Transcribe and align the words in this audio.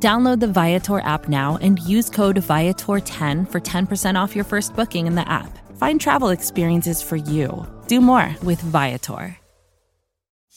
Download 0.00 0.38
the 0.38 0.46
Viator 0.46 1.00
app 1.00 1.28
now 1.28 1.58
and 1.60 1.80
use 1.80 2.08
code 2.08 2.36
Viator10 2.36 3.50
for 3.50 3.60
10% 3.60 4.14
off 4.14 4.36
your 4.36 4.44
first 4.44 4.76
booking 4.76 5.08
in 5.08 5.16
the 5.16 5.28
app. 5.28 5.58
Find 5.76 6.00
travel 6.00 6.28
experiences 6.28 7.02
for 7.02 7.16
you. 7.16 7.66
Do 7.88 8.00
more 8.00 8.36
with 8.44 8.60
Viator. 8.60 9.36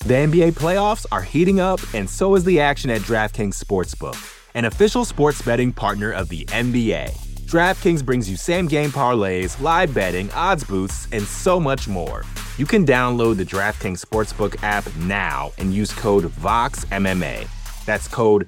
The 0.06 0.14
NBA 0.14 0.54
playoffs 0.54 1.06
are 1.12 1.22
heating 1.22 1.60
up, 1.60 1.80
and 1.94 2.10
so 2.10 2.36
is 2.36 2.44
the 2.44 2.60
action 2.60 2.90
at 2.90 3.02
DraftKings 3.02 3.64
Sportsbook, 3.64 4.18
an 4.56 4.66
official 4.66 5.06
sports 5.06 5.42
betting 5.44 5.72
partner 5.72 6.12
of 6.12 6.30
the 6.30 6.46
NBA. 6.46 7.12
DraftKings 7.46 8.04
brings 8.04 8.30
you 8.30 8.36
same 8.36 8.68
game 8.68 8.90
parlays, 8.90 9.60
live 9.62 9.94
betting, 9.94 10.32
odds 10.32 10.64
boosts, 10.64 11.08
and 11.12 11.24
so 11.24 11.60
much 11.60 11.88
more. 11.88 12.24
You 12.58 12.66
can 12.66 12.86
download 12.86 13.38
the 13.38 13.46
DraftKings 13.46 14.04
Sportsbook 14.04 14.62
app 14.64 14.88
now 14.98 15.52
and 15.58 15.74
use 15.74 15.94
code 15.94 16.26
VOXMMA. 16.26 17.48
That's 17.86 18.08
code 18.08 18.48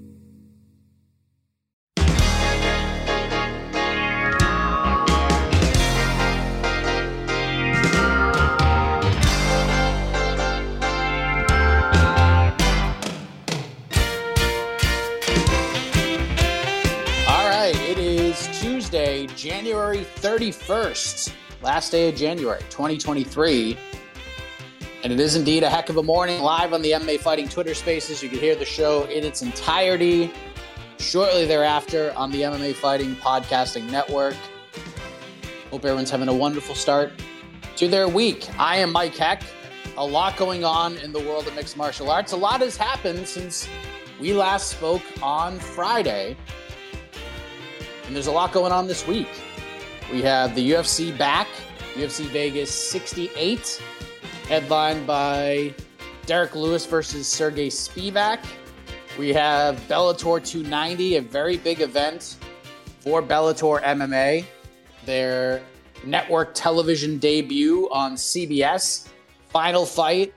Tuesday, 18.91 19.25
January 19.37 20.05
31st, 20.15 21.31
last 21.61 21.93
day 21.93 22.09
of 22.09 22.15
January 22.15 22.59
2023. 22.69 23.77
And 25.05 25.13
it 25.13 25.17
is 25.17 25.37
indeed 25.37 25.63
a 25.63 25.69
heck 25.69 25.87
of 25.87 25.95
a 25.95 26.03
morning 26.03 26.41
live 26.41 26.73
on 26.73 26.81
the 26.81 26.91
MMA 26.91 27.21
Fighting 27.21 27.47
Twitter 27.47 27.73
Spaces. 27.73 28.21
You 28.21 28.27
can 28.27 28.39
hear 28.39 28.53
the 28.53 28.65
show 28.65 29.05
in 29.05 29.23
its 29.23 29.43
entirety 29.43 30.29
shortly 30.99 31.45
thereafter 31.45 32.11
on 32.17 32.33
the 32.33 32.41
MMA 32.41 32.73
Fighting 32.73 33.15
Podcasting 33.15 33.89
Network. 33.89 34.35
Hope 35.69 35.85
everyone's 35.85 36.11
having 36.11 36.27
a 36.27 36.35
wonderful 36.35 36.75
start 36.75 37.13
to 37.77 37.87
their 37.87 38.09
week. 38.09 38.49
I 38.59 38.75
am 38.75 38.91
Mike 38.91 39.15
Heck. 39.15 39.41
A 39.95 40.05
lot 40.05 40.35
going 40.35 40.65
on 40.65 40.97
in 40.97 41.13
the 41.13 41.19
world 41.19 41.47
of 41.47 41.55
mixed 41.55 41.77
martial 41.77 42.11
arts. 42.11 42.33
A 42.33 42.37
lot 42.37 42.59
has 42.59 42.75
happened 42.75 43.25
since 43.25 43.69
we 44.19 44.33
last 44.33 44.69
spoke 44.69 45.03
on 45.23 45.59
Friday. 45.59 46.35
And 48.11 48.15
there's 48.17 48.27
a 48.27 48.31
lot 48.33 48.51
going 48.51 48.73
on 48.73 48.87
this 48.87 49.07
week. 49.07 49.29
We 50.11 50.21
have 50.23 50.53
the 50.53 50.71
UFC 50.71 51.17
back, 51.17 51.47
UFC 51.93 52.25
Vegas 52.25 52.69
68, 52.69 53.81
headlined 54.49 55.07
by 55.07 55.73
Derrick 56.25 56.53
Lewis 56.53 56.85
versus 56.85 57.25
Sergey 57.25 57.69
Spivac. 57.69 58.45
We 59.17 59.29
have 59.29 59.77
Bellator 59.87 60.45
290, 60.45 61.15
a 61.15 61.21
very 61.21 61.55
big 61.55 61.79
event 61.79 62.35
for 62.99 63.23
Bellator 63.23 63.81
MMA. 63.81 64.43
Their 65.05 65.61
network 66.03 66.53
television 66.53 67.17
debut 67.17 67.87
on 67.93 68.15
CBS. 68.15 69.07
Final 69.47 69.85
fight 69.85 70.33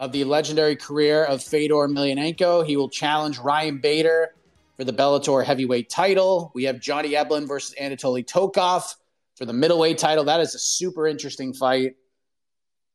of 0.00 0.10
the 0.10 0.24
legendary 0.24 0.74
career 0.74 1.26
of 1.26 1.44
Fedor 1.44 1.86
Emelianenko. 1.86 2.66
He 2.66 2.76
will 2.76 2.88
challenge 2.88 3.38
Ryan 3.38 3.78
Bader 3.78 4.32
for 4.78 4.84
the 4.84 4.92
Bellator 4.92 5.44
heavyweight 5.44 5.90
title. 5.90 6.52
We 6.54 6.64
have 6.64 6.78
Johnny 6.78 7.10
Eblen 7.10 7.48
versus 7.48 7.74
Anatoly 7.80 8.24
Tokov 8.24 8.94
for 9.34 9.44
the 9.44 9.52
middleweight 9.52 9.98
title. 9.98 10.24
That 10.24 10.40
is 10.40 10.54
a 10.54 10.58
super 10.58 11.08
interesting 11.08 11.52
fight. 11.52 11.96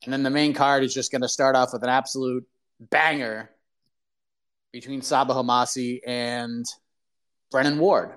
And 0.06 0.14
then 0.14 0.24
the 0.24 0.30
main 0.30 0.54
card 0.54 0.84
is 0.84 0.94
just 0.94 1.12
going 1.12 1.22
to 1.24 1.28
start 1.28 1.58
off 1.58 1.74
with 1.74 1.84
an 1.84 1.90
absolute 1.90 2.48
banger 2.80 3.50
between 4.72 5.02
Sabah 5.02 5.32
Homasi 5.32 6.00
and 6.08 6.66
Brennan 7.52 7.78
Ward. 7.80 8.14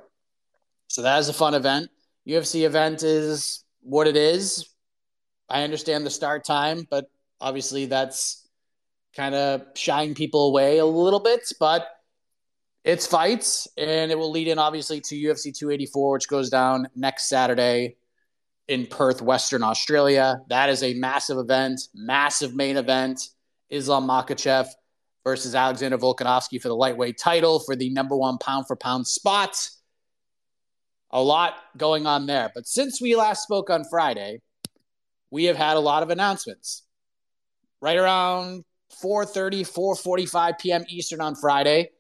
So 0.86 1.02
that 1.02 1.18
is 1.18 1.28
a 1.28 1.32
fun 1.32 1.54
event. 1.54 1.90
UFC 2.26 2.64
event 2.64 3.02
is 3.02 3.64
what 3.82 4.06
it 4.06 4.16
is. 4.16 4.68
I 5.48 5.64
understand 5.64 6.06
the 6.06 6.10
start 6.10 6.44
time, 6.44 6.86
but 6.88 7.10
obviously 7.40 7.86
that's 7.86 8.48
kind 9.16 9.34
of 9.34 9.62
shying 9.74 10.14
people 10.14 10.48
away 10.48 10.78
a 10.78 10.86
little 10.86 11.20
bit. 11.20 11.52
But 11.58 11.88
it's 12.86 13.04
fights, 13.04 13.66
and 13.76 14.12
it 14.12 14.18
will 14.18 14.30
lead 14.30 14.46
in 14.46 14.60
obviously 14.60 15.00
to 15.00 15.16
UFC 15.16 15.52
284, 15.52 16.12
which 16.12 16.28
goes 16.28 16.48
down 16.48 16.88
next 16.94 17.28
Saturday 17.28 17.96
in 18.68 18.86
Perth, 18.86 19.20
Western 19.20 19.64
Australia. 19.64 20.40
That 20.48 20.70
is 20.70 20.84
a 20.84 20.94
massive 20.94 21.36
event, 21.36 21.80
massive 21.92 22.54
main 22.54 22.76
event. 22.76 23.28
Islam 23.70 24.06
Makhachev 24.06 24.68
versus 25.24 25.56
Alexander 25.56 25.98
Volkanovski 25.98 26.62
for 26.62 26.68
the 26.68 26.76
lightweight 26.76 27.18
title 27.18 27.58
for 27.58 27.74
the 27.74 27.90
number 27.90 28.16
one 28.16 28.38
pound 28.38 28.68
for 28.68 28.76
pound 28.76 29.08
spot. 29.08 29.68
A 31.10 31.20
lot 31.20 31.54
going 31.76 32.06
on 32.06 32.26
there. 32.26 32.52
But 32.54 32.68
since 32.68 33.00
we 33.00 33.16
last 33.16 33.42
spoke 33.42 33.68
on 33.68 33.82
Friday, 33.82 34.42
we 35.32 35.46
have 35.46 35.56
had 35.56 35.76
a 35.76 35.80
lot 35.80 36.04
of 36.04 36.10
announcements. 36.10 36.84
Right 37.80 37.96
around 37.96 38.64
4:30, 39.02 39.62
4:45 39.62 40.58
p.m. 40.60 40.84
Eastern 40.88 41.20
on 41.20 41.34
Friday, 41.34 41.90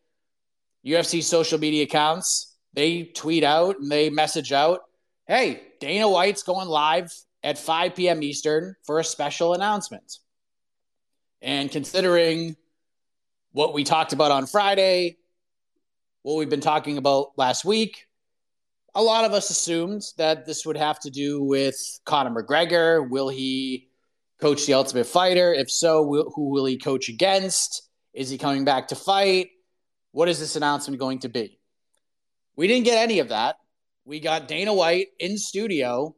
UFC 0.86 1.22
social 1.22 1.58
media 1.58 1.82
accounts, 1.82 2.54
they 2.74 3.04
tweet 3.04 3.42
out 3.42 3.78
and 3.80 3.90
they 3.90 4.08
message 4.08 4.52
out, 4.52 4.82
hey, 5.26 5.62
Dana 5.80 6.08
White's 6.08 6.42
going 6.42 6.68
live 6.68 7.12
at 7.42 7.58
5 7.58 7.96
p.m. 7.96 8.22
Eastern 8.22 8.76
for 8.84 9.00
a 9.00 9.04
special 9.04 9.54
announcement. 9.54 10.18
And 11.42 11.70
considering 11.70 12.56
what 13.52 13.74
we 13.74 13.84
talked 13.84 14.12
about 14.12 14.30
on 14.30 14.46
Friday, 14.46 15.16
what 16.22 16.36
we've 16.36 16.50
been 16.50 16.60
talking 16.60 16.98
about 16.98 17.32
last 17.36 17.64
week, 17.64 18.06
a 18.94 19.02
lot 19.02 19.24
of 19.24 19.32
us 19.32 19.50
assumed 19.50 20.02
that 20.18 20.46
this 20.46 20.64
would 20.64 20.76
have 20.76 20.98
to 21.00 21.10
do 21.10 21.42
with 21.42 21.76
Conor 22.04 22.42
McGregor. 22.42 23.08
Will 23.08 23.28
he 23.28 23.88
coach 24.40 24.66
the 24.66 24.74
Ultimate 24.74 25.06
Fighter? 25.06 25.52
If 25.52 25.70
so, 25.70 26.04
who 26.34 26.50
will 26.50 26.64
he 26.64 26.78
coach 26.78 27.08
against? 27.08 27.88
Is 28.14 28.30
he 28.30 28.38
coming 28.38 28.64
back 28.64 28.88
to 28.88 28.96
fight? 28.96 29.48
What 30.16 30.30
is 30.30 30.40
this 30.40 30.56
announcement 30.56 30.98
going 30.98 31.18
to 31.18 31.28
be? 31.28 31.58
We 32.56 32.66
didn't 32.68 32.86
get 32.86 32.96
any 32.96 33.18
of 33.18 33.28
that. 33.28 33.56
We 34.06 34.18
got 34.18 34.48
Dana 34.48 34.72
White 34.72 35.08
in 35.18 35.36
studio 35.36 36.16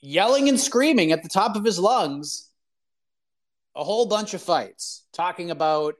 yelling 0.00 0.48
and 0.48 0.58
screaming 0.58 1.12
at 1.12 1.22
the 1.22 1.28
top 1.28 1.56
of 1.56 1.64
his 1.64 1.78
lungs 1.78 2.48
a 3.76 3.84
whole 3.84 4.06
bunch 4.06 4.32
of 4.32 4.40
fights, 4.40 5.04
talking 5.12 5.50
about 5.50 5.96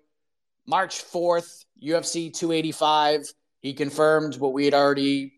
March 0.66 1.04
4th, 1.04 1.66
UFC 1.82 2.32
285. 2.32 3.30
He 3.60 3.74
confirmed 3.74 4.38
what 4.38 4.54
we 4.54 4.64
had 4.64 4.72
already 4.72 5.34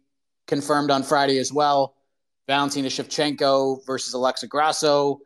confirmed 0.47 0.93
on 0.93 1.03
Friday 1.03 1.39
as 1.39 1.53
well. 1.53 1.97
Valentina 2.47 2.87
Shevchenko 2.87 3.85
versus 3.85 4.15
Alexa 4.15 4.47
Grasso 4.47 5.19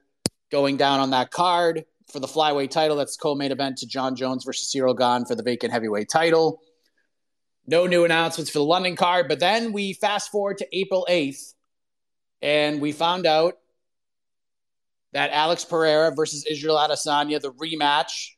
going 0.50 0.78
down 0.78 1.00
on 1.00 1.10
that 1.10 1.30
card 1.30 1.84
for 2.10 2.20
the 2.20 2.26
flyweight 2.26 2.70
title. 2.70 2.96
That's 2.96 3.16
co-main 3.16 3.52
event 3.52 3.78
to 3.78 3.86
John 3.86 4.16
Jones 4.16 4.44
versus 4.44 4.72
Ciryl 4.74 4.96
Gane 4.96 5.26
for 5.26 5.34
the 5.34 5.42
vacant 5.42 5.72
heavyweight 5.72 6.08
title. 6.08 6.60
No 7.66 7.86
new 7.86 8.04
announcements 8.04 8.50
for 8.50 8.58
the 8.58 8.64
London 8.64 8.96
card, 8.96 9.28
but 9.28 9.40
then 9.40 9.72
we 9.72 9.92
fast 9.92 10.30
forward 10.30 10.58
to 10.58 10.66
April 10.72 11.06
8th, 11.08 11.52
and 12.40 12.80
we 12.80 12.92
found 12.92 13.26
out 13.26 13.58
that 15.12 15.30
Alex 15.32 15.64
Pereira 15.64 16.14
versus 16.14 16.46
Israel 16.46 16.76
Adesanya, 16.76 17.40
the 17.40 17.52
rematch 17.52 18.30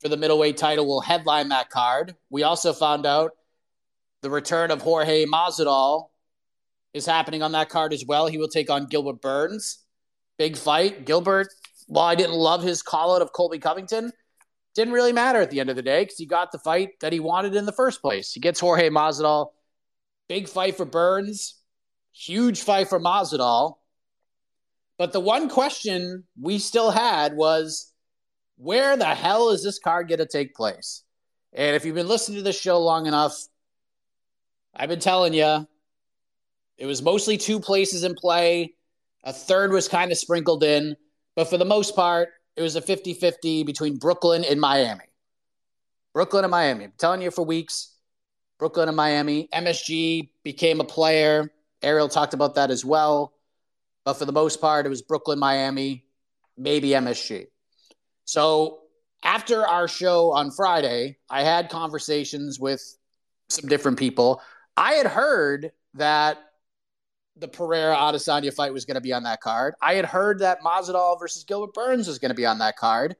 for 0.00 0.08
the 0.08 0.16
middleweight 0.16 0.56
title, 0.56 0.86
will 0.86 1.00
headline 1.00 1.48
that 1.48 1.70
card. 1.70 2.14
We 2.28 2.42
also 2.42 2.72
found 2.72 3.06
out 3.06 3.32
the 4.20 4.30
return 4.30 4.70
of 4.70 4.82
Jorge 4.82 5.24
Masvidal 5.24 6.08
is 6.92 7.06
happening 7.06 7.42
on 7.42 7.52
that 7.52 7.68
card 7.68 7.92
as 7.92 8.04
well. 8.04 8.26
He 8.26 8.38
will 8.38 8.48
take 8.48 8.70
on 8.70 8.86
Gilbert 8.86 9.20
Burns. 9.20 9.78
Big 10.38 10.56
fight. 10.56 11.06
Gilbert, 11.06 11.48
while 11.86 12.06
I 12.06 12.14
didn't 12.14 12.34
love 12.34 12.62
his 12.62 12.82
call 12.82 13.14
out 13.14 13.22
of 13.22 13.32
Colby 13.32 13.58
Covington, 13.58 14.12
didn't 14.74 14.94
really 14.94 15.12
matter 15.12 15.40
at 15.40 15.50
the 15.50 15.60
end 15.60 15.70
of 15.70 15.76
the 15.76 15.82
day 15.82 16.02
because 16.02 16.18
he 16.18 16.26
got 16.26 16.52
the 16.52 16.58
fight 16.58 17.00
that 17.00 17.12
he 17.12 17.20
wanted 17.20 17.54
in 17.54 17.64
the 17.64 17.72
first 17.72 18.02
place. 18.02 18.32
He 18.32 18.40
gets 18.40 18.60
Jorge 18.60 18.90
Masvidal. 18.90 19.48
Big 20.28 20.48
fight 20.48 20.76
for 20.76 20.84
Burns. 20.84 21.54
Huge 22.12 22.60
fight 22.60 22.88
for 22.88 23.00
Masvidal. 23.00 23.76
But 24.98 25.12
the 25.12 25.20
one 25.20 25.48
question 25.48 26.24
we 26.40 26.58
still 26.58 26.90
had 26.90 27.34
was 27.34 27.92
where 28.56 28.96
the 28.96 29.06
hell 29.06 29.50
is 29.50 29.62
this 29.62 29.78
card 29.78 30.08
going 30.08 30.18
to 30.18 30.26
take 30.26 30.54
place? 30.54 31.02
And 31.52 31.76
if 31.76 31.84
you've 31.84 31.94
been 31.94 32.08
listening 32.08 32.38
to 32.38 32.42
this 32.42 32.60
show 32.60 32.78
long 32.80 33.06
enough, 33.06 33.34
I've 34.74 34.88
been 34.88 35.00
telling 35.00 35.32
you 35.32 35.66
it 36.76 36.86
was 36.86 37.02
mostly 37.02 37.38
two 37.38 37.60
places 37.60 38.04
in 38.04 38.14
play. 38.14 38.74
A 39.24 39.32
third 39.32 39.72
was 39.72 39.88
kind 39.88 40.12
of 40.12 40.18
sprinkled 40.18 40.62
in. 40.62 40.96
But 41.36 41.48
for 41.48 41.58
the 41.58 41.64
most 41.64 41.94
part, 41.94 42.30
it 42.56 42.62
was 42.62 42.74
a 42.74 42.80
50 42.80 43.14
50 43.14 43.62
between 43.62 43.98
Brooklyn 43.98 44.44
and 44.44 44.60
Miami. 44.60 45.04
Brooklyn 46.14 46.44
and 46.44 46.50
Miami. 46.50 46.84
I'm 46.84 46.92
telling 46.96 47.20
you 47.20 47.30
for 47.30 47.44
weeks, 47.44 47.94
Brooklyn 48.58 48.88
and 48.88 48.96
Miami. 48.96 49.48
MSG 49.52 50.30
became 50.42 50.80
a 50.80 50.84
player. 50.84 51.52
Ariel 51.82 52.08
talked 52.08 52.32
about 52.32 52.54
that 52.54 52.70
as 52.70 52.84
well. 52.84 53.34
But 54.04 54.14
for 54.14 54.24
the 54.24 54.32
most 54.32 54.60
part, 54.60 54.86
it 54.86 54.88
was 54.88 55.02
Brooklyn, 55.02 55.38
Miami, 55.38 56.06
maybe 56.56 56.90
MSG. 56.90 57.48
So 58.24 58.78
after 59.22 59.66
our 59.66 59.88
show 59.88 60.32
on 60.32 60.50
Friday, 60.50 61.18
I 61.28 61.42
had 61.42 61.68
conversations 61.68 62.58
with 62.58 62.82
some 63.48 63.68
different 63.68 63.98
people. 63.98 64.40
I 64.76 64.92
had 64.92 65.06
heard 65.06 65.72
that 65.94 66.38
the 67.36 67.48
Pereira 67.48 67.94
Adesanya 67.94 68.52
fight 68.52 68.72
was 68.72 68.84
going 68.84 68.94
to 68.94 69.00
be 69.00 69.12
on 69.12 69.24
that 69.24 69.40
card. 69.40 69.74
I 69.80 69.94
had 69.94 70.06
heard 70.06 70.38
that 70.40 70.62
Masvidal 70.62 71.18
versus 71.18 71.44
Gilbert 71.44 71.74
Burns 71.74 72.08
was 72.08 72.18
going 72.18 72.30
to 72.30 72.34
be 72.34 72.46
on 72.46 72.58
that 72.58 72.76
card. 72.76 73.16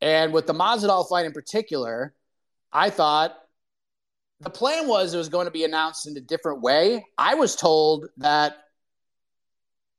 And 0.00 0.32
with 0.32 0.46
the 0.46 0.52
Masvidal 0.52 1.08
fight 1.08 1.24
in 1.24 1.32
particular, 1.32 2.14
I 2.72 2.90
thought 2.90 3.34
the 4.40 4.50
plan 4.50 4.86
was 4.86 5.14
it 5.14 5.18
was 5.18 5.30
going 5.30 5.46
to 5.46 5.50
be 5.50 5.64
announced 5.64 6.06
in 6.06 6.16
a 6.16 6.20
different 6.20 6.60
way. 6.60 7.06
I 7.16 7.34
was 7.34 7.56
told 7.56 8.06
that 8.18 8.56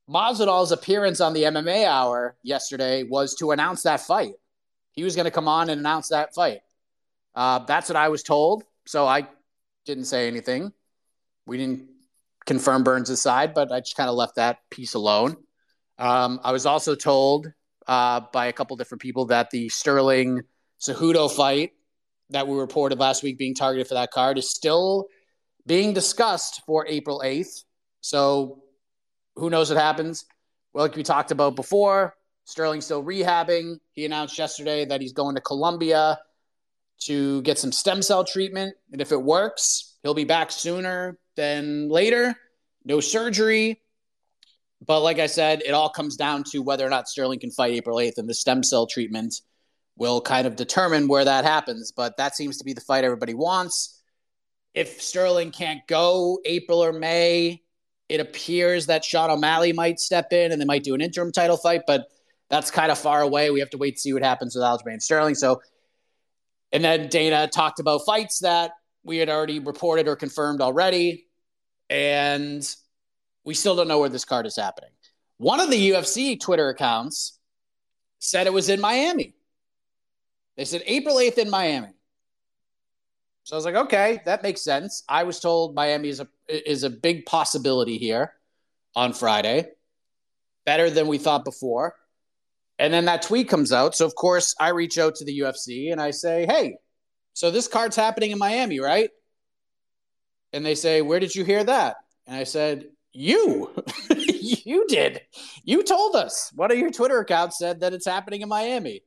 Masvidal's 0.07 0.71
appearance 0.71 1.19
on 1.19 1.33
the 1.33 1.43
MMA 1.43 1.85
Hour 1.85 2.37
yesterday 2.43 3.03
was 3.03 3.33
to 3.35 3.51
announce 3.51 3.83
that 3.83 4.01
fight. 4.01 4.33
He 4.91 5.03
was 5.03 5.15
going 5.15 5.25
to 5.25 5.31
come 5.31 5.47
on 5.47 5.69
and 5.69 5.79
announce 5.79 6.09
that 6.09 6.35
fight. 6.35 6.61
Uh, 7.35 7.59
that's 7.59 7.89
what 7.89 7.95
I 7.95 8.09
was 8.09 8.21
told. 8.23 8.63
So 8.85 9.07
I 9.07 9.27
didn't 9.85 10.05
say 10.05 10.27
anything. 10.27 10.71
We 11.45 11.57
didn't 11.57 11.89
confirm 12.47 12.83
Burns' 12.83 13.09
aside, 13.09 13.53
but 13.53 13.71
I 13.71 13.81
just 13.81 13.95
kind 13.95 14.09
of 14.09 14.15
left 14.15 14.35
that 14.35 14.59
piece 14.71 14.95
alone. 14.95 15.35
Um, 15.99 16.39
I 16.43 16.51
was 16.51 16.65
also 16.65 16.95
told 16.95 17.51
uh, 17.85 18.21
by 18.33 18.47
a 18.47 18.53
couple 18.53 18.75
different 18.77 19.01
people 19.01 19.25
that 19.25 19.51
the 19.51 19.69
Sterling 19.69 20.41
Cejudo 20.79 21.31
fight 21.31 21.73
that 22.29 22.47
we 22.47 22.57
reported 22.57 22.99
last 22.99 23.23
week 23.23 23.37
being 23.37 23.55
targeted 23.55 23.87
for 23.87 23.93
that 23.93 24.11
card 24.11 24.37
is 24.37 24.49
still 24.49 25.07
being 25.65 25.93
discussed 25.93 26.61
for 26.65 26.85
April 26.87 27.21
8th. 27.23 27.63
So 28.01 28.63
who 29.35 29.49
knows 29.49 29.69
what 29.69 29.79
happens? 29.79 30.25
Well, 30.73 30.85
like 30.85 30.95
we 30.95 31.03
talked 31.03 31.31
about 31.31 31.55
before, 31.55 32.15
Sterling's 32.45 32.85
still 32.85 33.03
rehabbing. 33.03 33.77
He 33.91 34.05
announced 34.05 34.37
yesterday 34.37 34.85
that 34.85 35.01
he's 35.01 35.13
going 35.13 35.35
to 35.35 35.41
Colombia 35.41 36.19
to 37.01 37.41
get 37.43 37.59
some 37.59 37.71
stem 37.71 38.01
cell 38.01 38.23
treatment. 38.23 38.75
And 38.91 39.01
if 39.01 39.11
it 39.11 39.21
works, 39.21 39.86
he'll 40.03 40.13
be 40.13 40.23
back 40.23 40.51
sooner 40.51 41.17
than 41.35 41.89
later. 41.89 42.35
No 42.85 42.99
surgery. 42.99 43.81
But 44.85 45.01
like 45.01 45.19
I 45.19 45.27
said, 45.27 45.63
it 45.65 45.71
all 45.71 45.89
comes 45.89 46.15
down 46.15 46.43
to 46.51 46.59
whether 46.59 46.85
or 46.85 46.89
not 46.89 47.07
Sterling 47.07 47.39
can 47.39 47.51
fight 47.51 47.73
April 47.73 47.97
8th, 47.97 48.17
and 48.17 48.29
the 48.29 48.33
stem 48.33 48.63
cell 48.63 48.85
treatment 48.85 49.41
will 49.97 50.21
kind 50.21 50.45
of 50.45 50.55
determine 50.55 51.07
where 51.07 51.25
that 51.25 51.43
happens. 51.43 51.91
But 51.91 52.17
that 52.17 52.35
seems 52.35 52.57
to 52.57 52.63
be 52.63 52.73
the 52.73 52.81
fight 52.81 53.03
everybody 53.03 53.33
wants. 53.33 54.01
If 54.73 55.01
Sterling 55.01 55.51
can't 55.51 55.81
go 55.87 56.39
April 56.45 56.83
or 56.83 56.93
May, 56.93 57.63
it 58.07 58.19
appears 58.19 58.85
that 58.85 59.03
Sean 59.03 59.31
O'Malley 59.31 59.73
might 59.73 59.99
step 59.99 60.31
in 60.31 60.51
and 60.51 60.61
they 60.61 60.65
might 60.65 60.83
do 60.83 60.93
an 60.93 61.01
interim 61.01 61.31
title 61.31 61.57
fight, 61.57 61.81
but 61.87 62.07
that's 62.49 62.71
kind 62.71 62.91
of 62.91 62.97
far 62.97 63.21
away. 63.21 63.49
We 63.49 63.59
have 63.59 63.71
to 63.71 63.77
wait 63.77 63.95
to 63.95 64.01
see 64.01 64.13
what 64.13 64.23
happens 64.23 64.55
with 64.55 64.63
Aljamain 64.63 65.01
Sterling. 65.01 65.35
So, 65.35 65.61
and 66.71 66.83
then 66.83 67.09
Dana 67.09 67.47
talked 67.47 67.79
about 67.79 68.05
fights 68.05 68.39
that 68.39 68.71
we 69.07 69.17
had 69.17 69.29
already 69.29 69.59
reported 69.59 70.07
or 70.07 70.15
confirmed 70.15 70.61
already 70.61 71.25
and 71.89 72.75
we 73.45 73.53
still 73.53 73.75
don't 73.75 73.87
know 73.87 73.99
where 73.99 74.09
this 74.09 74.25
card 74.25 74.45
is 74.45 74.57
happening. 74.57 74.89
One 75.37 75.61
of 75.61 75.69
the 75.69 75.91
UFC 75.91 76.39
Twitter 76.39 76.69
accounts 76.69 77.39
said 78.19 78.45
it 78.45 78.53
was 78.53 78.69
in 78.69 78.81
Miami. 78.81 79.33
They 80.57 80.65
said 80.65 80.83
April 80.85 81.15
8th 81.15 81.37
in 81.37 81.49
Miami. 81.49 81.93
So 83.43 83.55
I 83.55 83.57
was 83.57 83.65
like, 83.65 83.75
okay, 83.75 84.19
that 84.25 84.43
makes 84.43 84.61
sense. 84.61 85.03
I 85.07 85.23
was 85.23 85.39
told 85.39 85.73
Miami 85.73 86.09
is 86.09 86.19
a 86.19 86.27
is 86.49 86.83
a 86.83 86.89
big 86.89 87.25
possibility 87.25 87.97
here 87.97 88.33
on 88.95 89.13
Friday. 89.13 89.69
Better 90.65 90.89
than 90.89 91.07
we 91.07 91.17
thought 91.17 91.45
before. 91.45 91.95
And 92.79 92.93
then 92.93 93.05
that 93.05 93.21
tweet 93.21 93.47
comes 93.47 93.71
out. 93.71 93.95
So 93.95 94.05
of 94.05 94.15
course 94.15 94.53
I 94.59 94.69
reach 94.69 94.97
out 94.97 95.15
to 95.15 95.25
the 95.25 95.39
UFC 95.39 95.91
and 95.91 96.01
I 96.01 96.11
say, 96.11 96.45
hey, 96.45 96.75
so 97.37 97.51
this 97.51 97.67
card's 97.67 97.95
happening 97.95 98.31
in 98.31 98.39
Miami, 98.39 98.79
right? 98.79 99.11
And 100.53 100.65
they 100.65 100.73
say, 100.73 101.03
Where 101.03 101.19
did 101.19 101.35
you 101.35 101.43
hear 101.43 101.63
that? 101.63 101.97
And 102.25 102.35
I 102.35 102.45
said, 102.45 102.85
You. 103.13 103.69
you 104.15 104.87
did. 104.87 105.21
You 105.63 105.83
told 105.83 106.15
us. 106.15 106.51
One 106.55 106.71
of 106.71 106.79
your 106.79 106.89
Twitter 106.89 107.19
accounts 107.19 107.59
said 107.59 107.81
that 107.81 107.93
it's 107.93 108.07
happening 108.07 108.41
in 108.41 108.49
Miami. 108.49 109.03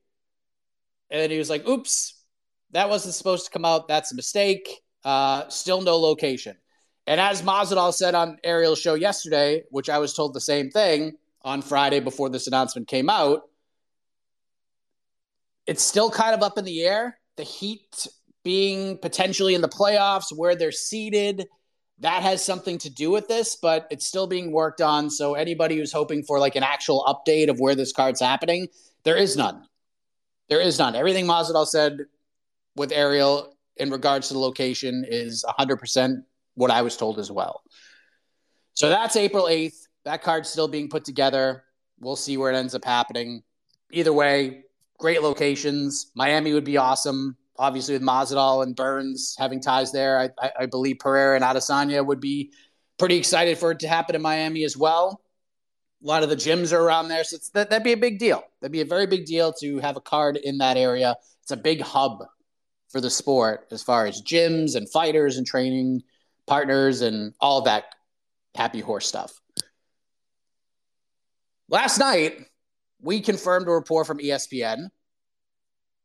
And 1.11 1.33
he 1.33 1.39
was 1.39 1.51
like, 1.51 1.67
Oops, 1.67 2.25
that 2.71 2.89
wasn't 2.89 3.15
supposed 3.15 3.47
to 3.47 3.51
come 3.51 3.65
out. 3.65 3.89
That's 3.89 4.13
a 4.13 4.15
mistake. 4.15 4.81
Uh, 5.05 5.49
still 5.49 5.83
no 5.83 5.97
location. 5.99 6.57
And 7.09 7.21
as 7.21 7.43
Masvidal 7.43 7.93
said 7.93 8.15
on 8.15 8.39
Ariel's 8.45 8.79
show 8.79 8.95
yesterday, 8.95 9.65
which 9.71 9.91
I 9.91 9.99
was 9.99 10.15
told 10.15 10.35
the 10.35 10.41
same 10.41 10.71
thing 10.71 11.17
on 11.43 11.63
Friday 11.63 11.99
before 11.99 12.29
this 12.29 12.47
announcement 12.47 12.87
came 12.87 13.11
out, 13.11 13.43
it's 15.67 15.83
still 15.83 16.13
kind 16.13 16.33
of 16.33 16.45
up 16.45 16.59
in 16.59 16.65
the 16.65 16.85
air. 16.85 17.19
The 17.37 17.43
Heat 17.43 18.07
being 18.43 18.99
potentially 18.99 19.55
in 19.55 19.61
the 19.61 19.69
playoffs, 19.69 20.35
where 20.35 20.55
they're 20.57 20.73
seated. 20.73 21.47
That 21.99 22.23
has 22.23 22.43
something 22.43 22.79
to 22.79 22.91
do 22.91 23.11
with 23.11 23.29
this, 23.29 23.57
but 23.57 23.87
it's 23.91 24.07
still 24.07 24.27
being 24.27 24.53
worked 24.53 24.81
on. 24.81 25.11
So 25.11 25.35
anybody 25.35 25.77
who's 25.77 25.93
hoping 25.93 26.23
for 26.23 26.39
like 26.39 26.57
an 26.57 26.63
actual 26.63 27.05
update 27.05 27.51
of 27.51 27.61
where 27.61 27.75
this 27.75 27.93
card's 27.93 28.21
happening, 28.21 28.69
there 29.05 29.17
is 29.17 29.37
none. 29.37 29.65
There 30.49 30.61
is 30.61 30.79
none. 30.79 30.97
Everything 30.97 31.27
Masvidal 31.27 31.67
said 31.67 31.99
with 32.75 32.91
Ariel 32.93 33.55
in 33.77 33.91
regards 33.91 34.29
to 34.29 34.35
the 34.35 34.41
location 34.41 35.05
is 35.07 35.45
100% 35.59 36.23
what 36.55 36.71
I 36.71 36.83
was 36.83 36.97
told 36.97 37.19
as 37.19 37.31
well. 37.31 37.63
So 38.75 38.89
that's 38.89 39.17
April 39.17 39.45
8th. 39.45 39.87
That 40.05 40.23
card's 40.23 40.49
still 40.49 40.69
being 40.69 40.89
put 40.89 41.05
together. 41.05 41.65
We'll 41.99 42.17
see 42.17 42.39
where 42.39 42.51
it 42.51 42.57
ends 42.57 42.75
up 42.75 42.85
happening. 42.85 43.43
Either 43.93 44.13
way, 44.13 44.65
great 44.99 45.23
locations. 45.23 46.11
Miami 46.15 46.55
would 46.55 46.65
be 46.65 46.79
awesome 46.79 47.37
obviously 47.61 47.95
with 47.95 48.03
Masvidal 48.03 48.63
and 48.63 48.75
Burns 48.75 49.37
having 49.39 49.61
ties 49.61 49.93
there, 49.93 50.19
I, 50.19 50.31
I, 50.41 50.51
I, 50.61 50.67
believe 50.67 50.99
Pereira 50.99 51.37
and 51.37 51.45
Adesanya 51.45 52.05
would 52.05 52.19
be 52.19 52.53
pretty 52.99 53.17
excited 53.17 53.59
for 53.59 53.71
it 53.73 53.81
to 53.81 53.89
happen 53.89 54.17
in 54.17 54.23
Miami 54.23 54.65
as 54.65 54.79
well. 54.79 55.21
A 56.03 56.07
lot 56.07 56.23
of 56.23 56.31
the 56.31 56.37
gyms 56.37 56.73
are 56.73 56.81
around 56.81 57.09
there, 57.09 57.23
so 57.23 57.37
that, 57.53 57.69
that'd 57.69 57.85
be 57.85 57.93
a 57.93 57.99
big 57.99 58.19
deal. 58.19 58.43
That'd 58.61 58.73
be 58.73 58.81
a 58.81 58.87
very 58.87 59.07
big 59.07 59.27
deal 59.27 59.53
to 59.61 59.79
have 59.81 59.99
a 59.99 60.01
card 60.01 60.39
in 60.39 60.57
that 60.59 60.79
area. 60.79 61.17
It's 61.43 61.51
a 61.51 61.57
big 61.57 61.83
hub 61.83 62.25
for 62.89 63.03
the 63.03 63.11
sport 63.11 63.69
as 63.71 63.83
far 63.83 64.07
as 64.07 64.23
gyms 64.23 64.75
and 64.75 64.91
fighters 64.91 65.37
and 65.37 65.47
training 65.47 66.03
partners 66.47 67.03
and 67.03 67.35
all 67.41 67.61
that 67.63 67.85
happy 68.55 68.81
horse 68.81 69.07
stuff. 69.07 69.39
Last 71.69 71.99
night, 71.99 72.39
we 73.03 73.21
confirmed 73.21 73.69
a 73.69 73.73
report 73.73 74.07
from 74.07 74.19
ESPN 74.19 74.89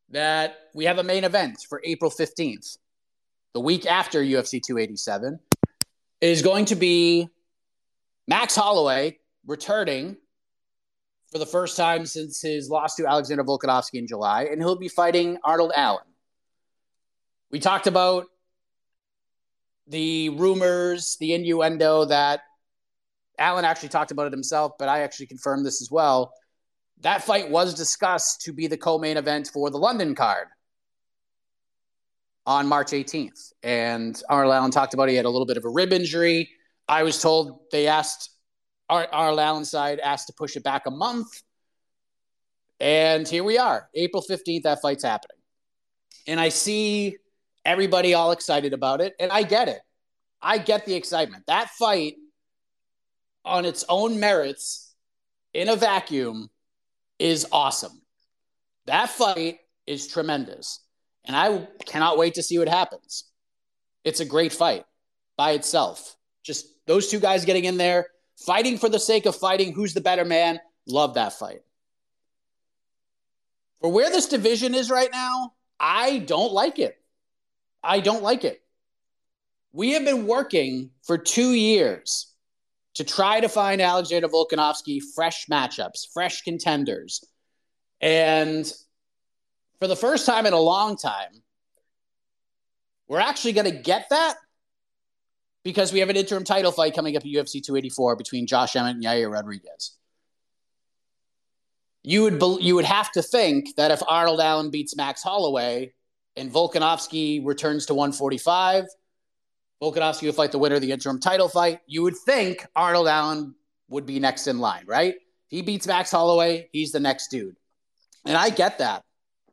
that 0.09 0.57
we 0.73 0.85
have 0.85 0.99
a 0.99 1.03
main 1.03 1.23
event 1.23 1.65
for 1.67 1.81
April 1.83 2.11
15th, 2.11 2.77
the 3.53 3.59
week 3.59 3.85
after 3.85 4.21
UFC 4.21 4.61
287. 4.61 5.39
is 6.21 6.41
going 6.41 6.65
to 6.65 6.75
be 6.75 7.29
Max 8.27 8.55
Holloway 8.55 9.19
returning 9.45 10.17
for 11.31 11.39
the 11.39 11.45
first 11.45 11.75
time 11.75 12.05
since 12.05 12.41
his 12.41 12.69
loss 12.69 12.95
to 12.95 13.05
Alexander 13.05 13.43
Volkanovski 13.43 13.95
in 13.95 14.07
July, 14.07 14.43
and 14.43 14.61
he'll 14.61 14.77
be 14.77 14.87
fighting 14.87 15.37
Arnold 15.43 15.71
Allen. 15.75 16.05
We 17.51 17.59
talked 17.59 17.87
about 17.87 18.25
the 19.87 20.29
rumors, 20.29 21.17
the 21.19 21.33
innuendo 21.33 22.05
that 22.05 22.41
Allen 23.37 23.65
actually 23.65 23.89
talked 23.89 24.11
about 24.11 24.27
it 24.27 24.33
himself, 24.33 24.73
but 24.79 24.87
I 24.87 25.01
actually 25.01 25.27
confirmed 25.27 25.65
this 25.65 25.81
as 25.81 25.91
well. 25.91 26.33
That 27.01 27.23
fight 27.23 27.49
was 27.49 27.73
discussed 27.73 28.41
to 28.41 28.53
be 28.53 28.67
the 28.67 28.77
co 28.77 28.97
main 28.97 29.17
event 29.17 29.49
for 29.53 29.69
the 29.69 29.77
London 29.77 30.15
card 30.15 30.47
on 32.45 32.67
March 32.67 32.91
18th. 32.91 33.53
And 33.63 34.21
Arnold 34.29 34.53
Allen 34.53 34.71
talked 34.71 34.93
about 34.93 35.09
he 35.09 35.15
had 35.15 35.25
a 35.25 35.29
little 35.29 35.45
bit 35.45 35.57
of 35.57 35.65
a 35.65 35.69
rib 35.69 35.91
injury. 35.91 36.49
I 36.87 37.03
was 37.03 37.21
told 37.21 37.59
they 37.71 37.87
asked, 37.87 38.29
Arnold 38.89 39.39
Allen 39.39 39.65
side 39.65 39.99
asked 39.99 40.27
to 40.27 40.33
push 40.33 40.55
it 40.55 40.63
back 40.63 40.85
a 40.85 40.91
month. 40.91 41.41
And 42.79 43.27
here 43.27 43.43
we 43.43 43.57
are, 43.57 43.89
April 43.95 44.23
15th, 44.27 44.63
that 44.63 44.81
fight's 44.81 45.03
happening. 45.03 45.37
And 46.27 46.39
I 46.39 46.49
see 46.49 47.15
everybody 47.63 48.13
all 48.13 48.31
excited 48.31 48.73
about 48.73 49.01
it. 49.01 49.15
And 49.19 49.31
I 49.31 49.43
get 49.43 49.69
it. 49.69 49.79
I 50.41 50.57
get 50.57 50.85
the 50.85 50.93
excitement. 50.93 51.45
That 51.47 51.69
fight 51.69 52.15
on 53.43 53.65
its 53.65 53.85
own 53.89 54.19
merits 54.19 54.93
in 55.53 55.69
a 55.69 55.75
vacuum 55.75 56.49
is 57.19 57.47
awesome. 57.51 58.01
That 58.87 59.09
fight 59.09 59.59
is 59.87 60.07
tremendous. 60.07 60.81
And 61.25 61.35
I 61.35 61.67
cannot 61.85 62.17
wait 62.17 62.35
to 62.35 62.43
see 62.43 62.59
what 62.59 62.69
happens. 62.69 63.25
It's 64.03 64.19
a 64.19 64.25
great 64.25 64.53
fight 64.53 64.85
by 65.37 65.51
itself. 65.51 66.15
Just 66.43 66.67
those 66.85 67.07
two 67.07 67.19
guys 67.19 67.45
getting 67.45 67.65
in 67.65 67.77
there, 67.77 68.07
fighting 68.45 68.77
for 68.77 68.89
the 68.89 68.99
sake 68.99 69.25
of 69.25 69.35
fighting. 69.35 69.73
Who's 69.73 69.93
the 69.93 70.01
better 70.01 70.25
man? 70.25 70.59
Love 70.87 71.15
that 71.15 71.33
fight. 71.33 71.61
For 73.81 73.91
where 73.91 74.09
this 74.09 74.27
division 74.27 74.75
is 74.75 74.89
right 74.89 75.09
now, 75.11 75.53
I 75.79 76.19
don't 76.19 76.53
like 76.53 76.79
it. 76.79 76.97
I 77.83 77.99
don't 77.99 78.23
like 78.23 78.43
it. 78.43 78.61
We 79.73 79.91
have 79.91 80.05
been 80.05 80.25
working 80.25 80.91
for 81.03 81.17
two 81.17 81.53
years 81.53 82.33
to 82.95 83.03
try 83.03 83.39
to 83.39 83.49
find 83.49 83.81
Alexander 83.81 84.27
Volkanovski 84.27 85.01
fresh 85.13 85.47
matchups, 85.47 86.07
fresh 86.13 86.41
contenders. 86.41 87.23
And 88.01 88.71
for 89.79 89.87
the 89.87 89.95
first 89.95 90.25
time 90.25 90.45
in 90.45 90.53
a 90.53 90.59
long 90.59 90.97
time, 90.97 91.43
we're 93.07 93.19
actually 93.19 93.53
going 93.53 93.69
to 93.69 93.77
get 93.77 94.07
that 94.09 94.35
because 95.63 95.91
we 95.91 95.99
have 95.99 96.09
an 96.09 96.15
interim 96.15 96.43
title 96.43 96.71
fight 96.71 96.95
coming 96.95 97.15
up 97.17 97.23
at 97.23 97.27
UFC 97.27 97.61
284 97.63 98.15
between 98.15 98.47
Josh 98.47 98.75
Emmett 98.75 98.95
and 98.95 99.03
Yair 99.03 99.31
Rodriguez. 99.31 99.97
You 102.03 102.21
would 102.23 102.39
be, 102.39 102.57
you 102.61 102.75
would 102.75 102.85
have 102.85 103.11
to 103.13 103.21
think 103.21 103.75
that 103.75 103.91
if 103.91 104.01
Arnold 104.07 104.39
Allen 104.39 104.69
beats 104.69 104.95
Max 104.95 105.23
Holloway 105.23 105.93
and 106.35 106.51
Volkanovski 106.51 107.43
returns 107.43 107.87
to 107.87 107.95
145, 107.95 108.85
Volkanovski 109.81 110.23
will 110.23 110.33
fight 110.33 110.51
the 110.51 110.59
winner 110.59 110.75
of 110.75 110.81
the 110.81 110.91
interim 110.91 111.19
title 111.19 111.49
fight. 111.49 111.79
You 111.85 112.03
would 112.03 112.15
think 112.17 112.65
Arnold 112.75 113.07
Allen 113.07 113.55
would 113.89 114.05
be 114.05 114.19
next 114.19 114.47
in 114.47 114.59
line, 114.59 114.83
right? 114.87 115.15
He 115.47 115.61
beats 115.61 115.87
Max 115.87 116.11
Holloway, 116.11 116.69
he's 116.71 116.91
the 116.91 116.99
next 116.99 117.29
dude. 117.29 117.55
And 118.25 118.35
I 118.35 118.49
get 118.49 118.79
that. 118.79 119.03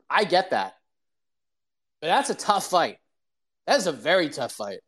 I 0.09 0.25
get 0.25 0.50
that. 0.50 0.75
But 2.00 2.09
that's 2.09 2.31
a 2.31 2.35
tough 2.35 2.67
fight. 2.67 2.99
That 3.67 3.79
is 3.79 3.87
a 3.87 3.93
very 3.93 4.29
tough 4.29 4.52
fight. 4.52 4.81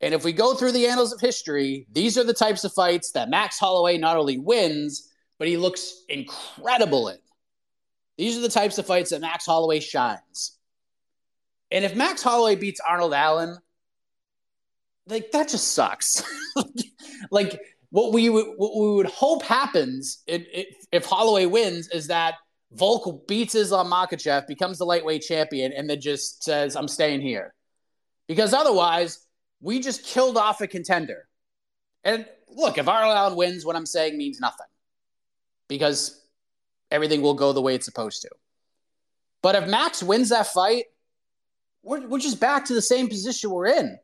And 0.00 0.14
if 0.14 0.24
we 0.24 0.32
go 0.32 0.54
through 0.54 0.72
the 0.72 0.86
annals 0.86 1.12
of 1.12 1.20
history, 1.20 1.86
these 1.92 2.16
are 2.16 2.24
the 2.24 2.32
types 2.32 2.64
of 2.64 2.72
fights 2.72 3.12
that 3.12 3.28
Max 3.28 3.58
Holloway 3.58 3.98
not 3.98 4.16
only 4.16 4.38
wins, 4.38 5.10
but 5.38 5.48
he 5.48 5.56
looks 5.56 6.04
incredible 6.08 7.08
in. 7.08 7.18
These 8.16 8.38
are 8.38 8.40
the 8.40 8.48
types 8.48 8.78
of 8.78 8.86
fights 8.86 9.10
that 9.10 9.20
Max 9.20 9.46
Holloway 9.46 9.80
shines. 9.80 10.58
And 11.70 11.84
if 11.84 11.94
Max 11.94 12.22
Holloway 12.22 12.56
beats 12.56 12.80
Arnold 12.80 13.14
Allen, 13.14 13.58
like 15.10 15.30
that 15.32 15.48
just 15.48 15.72
sucks. 15.72 16.22
like 17.30 17.60
what 17.90 18.12
we 18.12 18.28
would 18.28 18.46
what 18.56 18.76
we 18.76 18.96
would 18.96 19.06
hope 19.06 19.42
happens 19.42 20.22
if, 20.26 20.66
if 20.92 21.04
Holloway 21.04 21.46
wins 21.46 21.88
is 21.88 22.06
that 22.08 22.34
Volk 22.72 23.26
beats 23.26 23.54
Islam 23.54 23.90
Makhachev, 23.90 24.46
becomes 24.46 24.78
the 24.78 24.84
lightweight 24.84 25.22
champion, 25.22 25.72
and 25.72 25.90
then 25.90 26.00
just 26.00 26.44
says, 26.44 26.76
"I'm 26.76 26.88
staying 26.88 27.20
here," 27.20 27.54
because 28.28 28.54
otherwise 28.54 29.26
we 29.60 29.80
just 29.80 30.04
killed 30.04 30.36
off 30.36 30.60
a 30.60 30.66
contender. 30.66 31.26
And 32.04 32.26
look, 32.48 32.78
if 32.78 32.88
Allen 32.88 33.36
wins, 33.36 33.66
what 33.66 33.76
I'm 33.76 33.86
saying 33.86 34.16
means 34.16 34.40
nothing 34.40 34.66
because 35.68 36.20
everything 36.90 37.22
will 37.22 37.34
go 37.34 37.52
the 37.52 37.60
way 37.60 37.74
it's 37.74 37.84
supposed 37.84 38.22
to. 38.22 38.30
But 39.42 39.54
if 39.54 39.68
Max 39.68 40.02
wins 40.02 40.30
that 40.30 40.48
fight, 40.48 40.86
we're, 41.82 42.06
we're 42.06 42.18
just 42.18 42.40
back 42.40 42.64
to 42.66 42.74
the 42.74 42.82
same 42.82 43.08
position 43.08 43.50
we're 43.50 43.66
in 43.66 43.98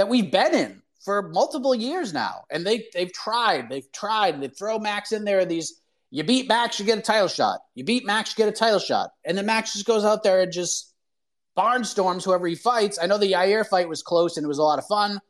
that 0.00 0.08
we've 0.08 0.30
been 0.30 0.54
in 0.54 0.80
for 1.04 1.28
multiple 1.28 1.74
years 1.74 2.14
now. 2.14 2.44
And 2.50 2.66
they 2.66 2.86
they've 2.94 3.12
tried, 3.12 3.68
they've 3.68 3.92
tried, 3.92 4.40
they 4.40 4.48
throw 4.48 4.78
Max 4.78 5.12
in 5.12 5.24
there. 5.24 5.44
These 5.44 5.78
you 6.10 6.24
beat 6.24 6.48
Max, 6.48 6.80
you 6.80 6.86
get 6.86 6.96
a 6.96 7.02
title 7.02 7.28
shot. 7.28 7.60
You 7.74 7.84
beat 7.84 8.06
Max, 8.06 8.30
you 8.30 8.42
get 8.42 8.48
a 8.48 8.56
title 8.56 8.78
shot. 8.78 9.10
And 9.26 9.36
then 9.36 9.44
Max 9.44 9.74
just 9.74 9.84
goes 9.84 10.02
out 10.02 10.22
there 10.22 10.40
and 10.40 10.50
just 10.50 10.94
barnstorms 11.54 12.24
whoever 12.24 12.46
he 12.46 12.54
fights. 12.54 12.98
I 13.00 13.04
know 13.08 13.18
the 13.18 13.32
Yair 13.32 13.66
fight 13.66 13.90
was 13.90 14.02
close 14.02 14.38
and 14.38 14.44
it 14.44 14.48
was 14.48 14.56
a 14.56 14.62
lot 14.62 14.78
of 14.78 14.86
fun. 14.86 15.20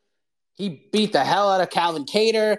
He 0.54 0.88
beat 0.92 1.12
the 1.12 1.24
hell 1.24 1.50
out 1.50 1.60
of 1.60 1.70
Calvin 1.70 2.04
Kattar. 2.04 2.58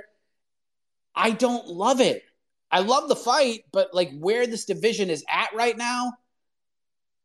I 1.16 1.32
don't 1.32 1.66
love 1.66 2.02
it. 2.02 2.24
I 2.70 2.80
love 2.80 3.08
the 3.08 3.16
fight, 3.16 3.64
but 3.72 3.94
like 3.94 4.12
where 4.20 4.46
this 4.48 4.66
division 4.66 5.10
is 5.10 5.24
at 5.30 5.56
right 5.56 5.78
now, 5.78 6.12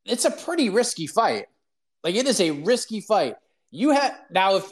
it's 0.05 0.25
a 0.25 0.31
pretty 0.31 0.71
risky 0.71 1.09
fight. 1.09 1.47
Like 2.05 2.15
it 2.15 2.29
is 2.29 2.41
a 2.41 2.53
risky 2.53 3.01
fight. 3.01 3.35
You 3.73 3.91
have 3.91 4.17
now 4.31 4.57
if 4.57 4.71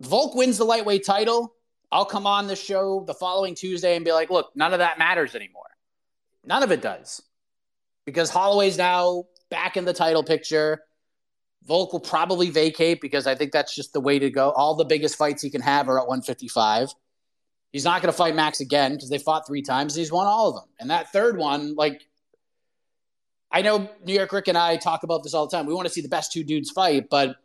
Volk 0.00 0.34
wins 0.34 0.58
the 0.58 0.64
lightweight 0.64 1.04
title, 1.04 1.54
I'll 1.94 2.04
come 2.04 2.26
on 2.26 2.48
the 2.48 2.56
show 2.56 3.04
the 3.06 3.14
following 3.14 3.54
Tuesday 3.54 3.94
and 3.94 4.04
be 4.04 4.10
like, 4.10 4.28
look, 4.28 4.50
none 4.56 4.72
of 4.72 4.80
that 4.80 4.98
matters 4.98 5.36
anymore. 5.36 5.62
None 6.44 6.64
of 6.64 6.72
it 6.72 6.82
does. 6.82 7.22
Because 8.04 8.30
Holloway's 8.30 8.76
now 8.76 9.24
back 9.48 9.76
in 9.76 9.84
the 9.84 9.92
title 9.92 10.24
picture. 10.24 10.82
Volk 11.66 11.92
will 11.92 12.00
probably 12.00 12.50
vacate 12.50 13.00
because 13.00 13.28
I 13.28 13.36
think 13.36 13.52
that's 13.52 13.74
just 13.74 13.92
the 13.92 14.00
way 14.00 14.18
to 14.18 14.28
go. 14.28 14.50
All 14.50 14.74
the 14.74 14.84
biggest 14.84 15.16
fights 15.16 15.40
he 15.40 15.50
can 15.50 15.62
have 15.62 15.88
are 15.88 16.00
at 16.00 16.08
155. 16.08 16.92
He's 17.70 17.84
not 17.84 18.02
going 18.02 18.12
to 18.12 18.16
fight 18.16 18.34
Max 18.34 18.58
again 18.58 18.94
because 18.94 19.08
they 19.08 19.18
fought 19.18 19.46
three 19.46 19.62
times 19.62 19.94
and 19.94 20.00
he's 20.00 20.12
won 20.12 20.26
all 20.26 20.48
of 20.48 20.56
them. 20.56 20.68
And 20.80 20.90
that 20.90 21.12
third 21.12 21.38
one, 21.38 21.76
like, 21.76 22.02
I 23.52 23.62
know 23.62 23.88
New 24.04 24.14
York 24.14 24.32
Rick 24.32 24.48
and 24.48 24.58
I 24.58 24.76
talk 24.76 25.04
about 25.04 25.22
this 25.22 25.32
all 25.32 25.46
the 25.46 25.56
time. 25.56 25.66
We 25.66 25.74
want 25.74 25.86
to 25.86 25.94
see 25.94 26.00
the 26.00 26.08
best 26.08 26.32
two 26.32 26.42
dudes 26.42 26.70
fight, 26.72 27.08
but 27.08 27.36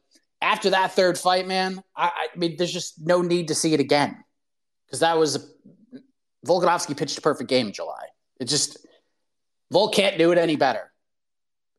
after 0.41 0.69
that 0.69 0.93
third 0.93 1.17
fight, 1.17 1.47
man, 1.47 1.81
I, 1.95 2.11
I 2.33 2.37
mean, 2.37 2.55
there's 2.57 2.71
just 2.71 3.05
no 3.05 3.21
need 3.21 3.49
to 3.49 3.55
see 3.55 3.73
it 3.73 3.79
again 3.79 4.23
because 4.85 5.01
that 5.01 5.17
was 5.17 5.53
Volkanovski 6.45 6.97
pitched 6.97 7.17
a 7.17 7.21
perfect 7.21 7.49
game 7.49 7.67
in 7.67 7.73
July. 7.73 8.05
It 8.39 8.45
just 8.45 8.77
Volk 9.71 9.93
can't 9.93 10.17
do 10.17 10.31
it 10.31 10.37
any 10.37 10.55
better, 10.55 10.91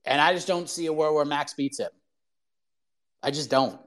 and 0.05 0.21
I 0.21 0.35
just 0.35 0.47
don't 0.47 0.69
see 0.69 0.87
a 0.87 0.93
world 0.93 1.15
where 1.15 1.25
Max 1.25 1.55
beats 1.55 1.81
him. 1.81 1.91
I 3.23 3.31
just 3.31 3.51
don't. 3.51 3.79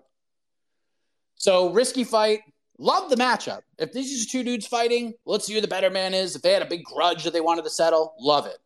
So 1.36 1.72
risky 1.72 2.04
fight. 2.04 2.40
Love 2.80 3.10
the 3.10 3.16
matchup. 3.16 3.62
If 3.78 3.94
these 3.94 4.26
are 4.26 4.30
two 4.30 4.44
dudes 4.44 4.66
fighting, 4.66 5.14
let's 5.26 5.46
see 5.46 5.54
who 5.54 5.62
the 5.62 5.68
better 5.68 5.90
man 5.90 6.14
is. 6.14 6.36
If 6.36 6.42
they 6.42 6.54
had 6.54 6.64
a 6.64 6.68
big 6.68 6.84
grudge 6.84 7.24
that 7.24 7.34
they 7.34 7.42
wanted 7.42 7.64
to 7.66 7.70
settle, 7.70 8.16
love 8.20 8.46
it. 8.48 8.58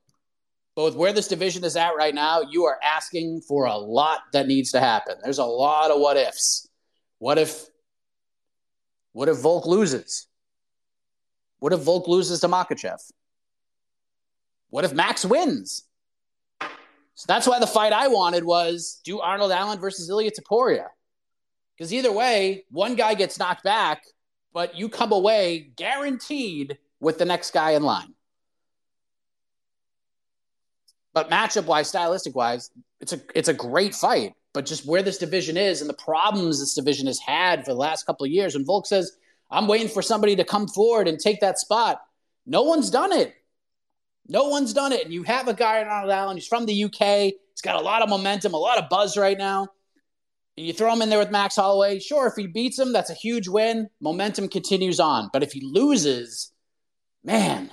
But 0.78 0.84
with 0.84 0.96
where 0.96 1.12
this 1.12 1.28
division 1.28 1.64
is 1.64 1.76
at 1.76 1.96
right 1.96 2.14
now, 2.14 2.42
you 2.42 2.66
are 2.66 2.78
asking 2.84 3.42
for 3.42 3.66
a 3.66 3.76
lot 3.76 4.20
that 4.32 4.46
needs 4.46 4.72
to 4.74 4.80
happen. 4.80 5.16
There's 5.24 5.40
a 5.40 5.44
lot 5.44 5.90
of 5.90 6.00
what 6.00 6.18
ifs. 6.18 6.70
What 7.18 7.40
if 7.40 7.66
what 9.12 9.28
if 9.28 9.38
Volk 9.38 9.66
loses? 9.66 10.28
What 11.58 11.74
if 11.74 11.80
Volk 11.80 12.08
loses 12.08 12.42
to 12.42 12.48
Makhachev? 12.48 13.00
What 14.70 14.86
if 14.86 14.94
Max 14.94 15.26
wins? 15.26 15.82
So 16.62 17.26
that's 17.28 17.48
why 17.48 17.58
the 17.58 17.66
fight 17.66 17.92
I 17.92 18.08
wanted 18.10 18.44
was 18.44 19.02
do 19.04 19.20
Arnold 19.20 19.52
Allen 19.52 19.80
versus 19.80 20.08
Ilia 20.12 20.30
Topuria. 20.30 20.90
Because 21.76 21.92
either 21.92 22.12
way, 22.12 22.66
one 22.70 22.94
guy 22.94 23.16
gets 23.16 23.40
knocked 23.40 23.64
back, 23.64 24.04
but 24.54 24.78
you 24.78 24.90
come 24.90 25.12
away 25.12 25.72
guaranteed 25.76 26.78
with 27.00 27.18
the 27.18 27.26
next 27.26 27.50
guy 27.50 27.72
in 27.72 27.82
line. 27.82 28.14
But 31.18 31.32
matchup 31.32 31.66
wise, 31.66 31.88
stylistic 31.88 32.36
wise, 32.36 32.70
it's 33.02 33.12
a 33.12 33.20
it's 33.34 33.48
a 33.50 33.54
great 33.56 33.96
fight. 33.96 34.34
But 34.54 34.68
just 34.68 34.86
where 34.86 35.02
this 35.02 35.18
division 35.18 35.58
is 35.58 35.82
and 35.82 35.90
the 35.90 35.96
problems 35.96 36.60
this 36.60 36.76
division 36.76 37.08
has 37.08 37.18
had 37.18 37.66
for 37.66 37.72
the 37.72 37.80
last 37.80 38.06
couple 38.06 38.24
of 38.24 38.32
years, 38.32 38.54
and 38.54 38.68
Volk 38.68 38.86
says, 38.86 39.18
I'm 39.50 39.66
waiting 39.66 39.88
for 39.88 40.04
somebody 40.04 40.36
to 40.36 40.44
come 40.44 40.68
forward 40.68 41.08
and 41.08 41.20
take 41.20 41.40
that 41.40 41.58
spot. 41.58 42.02
No 42.46 42.62
one's 42.62 42.92
done 42.92 43.14
it. 43.14 43.34
No 44.28 44.50
one's 44.50 44.74
done 44.74 44.92
it. 44.92 45.06
And 45.06 45.12
you 45.12 45.24
have 45.24 45.48
a 45.48 45.56
guy 45.56 45.80
in 45.80 45.88
Arnold 45.88 46.12
Allen, 46.12 46.38
he's 46.38 46.46
from 46.46 46.68
the 46.68 46.84
UK. 46.84 47.34
He's 47.34 47.64
got 47.64 47.82
a 47.82 47.84
lot 47.84 48.04
of 48.04 48.10
momentum, 48.10 48.54
a 48.54 48.58
lot 48.58 48.78
of 48.78 48.88
buzz 48.88 49.18
right 49.18 49.40
now. 49.40 49.70
And 50.56 50.68
you 50.68 50.72
throw 50.72 50.94
him 50.94 51.02
in 51.02 51.10
there 51.10 51.18
with 51.18 51.32
Max 51.32 51.56
Holloway. 51.56 51.98
Sure, 51.98 52.28
if 52.28 52.36
he 52.36 52.46
beats 52.46 52.78
him, 52.78 52.94
that's 52.94 53.10
a 53.10 53.16
huge 53.16 53.48
win. 53.48 53.90
Momentum 54.02 54.50
continues 54.50 55.00
on. 55.00 55.32
But 55.34 55.42
if 55.42 55.52
he 55.52 55.62
loses, 55.62 56.52
man, 57.24 57.72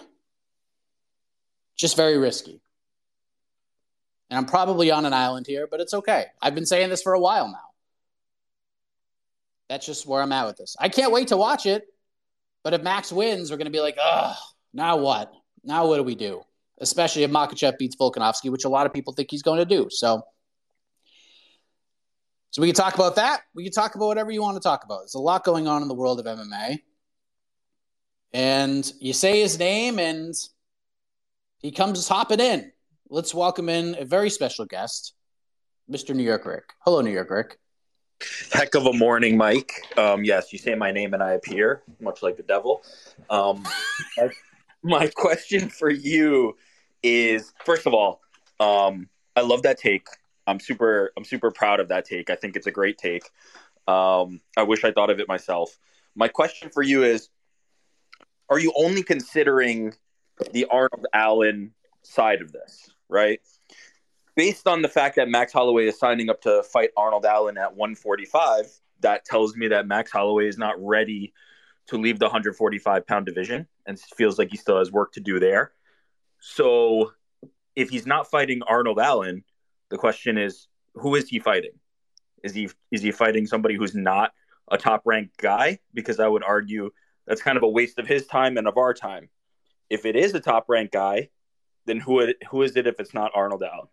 Just 1.77 1.95
very 1.95 2.17
risky. 2.17 2.63
And 4.35 4.41
I'm 4.41 4.47
probably 4.47 4.91
on 4.91 5.05
an 5.05 5.12
island 5.12 5.47
here, 5.47 5.69
but 5.71 5.79
it's 5.79 5.95
okay. 5.95 6.26
I've 6.43 6.57
been 6.57 6.67
saying 6.67 6.91
this 6.91 7.03
for 7.03 7.12
a 7.12 7.21
while 7.21 7.47
now. 7.47 7.69
That's 9.69 9.87
just 9.87 10.09
where 10.09 10.21
I'm 10.21 10.33
at 10.33 10.45
with 10.47 10.57
this. 10.57 10.75
I 10.81 10.88
can't 10.88 11.12
wait 11.12 11.29
to 11.29 11.37
watch 11.37 11.67
it. 11.67 11.85
But 12.64 12.75
if 12.75 12.83
Max 12.83 13.12
wins, 13.12 13.53
we're 13.53 13.59
going 13.59 13.67
to 13.67 13.71
be 13.71 13.79
like, 13.79 13.97
oh, 13.97 14.35
now 14.73 14.97
what? 14.97 15.33
Now 15.62 15.87
what 15.87 15.99
do 15.99 16.03
we 16.03 16.17
do? 16.17 16.43
Especially 16.81 17.23
if 17.23 17.31
Makhachev 17.31 17.79
beats 17.79 17.95
Volkanovski, 17.95 18.50
which 18.50 18.64
a 18.64 18.69
lot 18.69 18.87
of 18.87 18.93
people 18.93 19.12
think 19.12 19.31
he's 19.31 19.43
going 19.43 19.61
to 19.61 19.64
do. 19.64 19.87
So, 19.88 20.23
so 22.50 22.61
we 22.61 22.67
can 22.67 22.75
talk 22.75 22.97
about 22.97 23.14
that. 23.14 23.43
We 23.55 23.62
can 23.62 23.73
talk 23.73 23.95
about 23.95 24.07
whatever 24.07 24.33
you 24.33 24.43
want 24.43 24.57
to 24.57 24.69
talk 24.69 24.83
about. 24.83 25.03
There's 25.03 25.14
a 25.14 25.21
lot 25.21 25.45
going 25.45 25.69
on 25.69 25.81
in 25.81 25.87
the 25.87 25.95
world 25.95 26.19
of 26.19 26.26
MMA. 26.26 26.81
And 28.33 28.93
you 28.99 29.12
say 29.12 29.43
his 29.43 29.61
name, 29.61 30.00
and 30.00 30.35
he 31.61 31.71
comes 31.71 32.09
hopping 32.09 32.41
in. 32.41 32.73
Let's 33.14 33.33
welcome 33.33 33.68
in 33.68 33.94
a 33.97 34.04
very 34.04 34.28
special 34.28 34.64
guest, 34.64 35.14
Mr. 35.88 36.16
New 36.16 36.25
York 36.25 36.44
Rick. 36.44 36.73
Hello, 36.80 37.00
New 37.00 37.12
York 37.12 37.30
Rick. 37.30 37.61
Heck 38.52 38.75
of 38.75 38.87
a 38.87 38.92
morning, 38.92 39.37
Mike. 39.37 39.71
Um, 39.97 40.25
yes, 40.25 40.52
you 40.52 40.59
say 40.59 40.75
my 40.75 40.90
name 40.90 41.14
and 41.14 41.23
I 41.23 41.35
appear, 41.35 41.85
much 42.00 42.25
like 42.25 42.37
the 42.37 42.42
devil. 42.42 42.83
Um, 43.30 43.64
my, 44.83 45.06
question 45.14 45.68
for 45.68 45.88
you 45.88 46.56
is: 47.04 47.52
first 47.64 47.87
of 47.87 47.94
all, 47.94 48.21
um, 48.59 49.09
I 49.37 49.42
love 49.42 49.62
that 49.62 49.78
take. 49.78 50.09
I'm 50.49 50.59
super. 50.59 51.12
I'm 51.16 51.25
super 51.25 51.52
proud 51.52 51.78
of 51.78 51.87
that 51.90 52.06
take. 52.06 52.30
I 52.30 52.35
think 52.35 52.56
it's 52.56 52.66
a 52.66 52.73
great 52.73 52.99
take. 52.99 53.30
Um, 53.87 54.40
I 54.56 54.64
wish 54.64 54.83
I 54.83 54.90
thought 54.90 55.11
of 55.11 55.21
it 55.21 55.28
myself. 55.28 55.78
My 56.16 56.26
question 56.26 56.68
for 56.68 56.83
you 56.83 57.04
is: 57.04 57.28
Are 58.49 58.59
you 58.59 58.73
only 58.75 59.04
considering 59.04 59.94
the 60.50 60.64
Arnold 60.64 61.06
Allen 61.14 61.75
side 62.02 62.42
of 62.42 62.52
this, 62.52 62.90
right? 63.08 63.40
based 64.37 64.66
on 64.66 64.82
the 64.82 64.88
fact 64.88 65.16
that 65.16 65.28
Max 65.28 65.52
Holloway 65.52 65.87
is 65.87 65.99
signing 65.99 66.30
up 66.30 66.40
to 66.42 66.62
fight 66.62 66.90
Arnold 66.96 67.25
Allen 67.25 67.56
at 67.58 67.76
145, 67.76 68.66
that 69.00 69.25
tells 69.25 69.56
me 69.56 69.68
that 69.68 69.87
Max 69.87 70.11
Holloway 70.11 70.49
is 70.49 70.58
not 70.58 70.75
ready 70.78 71.32
to 71.87 71.99
leave 71.99 72.18
the 72.18 72.26
145 72.26 73.06
pound 73.06 73.26
division 73.26 73.66
and 73.87 74.00
feels 74.00 74.38
like 74.38 74.50
he 74.50 74.56
still 74.56 74.78
has 74.78 74.90
work 74.90 75.12
to 75.12 75.20
do 75.20 75.38
there. 75.38 75.73
So 76.40 77.12
if 77.76 77.90
he's 77.90 78.06
not 78.06 78.30
fighting 78.30 78.62
Arnold 78.62 78.99
Allen, 78.99 79.44
the 79.90 79.99
question 79.99 80.38
is 80.38 80.68
who 80.94 81.14
is 81.14 81.28
he 81.28 81.38
fighting? 81.38 81.73
Is 82.42 82.54
he 82.54 82.70
is 82.90 83.02
he 83.02 83.11
fighting 83.11 83.46
somebody 83.46 83.76
who's 83.76 83.94
not 83.94 84.32
a 84.70 84.78
top 84.78 85.02
ranked 85.04 85.37
guy? 85.38 85.80
Because 85.92 86.20
I 86.20 86.28
would 86.28 86.44
argue 86.44 86.90
that's 87.26 87.42
kind 87.42 87.56
of 87.56 87.62
a 87.62 87.68
waste 87.68 87.99
of 87.99 88.06
his 88.06 88.26
time 88.26 88.56
and 88.56 88.66
of 88.66 88.78
our 88.78 88.94
time. 88.94 89.28
If 89.90 90.06
it 90.06 90.16
is 90.16 90.34
a 90.34 90.40
top 90.40 90.66
ranked 90.68 90.92
guy, 90.92 91.28
then 91.87 92.00
who 92.00 92.33
who 92.50 92.62
is 92.62 92.76
it 92.76 92.87
if 92.87 93.00
it's 93.00 93.14
not 93.14 93.33
Arnold 93.35 93.62
Allen? 93.62 93.88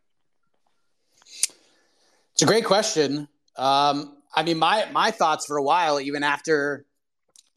It's 2.33 2.41
a 2.41 2.45
great 2.45 2.65
question. 2.65 3.27
Um, 3.57 4.17
I 4.33 4.43
mean, 4.43 4.57
my 4.57 4.88
my 4.91 5.12
thoughts 5.12 5.45
for 5.45 5.57
a 5.57 5.63
while, 5.63 6.00
even 6.00 6.24
after 6.24 6.86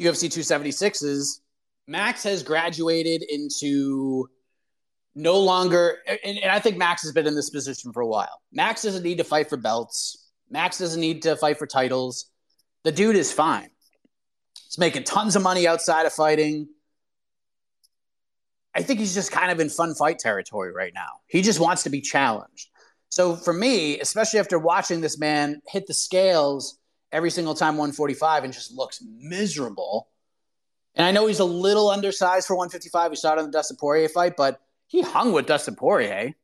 UFC 0.00 0.20
276, 0.22 1.02
is 1.02 1.40
Max 1.86 2.22
has 2.24 2.42
graduated 2.42 3.22
into 3.22 4.28
no 5.14 5.38
longer, 5.38 5.98
and, 6.06 6.38
and 6.38 6.50
I 6.50 6.58
think 6.58 6.76
Max 6.76 7.02
has 7.02 7.12
been 7.12 7.26
in 7.26 7.34
this 7.34 7.50
position 7.50 7.92
for 7.92 8.00
a 8.00 8.06
while. 8.06 8.40
Max 8.52 8.82
doesn't 8.82 9.02
need 9.02 9.18
to 9.18 9.24
fight 9.24 9.48
for 9.48 9.56
belts. 9.56 10.28
Max 10.50 10.78
doesn't 10.78 11.00
need 11.00 11.22
to 11.22 11.36
fight 11.36 11.58
for 11.58 11.66
titles. 11.66 12.26
The 12.82 12.92
dude 12.92 13.16
is 13.16 13.32
fine. 13.32 13.70
He's 14.66 14.78
making 14.78 15.04
tons 15.04 15.36
of 15.36 15.42
money 15.42 15.66
outside 15.68 16.06
of 16.06 16.12
fighting. 16.12 16.68
I 18.74 18.82
think 18.82 18.98
he's 18.98 19.14
just 19.14 19.30
kind 19.30 19.50
of 19.50 19.60
in 19.60 19.68
fun 19.68 19.94
fight 19.94 20.18
territory 20.18 20.72
right 20.72 20.92
now. 20.94 21.20
He 21.26 21.42
just 21.42 21.60
wants 21.60 21.84
to 21.84 21.90
be 21.90 22.00
challenged. 22.00 22.70
So 23.08 23.36
for 23.36 23.52
me, 23.52 24.00
especially 24.00 24.40
after 24.40 24.58
watching 24.58 25.00
this 25.00 25.18
man 25.18 25.62
hit 25.68 25.86
the 25.86 25.94
scales 25.94 26.78
every 27.12 27.30
single 27.30 27.54
time 27.54 27.76
145 27.76 28.44
and 28.44 28.52
just 28.52 28.72
looks 28.72 29.02
miserable. 29.20 30.08
And 30.96 31.06
I 31.06 31.12
know 31.12 31.26
he's 31.26 31.38
a 31.38 31.44
little 31.44 31.90
undersized 31.90 32.46
for 32.46 32.56
155. 32.56 33.10
We 33.10 33.16
saw 33.16 33.34
it 33.34 33.38
in 33.38 33.46
the 33.46 33.52
Dustin 33.52 33.76
Poirier 33.76 34.08
fight, 34.08 34.34
but 34.36 34.60
he 34.88 35.02
hung 35.02 35.32
with 35.32 35.46
Dustin 35.46 35.76
Poirier. 35.76 36.34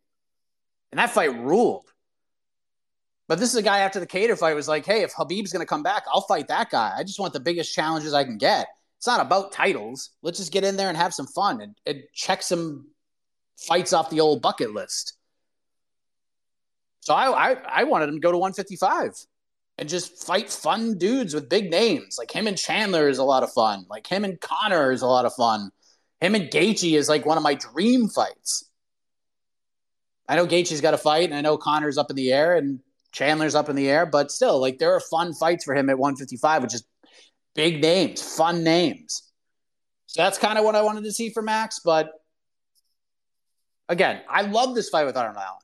And 0.92 0.98
that 0.98 1.10
fight 1.10 1.36
ruled. 1.36 1.86
But 3.28 3.38
this 3.38 3.50
is 3.50 3.56
a 3.56 3.62
guy 3.62 3.80
after 3.80 4.00
the 4.00 4.08
Kattar 4.08 4.36
fight 4.36 4.54
was 4.54 4.66
like, 4.66 4.84
hey, 4.84 5.02
if 5.02 5.14
Khabib's 5.14 5.52
going 5.52 5.60
to 5.60 5.66
come 5.66 5.84
back, 5.84 6.04
I'll 6.12 6.22
fight 6.22 6.48
that 6.48 6.70
guy. 6.70 6.92
I 6.96 7.04
just 7.04 7.20
want 7.20 7.32
the 7.32 7.38
biggest 7.40 7.72
challenges 7.72 8.12
I 8.12 8.24
can 8.24 8.38
get. 8.38 8.66
It's 9.00 9.06
not 9.06 9.22
about 9.22 9.52
titles. 9.52 10.10
Let's 10.20 10.36
just 10.36 10.52
get 10.52 10.62
in 10.62 10.76
there 10.76 10.90
and 10.90 10.96
have 10.98 11.14
some 11.14 11.26
fun 11.26 11.62
and, 11.62 11.74
and 11.86 12.02
check 12.12 12.42
some 12.42 12.88
fights 13.56 13.94
off 13.94 14.10
the 14.10 14.20
old 14.20 14.42
bucket 14.42 14.74
list. 14.74 15.14
So 17.00 17.14
I, 17.14 17.52
I, 17.52 17.56
I 17.66 17.84
wanted 17.84 18.10
him 18.10 18.16
to 18.16 18.20
go 18.20 18.30
to 18.30 18.36
155 18.36 19.14
and 19.78 19.88
just 19.88 20.26
fight 20.26 20.50
fun 20.50 20.98
dudes 20.98 21.32
with 21.32 21.48
big 21.48 21.70
names. 21.70 22.16
Like 22.18 22.30
him 22.30 22.46
and 22.46 22.58
Chandler 22.58 23.08
is 23.08 23.16
a 23.16 23.24
lot 23.24 23.42
of 23.42 23.50
fun. 23.54 23.86
Like 23.88 24.06
him 24.06 24.22
and 24.22 24.38
Conor 24.38 24.92
is 24.92 25.00
a 25.00 25.06
lot 25.06 25.24
of 25.24 25.32
fun. 25.32 25.70
Him 26.20 26.34
and 26.34 26.50
Gaethje 26.50 26.92
is 26.92 27.08
like 27.08 27.24
one 27.24 27.38
of 27.38 27.42
my 27.42 27.54
dream 27.54 28.06
fights. 28.10 28.68
I 30.28 30.36
know 30.36 30.46
Gaethje's 30.46 30.82
got 30.82 30.92
a 30.92 30.98
fight, 30.98 31.30
and 31.30 31.34
I 31.34 31.40
know 31.40 31.56
Conor's 31.56 31.96
up 31.96 32.10
in 32.10 32.16
the 32.16 32.34
air 32.34 32.54
and 32.54 32.80
Chandler's 33.12 33.54
up 33.54 33.70
in 33.70 33.76
the 33.76 33.88
air, 33.88 34.04
but 34.04 34.30
still, 34.30 34.60
like 34.60 34.78
there 34.78 34.94
are 34.94 35.00
fun 35.00 35.32
fights 35.32 35.64
for 35.64 35.74
him 35.74 35.88
at 35.88 35.98
155, 35.98 36.62
which 36.62 36.74
is 36.74 36.84
big 37.54 37.80
names, 37.80 38.22
fun 38.22 38.62
names. 38.64 39.30
So 40.06 40.22
that's 40.22 40.38
kind 40.38 40.58
of 40.58 40.64
what 40.64 40.74
I 40.74 40.82
wanted 40.82 41.04
to 41.04 41.12
see 41.12 41.30
for 41.30 41.42
Max. 41.42 41.80
But 41.84 42.10
again, 43.88 44.22
I 44.28 44.42
love 44.42 44.74
this 44.74 44.88
fight 44.88 45.04
with 45.04 45.16
Arnold 45.16 45.36
Allen 45.36 45.60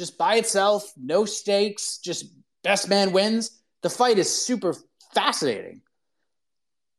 just 0.00 0.16
by 0.16 0.36
itself, 0.36 0.90
no 0.96 1.26
stakes, 1.26 1.98
just 1.98 2.24
best 2.64 2.88
man 2.88 3.12
wins. 3.12 3.60
The 3.82 3.90
fight 3.90 4.18
is 4.18 4.34
super 4.34 4.74
fascinating. 5.14 5.82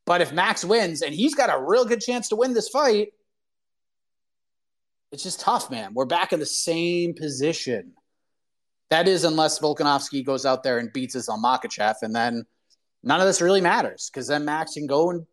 But 0.05 0.21
if 0.21 0.31
Max 0.31 0.63
wins, 0.63 1.01
and 1.01 1.13
he's 1.13 1.33
got 1.33 1.49
a 1.49 1.59
real 1.59 1.83
good 1.83 1.99
chance 1.99 2.29
to 2.29 2.35
win 2.35 2.53
this 2.53 2.69
fight, 2.69 3.09
it's 5.11 5.23
just 5.23 5.39
tough, 5.39 5.71
man. 5.71 5.95
We're 5.95 6.05
back 6.05 6.31
in 6.31 6.39
the 6.39 6.45
same 6.45 7.15
position. 7.15 7.93
That 8.91 9.07
is, 9.07 9.23
unless 9.23 9.57
Volkanovski 9.57 10.23
goes 10.23 10.45
out 10.45 10.61
there 10.61 10.77
and 10.77 10.93
beats 10.93 11.15
Islam 11.15 11.41
Makhachev, 11.43 11.95
and 12.03 12.15
then 12.15 12.45
none 13.03 13.19
of 13.21 13.27
this 13.27 13.41
really 13.41 13.61
matters 13.61 14.09
because 14.11 14.27
then 14.27 14.45
Max 14.45 14.73
can 14.73 14.87
go 14.87 15.09
and 15.11 15.25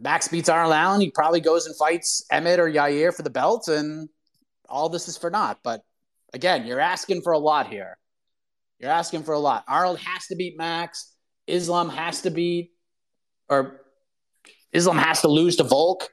Max 0.00 0.28
beats 0.28 0.48
Arnold 0.48 0.72
Allen, 0.72 1.00
he 1.00 1.10
probably 1.10 1.40
goes 1.40 1.66
and 1.66 1.76
fights 1.76 2.24
Emmett 2.30 2.58
or 2.58 2.70
Yair 2.70 3.14
for 3.14 3.22
the 3.22 3.30
belt, 3.30 3.68
and 3.68 4.08
all 4.68 4.88
this 4.88 5.06
is 5.06 5.18
for 5.18 5.28
naught. 5.28 5.58
But 5.62 5.82
Again, 6.32 6.66
you're 6.66 6.80
asking 6.80 7.22
for 7.22 7.32
a 7.32 7.38
lot 7.38 7.68
here. 7.68 7.98
You're 8.78 8.90
asking 8.90 9.22
for 9.24 9.34
a 9.34 9.38
lot. 9.38 9.64
Arnold 9.68 9.98
has 9.98 10.26
to 10.28 10.36
beat 10.36 10.56
Max. 10.56 11.14
Islam 11.46 11.88
has 11.90 12.22
to 12.22 12.30
beat, 12.30 12.70
or 13.48 13.80
Islam 14.72 14.96
has 14.96 15.20
to 15.22 15.28
lose 15.28 15.56
to 15.56 15.64
Volk. 15.64 16.08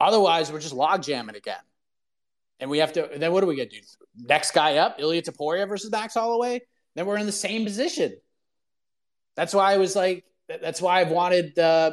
Otherwise, 0.00 0.50
we're 0.50 0.60
just 0.60 0.74
log 0.74 1.02
jamming 1.02 1.36
again. 1.36 1.56
And 2.58 2.70
we 2.70 2.78
have 2.78 2.92
to, 2.94 3.08
then 3.16 3.32
what 3.32 3.42
are 3.44 3.46
we 3.46 3.56
going 3.56 3.68
to 3.68 3.80
do? 3.80 3.86
Next 4.16 4.52
guy 4.52 4.76
up, 4.76 4.98
Ilia 4.98 5.22
Topuria 5.22 5.68
versus 5.68 5.90
Max 5.90 6.14
Holloway? 6.14 6.60
Then 6.94 7.06
we're 7.06 7.18
in 7.18 7.26
the 7.26 7.32
same 7.32 7.64
position. 7.64 8.14
That's 9.36 9.54
why 9.54 9.72
I 9.72 9.78
was 9.78 9.96
like, 9.96 10.24
that's 10.48 10.80
why 10.80 11.00
I've 11.00 11.10
wanted, 11.10 11.58
uh, 11.58 11.92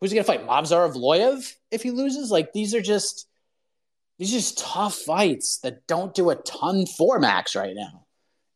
who's 0.00 0.10
he 0.10 0.14
going 0.16 0.24
to 0.24 0.32
fight? 0.32 0.46
Movsar 0.46 0.92
Evloev 0.92 1.54
if 1.70 1.82
he 1.82 1.90
loses? 1.90 2.30
Like, 2.30 2.52
these 2.52 2.74
are 2.74 2.80
just, 2.80 3.26
these 4.18 4.32
are 4.32 4.38
just 4.38 4.58
tough 4.58 4.94
fights 4.94 5.58
that 5.58 5.86
don't 5.86 6.14
do 6.14 6.30
a 6.30 6.36
ton 6.36 6.86
for 6.86 7.18
Max 7.18 7.56
right 7.56 7.74
now. 7.74 8.06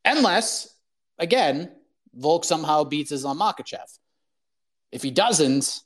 Unless, 0.04 0.74
again, 1.18 1.72
Volk 2.14 2.44
somehow 2.44 2.84
beats 2.84 3.12
Islam 3.12 3.38
Makhachev. 3.38 3.98
If 4.92 5.02
he 5.02 5.10
doesn't, 5.10 5.80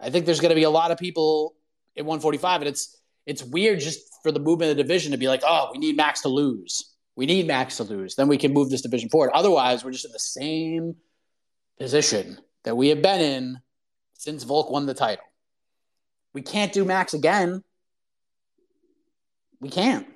I 0.00 0.10
think 0.10 0.26
there's 0.26 0.40
going 0.40 0.50
to 0.50 0.56
be 0.56 0.64
a 0.64 0.70
lot 0.70 0.90
of 0.90 0.98
people 0.98 1.54
at 1.96 2.04
145, 2.04 2.62
and 2.62 2.68
it's 2.68 3.00
it's 3.26 3.42
weird 3.42 3.80
just 3.80 4.00
for 4.22 4.32
the 4.32 4.40
movement 4.40 4.70
of 4.70 4.76
the 4.76 4.82
division 4.82 5.12
to 5.12 5.18
be 5.18 5.28
like, 5.28 5.42
oh, 5.46 5.70
we 5.72 5.78
need 5.78 5.96
Max 5.96 6.22
to 6.22 6.28
lose. 6.28 6.93
We 7.16 7.26
need 7.26 7.46
Max 7.46 7.76
to 7.76 7.84
lose. 7.84 8.16
Then 8.16 8.28
we 8.28 8.38
can 8.38 8.52
move 8.52 8.70
this 8.70 8.82
division 8.82 9.08
forward. 9.08 9.30
Otherwise, 9.34 9.84
we're 9.84 9.92
just 9.92 10.04
in 10.04 10.12
the 10.12 10.18
same 10.18 10.96
position 11.78 12.38
that 12.64 12.76
we 12.76 12.88
have 12.88 13.02
been 13.02 13.20
in 13.20 13.58
since 14.14 14.42
Volk 14.42 14.70
won 14.70 14.86
the 14.86 14.94
title. 14.94 15.24
We 16.32 16.42
can't 16.42 16.72
do 16.72 16.84
Max 16.84 17.14
again. 17.14 17.62
We 19.60 19.68
can't. 19.70 20.06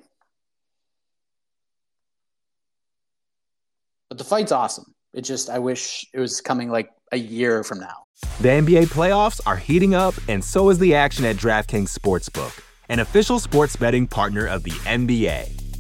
But 4.09 4.19
the 4.19 4.25
fight's 4.25 4.53
awesome. 4.53 4.95
It 5.13 5.23
just, 5.23 5.51
I 5.51 5.59
wish 5.59 6.07
it 6.13 6.21
was 6.21 6.41
coming 6.41 6.71
like 6.71 6.91
a 7.13 7.19
year 7.19 7.63
from 7.63 7.81
now. 7.81 8.05
The 8.41 8.49
NBA 8.49 8.87
playoffs 8.87 9.41
are 9.47 9.57
heating 9.57 9.95
up, 9.95 10.15
and 10.29 10.45
so 10.45 10.71
is 10.71 10.79
the 10.79 10.95
action 10.95 11.25
at 11.25 11.37
DraftKings 11.37 11.97
Sportsbook, 11.97 12.63
an 12.89 12.99
official 12.99 13.39
sports 13.39 13.77
betting 13.77 14.07
partner 14.07 14.47
of 14.47 14.65
the 14.65 14.73
NBA. 14.73 15.58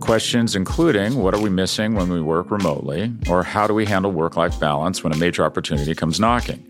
Questions 0.00 0.54
including 0.54 1.16
what 1.16 1.34
are 1.34 1.40
we 1.40 1.48
missing 1.48 1.94
when 1.94 2.10
we 2.10 2.20
work 2.20 2.50
remotely, 2.50 3.12
or 3.28 3.42
how 3.42 3.66
do 3.66 3.72
we 3.72 3.86
handle 3.86 4.10
work 4.10 4.36
life 4.36 4.60
balance 4.60 5.02
when 5.02 5.12
a 5.12 5.16
major 5.16 5.44
opportunity 5.44 5.94
comes 5.94 6.20
knocking? 6.20 6.62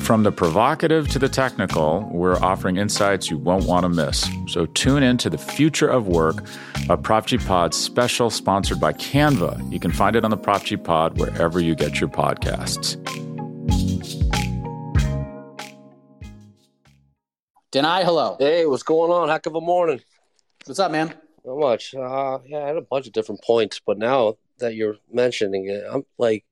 From 0.00 0.24
the 0.24 0.32
provocative 0.32 1.08
to 1.08 1.18
the 1.18 1.28
technical, 1.28 2.08
we're 2.12 2.36
offering 2.40 2.78
insights 2.78 3.30
you 3.30 3.38
won't 3.38 3.64
want 3.66 3.84
to 3.84 3.88
miss. 3.88 4.28
So 4.48 4.66
tune 4.66 5.04
in 5.04 5.16
to 5.18 5.30
the 5.30 5.38
future 5.38 5.88
of 5.88 6.08
work, 6.08 6.44
a 6.88 6.96
Prop 6.96 7.26
G 7.26 7.38
Pod 7.38 7.72
special 7.72 8.30
sponsored 8.30 8.80
by 8.80 8.92
Canva. 8.94 9.72
You 9.72 9.78
can 9.78 9.92
find 9.92 10.16
it 10.16 10.24
on 10.24 10.30
the 10.30 10.36
Prop 10.36 10.64
G 10.64 10.76
Pod 10.76 11.18
wherever 11.18 11.60
you 11.60 11.76
get 11.76 12.00
your 12.00 12.10
podcasts. 12.10 12.96
Deny 17.70 18.02
hello. 18.04 18.36
Hey, 18.38 18.66
what's 18.66 18.82
going 18.82 19.10
on? 19.10 19.28
Heck 19.28 19.46
of 19.46 19.54
a 19.54 19.60
morning. 19.60 20.00
What's 20.66 20.78
up, 20.78 20.90
man? 20.90 21.14
Not 21.44 21.58
much. 21.58 21.94
Uh, 21.94 22.38
yeah, 22.46 22.58
I 22.58 22.68
had 22.68 22.76
a 22.76 22.82
bunch 22.82 23.06
of 23.06 23.12
different 23.12 23.42
points, 23.42 23.80
but 23.84 23.98
now 23.98 24.36
that 24.58 24.74
you're 24.74 24.96
mentioning 25.12 25.68
it, 25.68 25.82
I'm 25.90 26.04
like, 26.18 26.44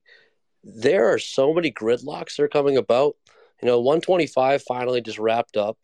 there 0.64 1.12
are 1.12 1.18
so 1.18 1.54
many 1.54 1.70
gridlocks 1.70 2.36
that 2.36 2.42
are 2.42 2.48
coming 2.48 2.76
about. 2.76 3.16
You 3.62 3.68
know, 3.68 3.78
125 3.78 4.62
finally 4.62 5.00
just 5.00 5.18
wrapped 5.18 5.56
up, 5.56 5.78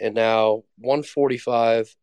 and 0.00 0.14
now 0.14 0.64
145, 0.78 1.94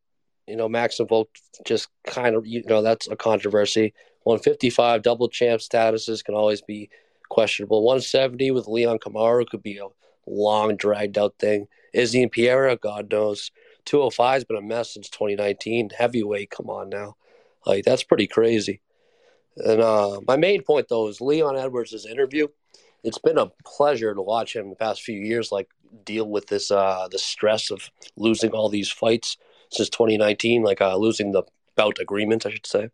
you 0.47 0.55
know, 0.55 0.69
maximum 0.69 1.07
vote 1.07 1.29
just 1.65 1.89
kind 2.05 2.35
of, 2.35 2.45
you 2.45 2.63
know, 2.65 2.81
that's 2.81 3.07
a 3.07 3.15
controversy. 3.15 3.93
155 4.23 5.01
double 5.01 5.27
champ 5.27 5.59
statuses 5.59 6.23
can 6.23 6.35
always 6.35 6.61
be 6.61 6.89
questionable. 7.29 7.83
170 7.83 8.51
with 8.51 8.67
Leon 8.67 8.99
Kamaru 8.99 9.47
could 9.47 9.63
be 9.63 9.77
a 9.77 9.87
long, 10.27 10.75
dragged 10.75 11.17
out 11.17 11.33
thing. 11.39 11.67
Izzy 11.93 12.21
and 12.23 12.31
Pereira, 12.31 12.77
God 12.77 13.11
knows. 13.11 13.51
205 13.85 14.33
has 14.33 14.43
been 14.43 14.57
a 14.57 14.61
mess 14.61 14.93
since 14.93 15.09
2019. 15.09 15.89
Heavyweight, 15.97 16.51
come 16.51 16.69
on 16.69 16.89
now. 16.89 17.15
Like, 17.65 17.85
that's 17.85 18.03
pretty 18.03 18.27
crazy. 18.27 18.81
And 19.57 19.81
uh, 19.81 20.21
my 20.27 20.37
main 20.37 20.63
point, 20.63 20.87
though, 20.89 21.07
is 21.07 21.21
Leon 21.21 21.57
Edwards' 21.57 22.05
interview. 22.05 22.47
It's 23.03 23.17
been 23.17 23.37
a 23.37 23.51
pleasure 23.65 24.13
to 24.13 24.21
watch 24.21 24.55
him 24.55 24.69
the 24.69 24.75
past 24.75 25.01
few 25.01 25.19
years, 25.19 25.51
like, 25.51 25.69
deal 26.05 26.29
with 26.29 26.47
this, 26.47 26.71
uh, 26.71 27.07
the 27.11 27.19
stress 27.19 27.71
of 27.71 27.89
losing 28.15 28.51
all 28.51 28.69
these 28.69 28.89
fights 28.89 29.37
since 29.71 29.89
2019, 29.89 30.63
like 30.63 30.81
uh, 30.81 30.95
losing 30.95 31.31
the 31.31 31.43
bout 31.75 31.99
agreement, 31.99 32.45
I 32.45 32.51
should 32.51 32.67
say. 32.67 32.89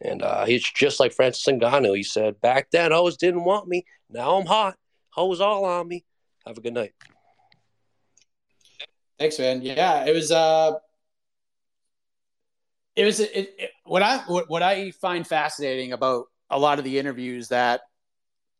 And 0.00 0.22
uh, 0.22 0.44
he's 0.44 0.62
just 0.62 1.00
like 1.00 1.12
Francis 1.12 1.44
Ngannou. 1.46 1.96
He 1.96 2.02
said, 2.02 2.40
back 2.40 2.70
then, 2.70 2.92
hoes 2.92 3.16
didn't 3.16 3.44
want 3.44 3.68
me. 3.68 3.84
Now 4.10 4.36
I'm 4.36 4.46
hot. 4.46 4.76
Hoes 5.10 5.40
all 5.40 5.64
on 5.64 5.88
me. 5.88 6.04
Have 6.46 6.58
a 6.58 6.60
good 6.60 6.74
night. 6.74 6.92
Thanks, 9.18 9.38
man. 9.38 9.62
Yeah, 9.62 10.04
it 10.04 10.14
was. 10.14 10.30
Uh, 10.30 10.74
it 12.94 13.04
was 13.04 13.20
it, 13.20 13.54
it, 13.58 13.70
what 13.84 14.02
I 14.02 14.18
what, 14.26 14.48
what 14.48 14.62
I 14.62 14.90
find 14.92 15.26
fascinating 15.26 15.92
about 15.92 16.26
a 16.50 16.58
lot 16.58 16.78
of 16.78 16.84
the 16.84 16.98
interviews 16.98 17.48
that 17.48 17.82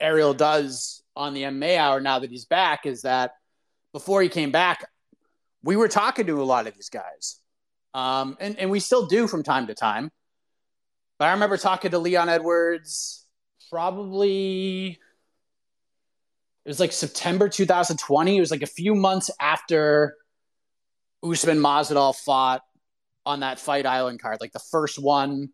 Ariel 0.01 0.35
does 0.35 1.03
on 1.17 1.35
the 1.35 1.43
MMA 1.43 1.77
Hour 1.77 2.01
now 2.01 2.21
that 2.21 2.31
he's 2.31 2.45
back 2.45 2.87
is 2.87 3.03
that 3.03 3.33
before 3.93 4.23
he 4.23 4.29
came 4.29 4.53
back, 4.53 4.85
we 5.63 5.77
were 5.77 5.89
talking 5.89 6.27
to 6.27 6.41
a 6.41 6.45
lot 6.45 6.67
of 6.67 6.75
these 6.75 6.89
guys, 6.89 7.41
um, 7.95 8.37
and 8.41 8.59
and 8.59 8.71
we 8.71 8.81
still 8.81 9.07
do 9.07 9.27
from 9.27 9.43
time 9.43 9.69
to 9.69 9.75
time. 9.75 10.11
But 11.19 11.27
I 11.27 11.33
remember 11.33 11.57
talking 11.57 11.91
to 11.93 11.99
Leon 11.99 12.29
Edwards 12.29 13.27
probably 13.71 14.99
it 16.65 16.69
was 16.69 16.81
like 16.81 16.93
September 16.93 17.49
2020. 17.49 18.37
It 18.37 18.41
was 18.41 18.51
like 18.51 18.63
a 18.63 18.67
few 18.67 18.95
months 18.95 19.31
after 19.41 20.15
Usman 21.23 21.59
Masvidal 21.59 22.15
fought 22.15 22.63
on 23.27 23.41
that 23.41 23.59
Fight 23.59 23.87
Island 23.87 24.21
card, 24.21 24.39
like 24.41 24.53
the 24.53 24.61
first 24.71 24.99
one 24.99 25.51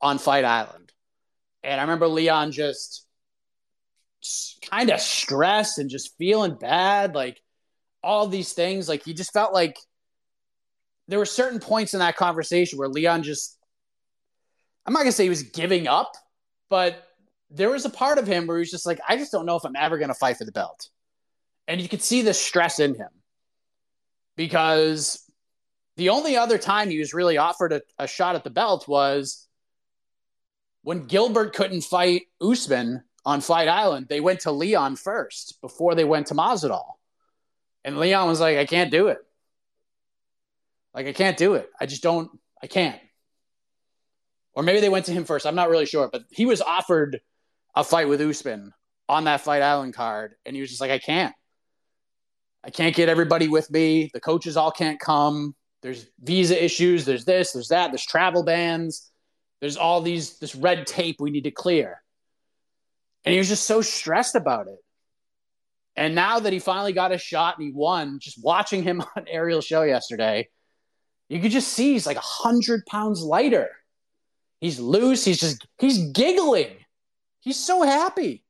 on 0.00 0.18
Fight 0.18 0.44
Island. 0.44 0.92
And 1.62 1.80
I 1.80 1.84
remember 1.84 2.08
Leon 2.08 2.52
just 2.52 3.06
kind 4.70 4.90
of 4.90 5.00
stressed 5.00 5.78
and 5.78 5.90
just 5.90 6.16
feeling 6.16 6.54
bad, 6.54 7.14
like 7.14 7.40
all 8.02 8.26
these 8.26 8.52
things. 8.52 8.88
Like 8.88 9.04
he 9.04 9.14
just 9.14 9.32
felt 9.32 9.52
like 9.52 9.78
there 11.08 11.18
were 11.18 11.26
certain 11.26 11.58
points 11.58 11.92
in 11.92 12.00
that 12.00 12.16
conversation 12.16 12.78
where 12.78 12.88
Leon 12.88 13.22
just, 13.22 13.58
I'm 14.86 14.92
not 14.92 15.00
going 15.00 15.10
to 15.10 15.16
say 15.16 15.24
he 15.24 15.30
was 15.30 15.42
giving 15.42 15.88
up, 15.88 16.12
but 16.68 17.04
there 17.50 17.70
was 17.70 17.84
a 17.84 17.90
part 17.90 18.18
of 18.18 18.26
him 18.26 18.46
where 18.46 18.58
he 18.58 18.60
was 18.60 18.70
just 18.70 18.86
like, 18.86 19.00
I 19.08 19.16
just 19.16 19.32
don't 19.32 19.44
know 19.44 19.56
if 19.56 19.64
I'm 19.64 19.76
ever 19.76 19.98
going 19.98 20.08
to 20.08 20.14
fight 20.14 20.36
for 20.36 20.44
the 20.44 20.52
belt. 20.52 20.88
And 21.66 21.80
you 21.80 21.88
could 21.88 22.02
see 22.02 22.22
the 22.22 22.32
stress 22.32 22.78
in 22.78 22.94
him 22.94 23.08
because 24.40 25.22
the 25.98 26.08
only 26.08 26.34
other 26.34 26.56
time 26.56 26.88
he 26.88 26.98
was 26.98 27.12
really 27.12 27.36
offered 27.36 27.74
a, 27.74 27.82
a 27.98 28.06
shot 28.06 28.36
at 28.36 28.42
the 28.42 28.48
belt 28.48 28.88
was 28.88 29.46
when 30.80 31.04
Gilbert 31.04 31.54
couldn't 31.54 31.82
fight 31.82 32.22
Usman 32.40 33.02
on 33.26 33.42
Fight 33.42 33.68
Island. 33.68 34.06
They 34.08 34.20
went 34.20 34.40
to 34.40 34.50
Leon 34.50 34.96
first 34.96 35.60
before 35.60 35.94
they 35.94 36.04
went 36.04 36.28
to 36.28 36.34
Masvidal, 36.34 36.86
and 37.84 37.98
Leon 37.98 38.28
was 38.28 38.40
like, 38.40 38.56
"I 38.56 38.64
can't 38.64 38.90
do 38.90 39.08
it. 39.08 39.18
Like 40.94 41.06
I 41.06 41.12
can't 41.12 41.36
do 41.36 41.52
it. 41.52 41.68
I 41.78 41.84
just 41.84 42.02
don't. 42.02 42.30
I 42.62 42.66
can't." 42.66 42.98
Or 44.54 44.62
maybe 44.62 44.80
they 44.80 44.88
went 44.88 45.04
to 45.04 45.12
him 45.12 45.26
first. 45.26 45.44
I'm 45.44 45.54
not 45.54 45.68
really 45.68 45.84
sure, 45.84 46.08
but 46.10 46.22
he 46.30 46.46
was 46.46 46.62
offered 46.62 47.20
a 47.74 47.84
fight 47.84 48.08
with 48.08 48.22
Usman 48.22 48.72
on 49.06 49.24
that 49.24 49.42
Fight 49.42 49.60
Island 49.60 49.92
card, 49.92 50.36
and 50.46 50.56
he 50.56 50.62
was 50.62 50.70
just 50.70 50.80
like, 50.80 50.90
"I 50.90 50.98
can't. 50.98 51.34
I 52.62 52.70
can't 52.70 52.94
get 52.94 53.08
everybody 53.08 53.48
with 53.48 53.70
me. 53.70 54.10
The 54.12 54.20
coaches 54.20 54.56
all 54.56 54.70
can't 54.70 55.00
come. 55.00 55.54
There's 55.82 56.06
visa 56.20 56.62
issues. 56.62 57.04
There's 57.04 57.24
this, 57.24 57.52
there's 57.52 57.68
that, 57.68 57.90
there's 57.90 58.04
travel 58.04 58.44
bans. 58.44 59.10
There's 59.60 59.76
all 59.76 60.00
these, 60.02 60.38
this 60.38 60.54
red 60.54 60.86
tape 60.86 61.16
we 61.20 61.30
need 61.30 61.44
to 61.44 61.50
clear. 61.50 62.02
And 63.24 63.32
he 63.32 63.38
was 63.38 63.48
just 63.48 63.64
so 63.64 63.82
stressed 63.82 64.34
about 64.34 64.68
it. 64.68 64.78
And 65.96 66.14
now 66.14 66.40
that 66.40 66.52
he 66.52 66.58
finally 66.58 66.92
got 66.92 67.12
a 67.12 67.18
shot 67.18 67.58
and 67.58 67.66
he 67.66 67.72
won, 67.72 68.18
just 68.20 68.42
watching 68.42 68.82
him 68.82 69.02
on 69.16 69.26
Ariel's 69.28 69.66
show 69.66 69.82
yesterday, 69.82 70.48
you 71.28 71.40
could 71.40 71.52
just 71.52 71.68
see 71.68 71.92
he's 71.92 72.06
like 72.06 72.16
a 72.16 72.20
hundred 72.20 72.84
pounds 72.86 73.22
lighter. 73.22 73.70
He's 74.60 74.78
loose. 74.78 75.24
He's 75.24 75.40
just, 75.40 75.66
he's 75.78 76.10
giggling. 76.10 76.76
He's 77.40 77.58
so 77.58 77.82
happy. 77.82 78.44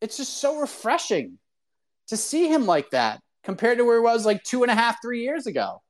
It's 0.00 0.16
just 0.16 0.38
so 0.38 0.60
refreshing 0.60 1.38
to 2.08 2.16
see 2.16 2.48
him 2.48 2.66
like 2.66 2.90
that 2.90 3.20
compared 3.44 3.78
to 3.78 3.84
where 3.84 3.96
he 3.96 4.02
was 4.02 4.26
like 4.26 4.42
two 4.42 4.62
and 4.62 4.70
a 4.70 4.74
half, 4.74 5.00
three 5.00 5.22
years 5.22 5.46
ago. 5.46 5.82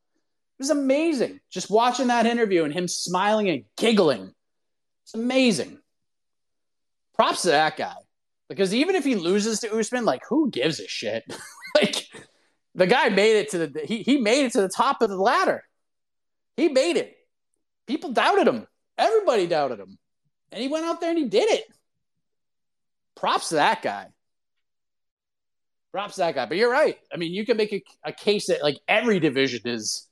It 0.59 0.63
was 0.63 0.71
amazing 0.71 1.41
just 1.51 1.71
watching 1.71 2.09
that 2.09 2.27
interview 2.27 2.65
and 2.65 2.73
him 2.73 2.89
smiling 2.89 3.49
and 3.49 3.65
giggling. 3.77 4.33
It's 5.05 5.15
amazing. 5.15 5.79
Props 7.15 7.43
to 7.43 7.49
that 7.49 7.77
guy. 7.77 7.95
Because 8.49 8.75
even 8.75 8.95
if 8.95 9.05
he 9.05 9.15
loses 9.15 9.61
to 9.61 9.77
Usman, 9.77 10.05
like 10.05 10.23
who 10.29 10.51
gives 10.51 10.81
a 10.81 10.89
shit? 10.89 11.23
like 11.75 12.07
the 12.75 12.87
guy 12.87 13.09
made 13.09 13.37
it 13.37 13.51
to 13.51 13.67
the 13.67 13.81
he, 13.85 14.03
he 14.03 14.19
made 14.19 14.45
it 14.45 14.53
to 14.53 14.61
the 14.61 14.69
top 14.69 15.03
of 15.03 15.11
the 15.11 15.17
ladder. 15.17 15.65
He 16.57 16.69
made 16.69 16.97
it. 16.97 17.15
People 17.87 18.13
doubted 18.13 18.49
him. 18.49 18.67
Everybody 18.97 19.47
doubted 19.47 19.79
him. 19.79 19.99
And 20.51 20.63
he 20.63 20.69
went 20.69 20.87
out 20.87 21.01
there 21.01 21.11
and 21.11 21.19
he 21.19 21.27
did 21.27 21.49
it. 21.51 21.65
props 23.17 23.51
to 23.51 23.57
that 23.57 23.83
guy. 23.83 24.07
Props 25.93 26.17
that 26.17 26.35
guy. 26.35 26.47
But 26.47 26.59
you're 26.59 26.71
right. 26.71 26.99
I 27.13 27.17
mean, 27.17 27.33
you 27.33 27.47
can 27.47 27.57
make 27.57 27.73
a, 27.73 27.83
a 28.05 28.13
case 28.13 28.47
that 28.47 28.63
like 28.63 28.79
every 28.87 29.21
division 29.21 29.63
is 29.65 30.07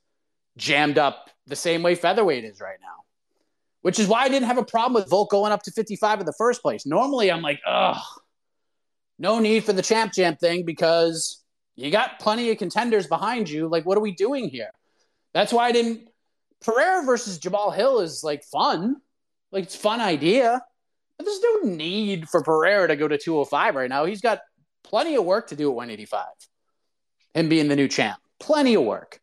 jammed 0.56 0.98
up 0.98 1.30
the 1.46 1.56
same 1.56 1.82
way 1.82 1.94
featherweight 1.94 2.44
is 2.44 2.60
right 2.60 2.78
now, 2.80 3.04
which 3.82 3.98
is 3.98 4.08
why 4.08 4.22
I 4.22 4.28
didn't 4.28 4.46
have 4.46 4.58
a 4.58 4.64
problem 4.64 4.94
with 4.94 5.10
Volk 5.10 5.30
going 5.30 5.52
up 5.52 5.62
to 5.64 5.70
55 5.70 6.20
in 6.20 6.26
the 6.26 6.34
first 6.38 6.62
place. 6.62 6.86
Normally, 6.86 7.30
I'm 7.30 7.42
like, 7.42 7.60
ugh, 7.66 8.00
no 9.18 9.38
need 9.38 9.64
for 9.64 9.72
the 9.72 9.82
champ 9.82 10.12
jam 10.12 10.36
thing 10.36 10.64
because 10.64 11.42
you 11.74 11.90
got 11.90 12.18
plenty 12.18 12.50
of 12.50 12.58
contenders 12.58 13.06
behind 13.06 13.48
you. 13.48 13.68
Like, 13.68 13.84
what 13.84 13.98
are 13.98 14.02
we 14.02 14.12
doing 14.12 14.48
here? 14.48 14.70
That's 15.34 15.52
why 15.52 15.66
I 15.66 15.72
didn't. 15.72 16.08
Pereira 16.64 17.04
versus 17.04 17.38
Jamahal 17.38 17.74
Hill 17.74 18.00
is 18.00 18.24
like 18.24 18.42
fun. 18.44 18.96
Like, 19.52 19.64
it's 19.64 19.76
fun 19.76 20.00
idea. 20.00 20.62
But 21.18 21.24
there's 21.24 21.40
no 21.40 21.70
need 21.70 22.28
for 22.28 22.42
Pereira 22.42 22.88
to 22.88 22.96
go 22.96 23.08
to 23.08 23.18
205 23.18 23.74
right 23.74 23.88
now. 23.88 24.04
He's 24.04 24.20
got 24.20 24.40
plenty 24.86 25.16
of 25.16 25.24
work 25.24 25.48
to 25.48 25.56
do 25.56 25.68
at 25.68 25.74
185. 25.74 26.26
Him 27.34 27.48
being 27.48 27.68
the 27.68 27.76
new 27.76 27.88
champ. 27.88 28.18
Plenty 28.40 28.74
of 28.74 28.84
work. 28.84 29.20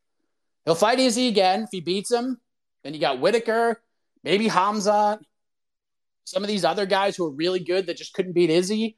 He'll 0.65 0.75
fight 0.75 0.99
Izzy 0.99 1.27
again. 1.27 1.63
If 1.63 1.69
he 1.71 1.81
beats 1.81 2.11
him, 2.11 2.39
then 2.83 2.93
you 2.93 2.99
got 2.99 3.19
Whittaker, 3.19 3.81
maybe 4.23 4.47
Hamza, 4.47 5.19
some 6.25 6.43
of 6.43 6.47
these 6.47 6.63
other 6.63 6.85
guys 6.85 7.15
who 7.15 7.25
are 7.25 7.31
really 7.31 7.59
good 7.59 7.87
that 7.87 7.97
just 7.97 8.13
couldn't 8.13 8.33
beat 8.33 8.49
Izzy. 8.49 8.97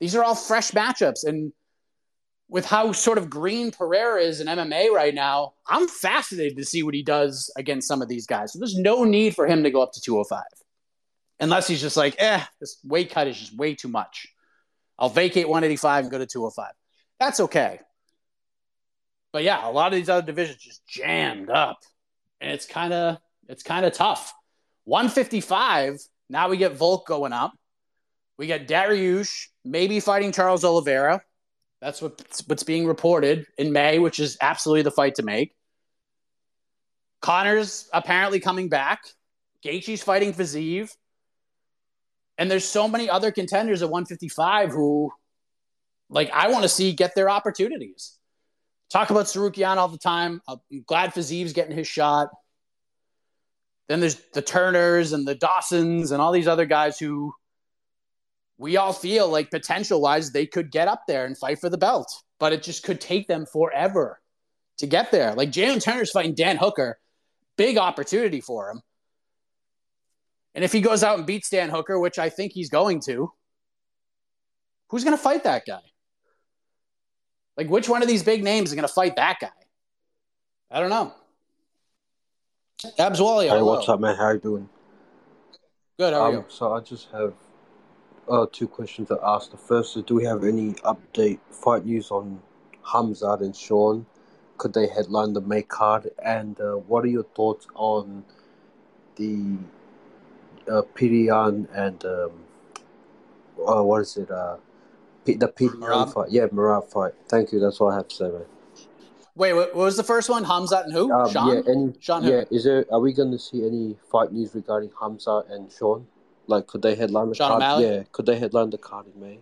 These 0.00 0.14
are 0.14 0.22
all 0.22 0.34
fresh 0.34 0.72
matchups. 0.72 1.24
And 1.24 1.52
with 2.48 2.64
how 2.64 2.92
sort 2.92 3.18
of 3.18 3.30
green 3.30 3.70
Pereira 3.70 4.22
is 4.22 4.40
in 4.40 4.46
MMA 4.46 4.90
right 4.90 5.14
now, 5.14 5.54
I'm 5.66 5.88
fascinated 5.88 6.56
to 6.58 6.64
see 6.64 6.82
what 6.82 6.94
he 6.94 7.02
does 7.02 7.50
against 7.56 7.88
some 7.88 8.02
of 8.02 8.08
these 8.08 8.26
guys. 8.26 8.52
So 8.52 8.58
there's 8.58 8.78
no 8.78 9.04
need 9.04 9.34
for 9.34 9.46
him 9.46 9.64
to 9.64 9.70
go 9.70 9.82
up 9.82 9.92
to 9.92 10.00
205 10.00 10.42
unless 11.40 11.66
he's 11.66 11.80
just 11.80 11.96
like, 11.96 12.14
eh, 12.18 12.42
this 12.60 12.78
weight 12.84 13.10
cut 13.10 13.26
is 13.26 13.38
just 13.38 13.56
way 13.56 13.74
too 13.74 13.88
much. 13.88 14.28
I'll 14.98 15.08
vacate 15.08 15.48
185 15.48 16.04
and 16.04 16.10
go 16.10 16.18
to 16.18 16.26
205. 16.26 16.72
That's 17.18 17.40
okay. 17.40 17.80
But 19.32 19.42
yeah, 19.42 19.68
a 19.68 19.70
lot 19.70 19.92
of 19.92 19.98
these 19.98 20.08
other 20.08 20.26
divisions 20.26 20.58
just 20.58 20.86
jammed 20.86 21.50
up. 21.50 21.78
And 22.40 22.50
it's 22.50 22.66
kind 22.66 22.92
of 22.92 23.18
it's 23.48 23.62
kind 23.62 23.84
of 23.84 23.92
tough. 23.92 24.32
155, 24.84 25.98
now 26.28 26.48
we 26.48 26.56
get 26.56 26.76
Volk 26.76 27.06
going 27.06 27.32
up. 27.32 27.52
We 28.38 28.46
get 28.46 28.68
Dariush 28.68 29.48
maybe 29.64 30.00
fighting 30.00 30.32
Charles 30.32 30.64
Oliveira. 30.64 31.22
That's 31.80 32.00
what's, 32.00 32.46
what's 32.46 32.62
being 32.62 32.86
reported 32.86 33.46
in 33.58 33.72
May, 33.72 33.98
which 33.98 34.18
is 34.18 34.36
absolutely 34.40 34.82
the 34.82 34.90
fight 34.90 35.16
to 35.16 35.22
make. 35.22 35.54
Conor's 37.20 37.88
apparently 37.92 38.40
coming 38.40 38.68
back. 38.68 39.00
Gaethje's 39.64 40.02
fighting 40.02 40.32
Fiziev. 40.32 40.90
And 42.38 42.50
there's 42.50 42.64
so 42.64 42.86
many 42.86 43.08
other 43.08 43.30
contenders 43.30 43.82
at 43.82 43.88
155 43.90 44.70
who, 44.70 45.10
like, 46.10 46.30
I 46.32 46.48
want 46.50 46.64
to 46.64 46.68
see 46.68 46.92
get 46.92 47.14
their 47.14 47.30
opportunities. 47.30 48.18
Talk 48.90 49.10
about 49.10 49.26
Tsarukyan 49.26 49.76
all 49.76 49.88
the 49.88 49.98
time. 49.98 50.40
I'm 50.46 50.60
glad 50.86 51.12
Fiziev's 51.12 51.52
getting 51.52 51.76
his 51.76 51.88
shot. 51.88 52.28
Then 53.88 54.00
there's 54.00 54.20
the 54.32 54.42
Turners 54.42 55.12
and 55.12 55.26
the 55.26 55.34
Dawsons 55.34 56.12
and 56.12 56.20
all 56.20 56.32
these 56.32 56.48
other 56.48 56.66
guys 56.66 56.98
who 56.98 57.32
we 58.58 58.76
all 58.76 58.92
feel 58.92 59.28
like 59.28 59.50
potential 59.50 60.00
wise 60.00 60.32
they 60.32 60.46
could 60.46 60.70
get 60.70 60.88
up 60.88 61.02
there 61.06 61.24
and 61.24 61.36
fight 61.36 61.60
for 61.60 61.68
the 61.68 61.78
belt, 61.78 62.22
but 62.38 62.52
it 62.52 62.62
just 62.62 62.82
could 62.82 63.00
take 63.00 63.28
them 63.28 63.46
forever 63.46 64.20
to 64.78 64.86
get 64.86 65.10
there. 65.10 65.34
Like 65.34 65.50
Jalen 65.50 65.82
Turner's 65.82 66.10
fighting 66.10 66.34
Dan 66.34 66.56
Hooker, 66.56 66.98
big 67.56 67.78
opportunity 67.78 68.40
for 68.40 68.70
him. 68.70 68.82
And 70.56 70.64
if 70.64 70.72
he 70.72 70.80
goes 70.80 71.04
out 71.04 71.18
and 71.18 71.26
beats 71.26 71.50
Dan 71.50 71.68
Hooker, 71.68 72.00
which 72.00 72.18
I 72.18 72.30
think 72.30 72.52
he's 72.52 72.70
going 72.70 73.00
to, 73.00 73.30
who's 74.88 75.04
going 75.04 75.14
to 75.14 75.22
fight 75.22 75.44
that 75.44 75.64
guy? 75.66 75.82
Like, 77.58 77.68
which 77.68 77.90
one 77.90 78.00
of 78.00 78.08
these 78.08 78.22
big 78.22 78.42
names 78.42 78.70
is 78.70 78.74
going 78.74 78.88
to 78.88 78.92
fight 78.92 79.16
that 79.16 79.36
guy? 79.38 79.50
I 80.70 80.80
don't 80.80 80.88
know. 80.88 81.12
Abs 82.98 83.20
Wally, 83.20 83.48
Hey, 83.48 83.60
what's 83.60 83.86
up, 83.88 84.00
man? 84.00 84.16
How 84.16 84.30
you 84.30 84.38
doing? 84.38 84.68
Good, 85.98 86.14
how 86.14 86.22
are 86.22 86.28
Um, 86.28 86.34
you? 86.34 86.44
so 86.48 86.72
I 86.72 86.80
just 86.80 87.10
have 87.12 87.34
uh 88.28 88.46
two 88.50 88.66
questions 88.66 89.08
to 89.08 89.18
ask. 89.22 89.50
The 89.50 89.56
first 89.56 89.96
is, 89.96 90.02
do 90.04 90.14
we 90.14 90.24
have 90.24 90.42
any 90.42 90.72
update 90.84 91.38
fight 91.50 91.84
news 91.84 92.10
on 92.10 92.40
Hamzat 92.84 93.40
and 93.40 93.54
Sean? 93.54 94.04
Could 94.58 94.72
they 94.74 94.88
headline 94.88 95.32
the 95.32 95.40
May 95.40 95.62
card? 95.62 96.10
And 96.24 96.58
uh, 96.60 96.74
what 96.74 97.04
are 97.04 97.08
your 97.08 97.22
thoughts 97.22 97.66
on 97.74 98.24
the 99.16 99.56
uh, 100.70 100.82
Pirian 100.94 101.66
and 101.72 102.04
um, 102.04 102.30
uh, 103.66 103.82
what 103.82 104.02
is 104.02 104.16
it? 104.16 104.30
Uh, 104.30 104.56
P- 105.24 105.34
the 105.34 105.48
Pirian 105.48 105.76
Merab? 105.76 106.12
fight. 106.12 106.30
Yeah, 106.30 106.46
Merab 106.46 106.90
fight. 106.90 107.12
Thank 107.28 107.52
you. 107.52 107.60
That's 107.60 107.80
all 107.80 107.90
I 107.90 107.96
have 107.96 108.08
to 108.08 108.14
say, 108.14 108.24
man. 108.24 108.44
Wait, 109.34 109.52
what, 109.52 109.74
what 109.74 109.84
was 109.84 109.96
the 109.96 110.02
first 110.02 110.30
one? 110.30 110.44
Hamzat 110.44 110.84
and 110.84 110.92
who? 110.92 111.12
Um, 111.12 111.30
Sean? 111.30 111.54
yeah, 111.54 111.62
any, 111.70 111.94
Sean 112.00 112.22
who? 112.22 112.30
yeah. 112.30 112.44
Is 112.50 112.64
there? 112.64 112.86
Are 112.90 113.00
we 113.00 113.12
going 113.12 113.30
to 113.32 113.38
see 113.38 113.66
any 113.66 113.96
fight 114.10 114.32
news 114.32 114.54
regarding 114.54 114.90
Hamza 114.98 115.44
and 115.50 115.70
Sean? 115.70 116.06
Like, 116.46 116.66
could 116.66 116.82
they 116.82 116.94
headline 116.94 117.28
the 117.28 117.34
Sean 117.34 117.48
card? 117.48 117.62
O'Malley? 117.62 117.84
Yeah, 117.86 118.02
could 118.12 118.26
they 118.26 118.38
headline 118.38 118.70
the 118.70 118.78
card 118.78 119.06
in 119.12 119.20
May? 119.20 119.38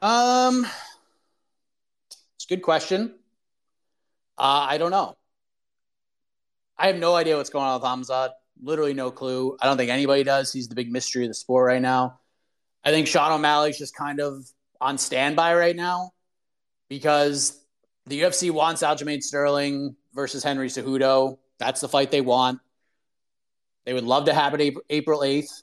Um, 0.00 0.66
it's 2.36 2.44
a 2.44 2.48
good 2.48 2.62
question. 2.62 3.16
Uh, 4.38 4.66
I 4.70 4.78
don't 4.78 4.92
know. 4.92 5.16
I 6.78 6.86
have 6.86 6.96
no 6.96 7.14
idea 7.14 7.36
what's 7.36 7.50
going 7.50 7.66
on 7.66 7.80
with 7.80 7.88
Hamzat. 7.88 8.30
Literally 8.62 8.94
no 8.94 9.10
clue. 9.10 9.56
I 9.60 9.66
don't 9.66 9.76
think 9.76 9.90
anybody 9.90 10.22
does. 10.22 10.52
He's 10.52 10.68
the 10.68 10.74
big 10.74 10.90
mystery 10.90 11.24
of 11.24 11.30
the 11.30 11.34
sport 11.34 11.66
right 11.66 11.82
now. 11.82 12.20
I 12.84 12.90
think 12.90 13.06
Sean 13.06 13.32
O'Malley's 13.32 13.78
just 13.78 13.94
kind 13.94 14.20
of 14.20 14.44
on 14.80 14.98
standby 14.98 15.54
right 15.54 15.76
now 15.76 16.12
because 16.88 17.62
the 18.06 18.20
UFC 18.22 18.50
wants 18.50 18.82
Aljamain 18.82 19.22
Sterling 19.22 19.96
versus 20.14 20.42
Henry 20.42 20.68
Cejudo. 20.68 21.38
That's 21.58 21.80
the 21.80 21.88
fight 21.88 22.10
they 22.10 22.20
want. 22.20 22.60
They 23.84 23.92
would 23.92 24.04
love 24.04 24.26
to 24.26 24.34
have 24.34 24.54
it 24.54 24.60
April- 24.60 24.84
April 24.90 25.20
8th. 25.20 25.62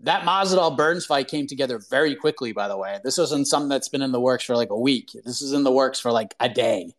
That 0.00 0.22
Masvidal 0.22 0.76
Burns 0.76 1.06
fight 1.06 1.28
came 1.28 1.46
together 1.46 1.80
very 1.90 2.14
quickly, 2.14 2.52
by 2.52 2.68
the 2.68 2.76
way. 2.76 2.98
This 3.02 3.16
wasn't 3.16 3.46
something 3.46 3.70
that's 3.70 3.88
been 3.88 4.02
in 4.02 4.12
the 4.12 4.20
works 4.20 4.44
for 4.44 4.54
like 4.54 4.70
a 4.70 4.78
week. 4.78 5.10
This 5.24 5.40
is 5.40 5.52
in 5.52 5.64
the 5.64 5.72
works 5.72 5.98
for 5.98 6.12
like 6.12 6.34
a 6.38 6.48
day 6.48 6.92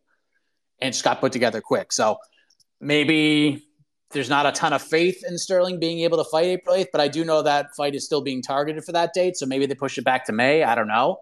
and 0.80 0.92
just 0.92 1.04
got 1.04 1.20
put 1.20 1.32
together 1.32 1.60
quick. 1.60 1.92
So 1.92 2.18
maybe 2.80 3.67
there's 4.10 4.30
not 4.30 4.46
a 4.46 4.52
ton 4.52 4.72
of 4.72 4.80
faith 4.80 5.22
in 5.28 5.36
Sterling 5.36 5.78
being 5.78 6.00
able 6.00 6.16
to 6.18 6.24
fight 6.24 6.46
April 6.46 6.76
8th, 6.76 6.88
but 6.92 7.00
I 7.00 7.08
do 7.08 7.24
know 7.24 7.42
that 7.42 7.74
fight 7.76 7.94
is 7.94 8.04
still 8.06 8.22
being 8.22 8.40
targeted 8.40 8.84
for 8.84 8.92
that 8.92 9.12
date. 9.12 9.36
So 9.36 9.44
maybe 9.44 9.66
they 9.66 9.74
push 9.74 9.98
it 9.98 10.04
back 10.04 10.24
to 10.26 10.32
May. 10.32 10.62
I 10.62 10.74
don't 10.74 10.88
know. 10.88 11.20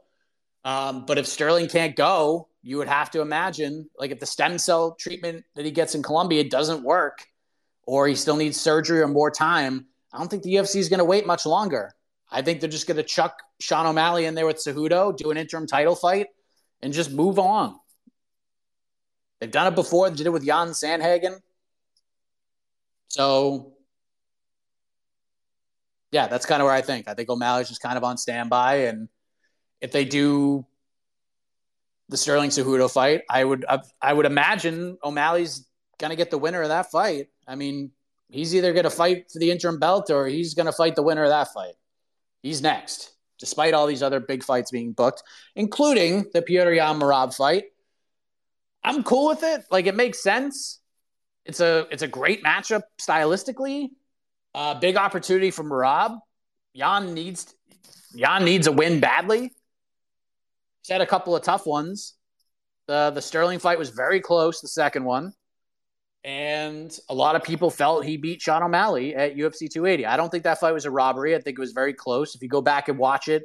Um, 0.65 1.05
but 1.05 1.19
if 1.19 1.27
Sterling 1.27 1.69
can't 1.69 1.97
go, 1.97 2.49
you 2.63 2.79
would 2.79 2.89
have 2.89 3.11
to 3.13 3.21
imagine, 3.21 3.89
like 3.99 4.11
if 4.11 4.21
the 4.21 4.27
stem 4.27 4.59
cell 4.59 4.97
treatment 4.99 5.45
that 5.55 5.65
he 5.65 5.71
gets 5.71 5.95
in 5.95 6.03
Colombia 6.03 6.45
doesn't 6.45 6.83
work, 6.83 7.27
or 7.85 8.09
he 8.09 8.15
still 8.15 8.37
needs 8.37 8.61
surgery 8.61 9.01
or 9.01 9.09
more 9.09 9.31
time, 9.31 9.87
I 10.13 10.19
don't 10.19 10.29
think 10.29 10.43
the 10.43 10.55
UFC 10.55 10.77
is 10.77 10.89
going 10.89 10.99
to 10.99 11.05
wait 11.05 11.27
much 11.27 11.47
longer. 11.47 11.93
I 12.31 12.43
think 12.43 12.61
they're 12.61 12.71
just 12.71 12.87
going 12.87 12.97
to 12.97 13.05
chuck 13.05 13.41
Sean 13.61 13.87
O'Malley 13.87 14.25
in 14.25 14.35
there 14.35 14.47
with 14.47 14.57
Cejudo, 14.57 15.17
do 15.17 15.31
an 15.31 15.37
interim 15.37 15.67
title 15.67 15.95
fight, 15.95 16.27
and 16.83 16.93
just 16.93 17.13
move 17.13 17.39
on. 17.39 17.77
They've 19.41 19.51
done 19.51 19.73
it 19.73 19.77
before. 19.77 20.09
They 20.11 20.17
did 20.17 20.27
it 20.27 20.33
with 20.33 20.43
Yan 20.45 20.69
Sandhagen. 20.69 21.41
So, 23.09 23.75
yeah, 26.11 26.27
that's 26.29 26.47
kind 26.47 26.63
of 26.63 26.67
where 26.67 26.75
I 26.75 26.83
think. 26.83 27.09
I 27.09 27.15
think 27.15 27.29
O'Malley's 27.29 27.69
just 27.69 27.83
kind 27.83 27.97
of 27.97 28.05
on 28.05 28.17
standby, 28.17 28.87
and 28.87 29.09
if 29.81 29.93
they 29.93 30.05
do 30.05 30.67
the 32.09 32.17
Sterling 32.17 32.51
Cejudo 32.51 32.91
fight, 32.91 33.23
I 33.29 33.45
would 33.45 33.65
I 34.01 34.13
would 34.13 34.27
imagine 34.27 34.99
O'Malley's 35.03 35.67
going 35.99 36.11
to 36.11 36.17
get 36.17 36.31
the 36.31 36.39
winner 36.39 36.63
of 36.63 36.69
that 36.69 36.91
fight. 36.91 37.29
I 37.47 37.55
mean, 37.55 37.91
he's 38.29 38.55
either 38.55 38.73
going 38.73 38.85
to 38.85 38.91
fight 38.91 39.31
for 39.33 39.39
the 39.39 39.51
interim 39.51 39.79
belt 39.79 40.11
or 40.11 40.27
he's 40.27 40.55
going 40.55 40.67
to 40.67 40.73
fight 40.73 40.97
the 40.97 41.03
winner 41.03 41.25
of 41.25 41.31
that 41.31 41.53
fight. 41.53 41.75
He's 42.43 42.63
next, 42.63 43.13
despite 43.39 43.75
all 43.75 43.87
these 43.87 44.03
other 44.03 44.21
big 44.21 44.45
fights 44.45 44.71
being 44.71 44.93
booked, 44.93 45.23
including 45.55 46.27
the 46.33 46.43
Petr 46.43 46.75
Yan 46.75 47.01
Merab 47.01 47.35
fight. 47.35 47.65
I'm 48.85 49.03
cool 49.03 49.29
with 49.29 49.43
it. 49.43 49.65
Like 49.71 49.87
it 49.87 49.97
makes 49.97 50.23
sense. 50.23 50.81
It's 51.47 51.61
a 51.61 51.87
it's 51.91 52.03
a 52.03 52.09
great 52.09 52.43
matchup 52.43 52.83
stylistically. 53.01 53.91
Uh, 54.55 54.75
big 54.75 54.97
opportunity 54.97 55.51
for 55.51 55.63
Merab. 55.63 56.19
Yan 56.75 57.15
needs 57.15 57.55
Yan 58.15 58.45
needs 58.45 58.67
a 58.67 58.73
win 58.73 59.01
badly. 59.01 59.53
He's 60.83 60.91
had 60.91 61.01
a 61.01 61.07
couple 61.07 61.37
of 61.37 61.43
tough 61.43 61.67
ones. 61.67 62.15
The 62.89 63.13
the 63.15 63.23
Sterling 63.23 63.61
fight 63.61 63.79
was 63.79 63.91
very 63.91 64.21
close, 64.21 64.61
the 64.61 64.69
second 64.69 65.05
one. 65.05 65.33
And 66.25 66.97
a 67.09 67.15
lot 67.15 67.37
of 67.37 67.45
people 67.45 67.71
felt 67.71 68.05
he 68.05 68.17
beat 68.17 68.43
Sean 68.43 68.65
O'Malley 68.65 69.15
at 69.15 69.37
UFC 69.37 69.71
280. 69.71 70.07
I 70.07 70.17
don't 70.17 70.29
think 70.29 70.43
that 70.43 70.59
fight 70.59 70.73
was 70.73 70.85
a 70.85 70.91
robbery. 70.91 71.37
I 71.37 71.41
think 71.41 71.57
it 71.57 71.61
was 71.61 71.71
very 71.71 71.95
close. 71.95 72.35
If 72.35 72.43
you 72.43 72.49
go 72.49 72.61
back 72.61 72.89
and 72.89 72.99
watch 72.99 73.29
it 73.29 73.45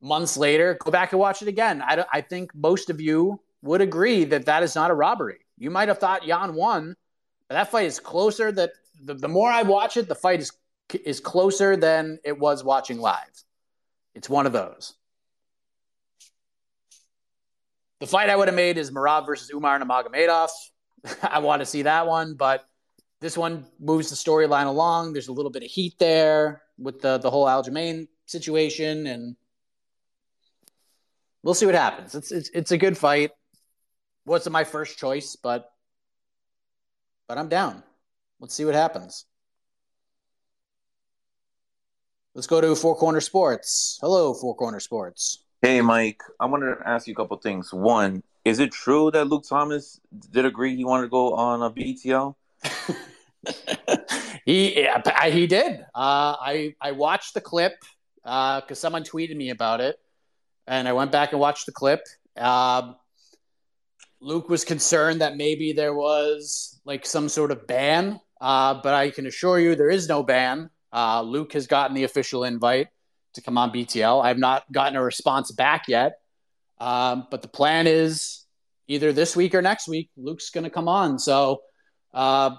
months 0.00 0.38
later, 0.38 0.78
go 0.80 0.90
back 0.90 1.12
and 1.12 1.20
watch 1.20 1.42
it 1.42 1.48
again. 1.48 1.82
I, 1.82 2.02
I 2.10 2.22
think 2.22 2.54
most 2.54 2.88
of 2.88 2.98
you 2.98 3.40
would 3.60 3.82
agree 3.82 4.24
that 4.24 4.46
that 4.46 4.62
is 4.62 4.74
not 4.74 4.90
a 4.90 4.94
robbery. 4.94 5.39
You 5.60 5.70
might 5.70 5.88
have 5.88 5.98
thought 5.98 6.26
Yan 6.26 6.54
won, 6.54 6.96
but 7.46 7.54
that 7.54 7.70
fight 7.70 7.84
is 7.84 8.00
closer. 8.00 8.50
That 8.50 8.70
the, 9.04 9.14
the 9.14 9.28
more 9.28 9.50
I 9.50 9.62
watch 9.62 9.96
it, 9.96 10.08
the 10.08 10.14
fight 10.14 10.40
is 10.40 10.50
is 11.04 11.20
closer 11.20 11.76
than 11.76 12.18
it 12.24 12.36
was 12.36 12.64
watching 12.64 12.98
live. 12.98 13.44
It's 14.14 14.28
one 14.28 14.46
of 14.46 14.52
those. 14.52 14.94
The 18.00 18.06
fight 18.06 18.30
I 18.30 18.36
would 18.36 18.48
have 18.48 18.54
made 18.54 18.78
is 18.78 18.90
Merab 18.90 19.26
versus 19.26 19.50
Umar 19.50 19.78
Nurmagomedov. 19.78 20.48
I 21.22 21.38
want 21.40 21.60
to 21.60 21.66
see 21.66 21.82
that 21.82 22.06
one, 22.06 22.34
but 22.34 22.64
this 23.20 23.36
one 23.36 23.66
moves 23.78 24.08
the 24.08 24.16
storyline 24.16 24.66
along. 24.66 25.12
There's 25.12 25.28
a 25.28 25.32
little 25.32 25.50
bit 25.50 25.62
of 25.62 25.70
heat 25.70 25.98
there 25.98 26.62
with 26.78 27.02
the 27.02 27.18
the 27.18 27.30
whole 27.30 27.44
Aljamain 27.44 28.08
situation, 28.24 29.06
and 29.06 29.36
we'll 31.42 31.52
see 31.52 31.66
what 31.66 31.74
happens. 31.74 32.14
It's 32.14 32.32
it's 32.32 32.48
it's 32.54 32.70
a 32.70 32.78
good 32.78 32.96
fight. 32.96 33.32
Wasn't 34.30 34.52
my 34.52 34.62
first 34.62 34.96
choice, 34.96 35.34
but 35.34 35.72
but 37.26 37.36
I'm 37.36 37.48
down. 37.48 37.82
Let's 38.38 38.54
see 38.54 38.64
what 38.64 38.76
happens. 38.76 39.24
Let's 42.36 42.46
go 42.46 42.60
to 42.60 42.76
Four 42.76 42.94
Corner 42.94 43.20
Sports. 43.20 43.98
Hello, 44.00 44.32
Four 44.32 44.54
Corner 44.54 44.78
Sports. 44.78 45.42
Hey, 45.62 45.80
Mike. 45.80 46.22
I 46.38 46.46
wanted 46.46 46.76
to 46.76 46.88
ask 46.88 47.08
you 47.08 47.12
a 47.12 47.16
couple 47.16 47.36
things. 47.38 47.72
One, 47.72 48.22
is 48.44 48.60
it 48.60 48.70
true 48.70 49.10
that 49.10 49.26
Luke 49.26 49.42
Thomas 49.48 50.00
did 50.30 50.44
agree 50.44 50.76
he 50.76 50.84
wanted 50.84 51.06
to 51.06 51.08
go 51.08 51.34
on 51.34 51.62
a 51.62 51.70
BTL? 51.72 52.36
he 54.44 54.86
he 55.32 55.46
did. 55.48 55.80
Uh, 55.92 56.36
I 56.38 56.76
I 56.80 56.92
watched 56.92 57.34
the 57.34 57.40
clip 57.40 57.74
because 58.22 58.70
uh, 58.70 58.74
someone 58.74 59.02
tweeted 59.02 59.34
me 59.34 59.50
about 59.50 59.80
it, 59.80 59.98
and 60.68 60.86
I 60.86 60.92
went 60.92 61.10
back 61.10 61.32
and 61.32 61.40
watched 61.40 61.66
the 61.66 61.72
clip. 61.72 62.06
Uh, 62.36 62.92
Luke 64.20 64.48
was 64.48 64.64
concerned 64.64 65.20
that 65.20 65.36
maybe 65.36 65.72
there 65.72 65.94
was 65.94 66.80
like 66.84 67.06
some 67.06 67.28
sort 67.28 67.50
of 67.50 67.66
ban, 67.66 68.20
uh, 68.40 68.74
but 68.82 68.94
I 68.94 69.10
can 69.10 69.26
assure 69.26 69.58
you 69.58 69.74
there 69.74 69.90
is 69.90 70.08
no 70.08 70.22
ban. 70.22 70.70
Uh, 70.92 71.22
Luke 71.22 71.52
has 71.52 71.66
gotten 71.66 71.94
the 71.94 72.04
official 72.04 72.44
invite 72.44 72.88
to 73.34 73.40
come 73.40 73.56
on 73.56 73.70
BTL. 73.70 74.22
I 74.22 74.28
have 74.28 74.38
not 74.38 74.70
gotten 74.72 74.96
a 74.96 75.02
response 75.02 75.50
back 75.52 75.88
yet, 75.88 76.18
um, 76.78 77.26
but 77.30 77.42
the 77.42 77.48
plan 77.48 77.86
is 77.86 78.44
either 78.88 79.12
this 79.12 79.36
week 79.36 79.54
or 79.54 79.62
next 79.62 79.88
week. 79.88 80.10
Luke's 80.16 80.50
going 80.50 80.64
to 80.64 80.70
come 80.70 80.88
on, 80.88 81.18
so 81.18 81.62
uh, 82.12 82.50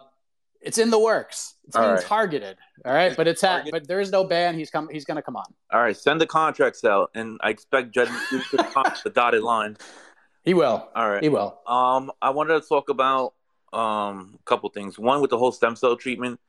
it's 0.62 0.78
in 0.78 0.90
the 0.90 1.00
works. 1.00 1.56
It's 1.68 1.76
all 1.76 1.84
being 1.84 1.96
right. 1.96 2.06
targeted. 2.06 2.58
All 2.86 2.94
right, 2.94 3.16
but 3.16 3.28
it's 3.28 3.42
ha- 3.42 3.64
but 3.70 3.88
there 3.88 4.00
is 4.00 4.12
no 4.12 4.24
ban. 4.24 4.58
He's 4.58 4.72
come. 4.72 4.90
He's 4.92 5.06
going 5.06 5.18
to 5.18 5.22
come 5.22 5.36
on. 5.36 5.46
All 5.72 5.82
right, 5.82 5.96
send 5.96 6.22
the 6.22 6.28
contracts 6.28 6.84
out, 6.84 7.12
and 7.14 7.38
I 7.44 7.50
expect 7.50 7.94
Jed 7.94 8.08
to 8.30 8.58
cross 8.72 9.04
the 9.04 9.10
dotted 9.10 9.44
line. 9.44 9.78
He 10.44 10.54
will. 10.54 10.90
All 10.96 11.10
right, 11.10 11.24
he 11.24 11.30
will. 11.30 11.60
Um, 11.68 12.12
I 12.22 12.32
wanted 12.32 12.62
to 12.62 12.68
talk 12.68 12.90
about 12.90 13.34
um 13.74 14.38
a 14.40 14.44
couple 14.46 14.70
things. 14.70 15.00
One 15.00 15.22
with 15.22 15.30
the 15.30 15.38
whole 15.38 15.52
stem 15.52 15.76
cell 15.76 15.96
treatment. 15.96 16.40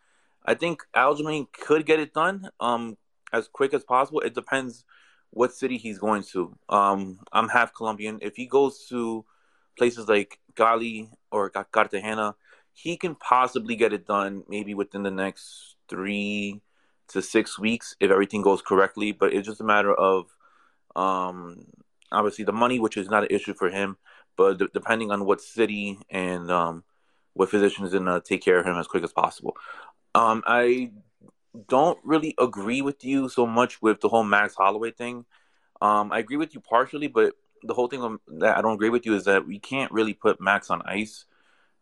I 0.45 0.55
think 0.55 0.83
Aljamain 0.97 1.47
could 1.53 1.87
get 1.87 2.01
it 2.01 2.13
done 2.13 2.51
um 2.59 2.97
as 3.33 3.49
quick 3.49 3.75
as 3.75 3.85
possible. 3.85 4.21
It 4.21 4.35
depends 4.35 4.85
what 5.31 5.55
city 5.55 5.79
he's 5.79 5.99
going 5.99 6.23
to. 6.23 6.57
Um, 6.69 7.21
I'm 7.33 7.49
half 7.49 7.75
Colombian. 7.75 8.19
If 8.21 8.37
he 8.37 8.47
goes 8.47 8.87
to 8.91 9.25
places 9.79 10.09
like 10.09 10.39
Cali 10.55 11.09
or 11.31 11.49
Cartagena, 11.49 12.35
he 12.75 12.97
can 12.97 13.15
possibly 13.15 13.75
get 13.75 13.93
it 13.93 14.07
done 14.07 14.45
maybe 14.49 14.75
within 14.75 15.03
the 15.03 15.11
next 15.11 15.77
three 15.89 16.61
to 17.09 17.23
six 17.23 17.59
weeks 17.59 17.97
if 18.01 18.11
everything 18.11 18.43
goes 18.43 18.63
correctly. 18.63 19.13
But 19.13 19.33
it's 19.33 19.47
just 19.47 19.61
a 19.61 19.65
matter 19.65 19.95
of 19.95 20.27
um, 20.95 21.65
obviously 22.12 22.44
the 22.44 22.53
money, 22.53 22.79
which 22.79 22.96
is 22.96 23.09
not 23.09 23.25
an 23.25 23.29
issue 23.31 23.55
for 23.55 23.70
him, 23.70 23.96
but 24.37 24.59
depending 24.72 25.11
on 25.11 25.25
what 25.25 25.40
city 25.40 25.98
and 26.11 26.51
um, 26.51 26.85
what 27.35 27.51
physician 27.51 27.85
is 27.85 27.92
going 27.92 28.07
to 28.07 28.20
take 28.20 28.42
care 28.42 28.59
of 28.59 28.66
him 28.66 28.77
as 28.77 28.87
quick 28.87 29.05
as 29.05 29.12
possible. 29.12 29.57
Um, 30.14 30.42
I 30.46 30.92
don't 31.68 31.98
really 32.05 32.35
agree 32.38 32.83
with 32.83 33.05
you 33.05 33.29
so 33.29 33.46
much 33.46 33.81
with 33.83 34.01
the 34.01 34.09
whole 34.09 34.25
Max 34.25 34.55
Holloway 34.55 34.90
thing. 34.90 35.25
Um, 35.81 36.12
I 36.12 36.18
agree 36.18 36.37
with 36.37 36.55
you 36.55 36.61
partially, 36.61 37.09
but 37.09 37.35
the 37.62 37.75
whole 37.75 37.88
thing 37.88 38.18
that 38.38 38.57
I 38.57 38.62
don't 38.62 38.75
agree 38.75 38.90
with 38.90 39.07
you 39.07 39.14
is 39.14 39.25
that 39.25 39.46
we 39.46 39.59
can't 39.59 39.92
really 39.92 40.14
put 40.14 40.40
Max 40.40 40.70
on 40.70 40.83
ice. 40.83 41.25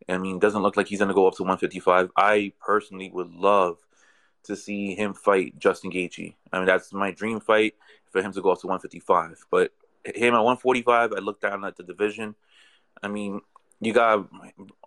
I 0.08 0.18
mean, 0.18 0.38
doesn't 0.38 0.62
look 0.62 0.76
like 0.76 0.88
he's 0.88 0.98
going 0.98 1.08
to 1.08 1.14
go 1.14 1.26
up 1.26 1.36
to 1.36 1.42
155. 1.42 2.10
I 2.16 2.52
personally 2.60 3.10
would 3.12 3.30
love 3.30 3.78
to 4.44 4.56
see 4.56 4.94
him 4.94 5.14
fight 5.14 5.58
Justin 5.58 5.90
Gaethje. 5.90 6.34
I 6.52 6.58
mean, 6.58 6.66
that's 6.66 6.92
my 6.92 7.10
dream 7.10 7.40
fight 7.40 7.74
for 8.10 8.22
him 8.22 8.32
to 8.32 8.40
go 8.40 8.50
up 8.50 8.60
to 8.60 8.66
155. 8.66 9.44
But 9.50 9.72
him 10.04 10.34
at 10.34 10.44
145, 10.44 11.12
I 11.12 11.18
look 11.18 11.40
down 11.40 11.64
at 11.64 11.76
the 11.76 11.82
division. 11.82 12.34
I 13.02 13.08
mean, 13.08 13.40
you 13.80 13.92
got 13.92 14.28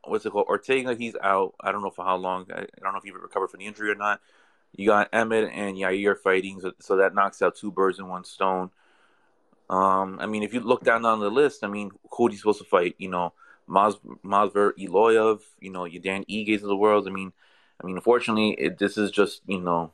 what's 0.05 0.25
it 0.25 0.31
called? 0.31 0.47
Ortega, 0.47 0.95
he's 0.95 1.15
out. 1.21 1.55
I 1.59 1.71
don't 1.71 1.81
know 1.81 1.89
for 1.89 2.05
how 2.05 2.15
long. 2.15 2.45
I, 2.51 2.65
don't 2.81 2.93
know 2.93 2.97
if 2.97 3.03
he 3.03 3.11
recovered 3.11 3.49
from 3.49 3.59
the 3.59 3.65
injury 3.65 3.89
or 3.89 3.95
not. 3.95 4.21
You 4.75 4.87
got 4.87 5.09
Emmett 5.13 5.51
and 5.53 5.77
Yair 5.77 6.17
fighting, 6.17 6.59
so, 6.59 6.73
so 6.79 6.97
that 6.97 7.13
knocks 7.13 7.41
out 7.41 7.55
two 7.55 7.71
birds 7.71 7.99
in 7.99 8.07
one 8.07 8.23
stone. 8.23 8.71
Um, 9.69 10.17
I 10.19 10.25
mean, 10.25 10.43
if 10.43 10.53
you 10.53 10.59
look 10.59 10.83
down 10.83 11.05
on 11.05 11.19
the 11.19 11.29
list, 11.29 11.63
I 11.63 11.67
mean, 11.67 11.91
who 12.11 12.27
are 12.27 12.31
you 12.31 12.37
supposed 12.37 12.59
to 12.59 12.65
fight? 12.65 12.95
You 12.97 13.09
know, 13.09 13.33
Maz, 13.69 13.99
Movsar 14.23 14.71
Evloev, 14.77 15.41
you 15.59 15.71
know, 15.71 15.85
your 15.85 16.01
Dan 16.01 16.25
Iges 16.25 16.63
of 16.63 16.67
the 16.67 16.75
world. 16.75 17.07
I 17.07 17.11
mean, 17.11 17.33
I 17.81 17.85
mean, 17.85 17.95
unfortunately, 17.95 18.51
it, 18.51 18.77
this 18.77 18.97
is 18.97 19.11
just 19.11 19.41
you 19.47 19.59
know 19.59 19.91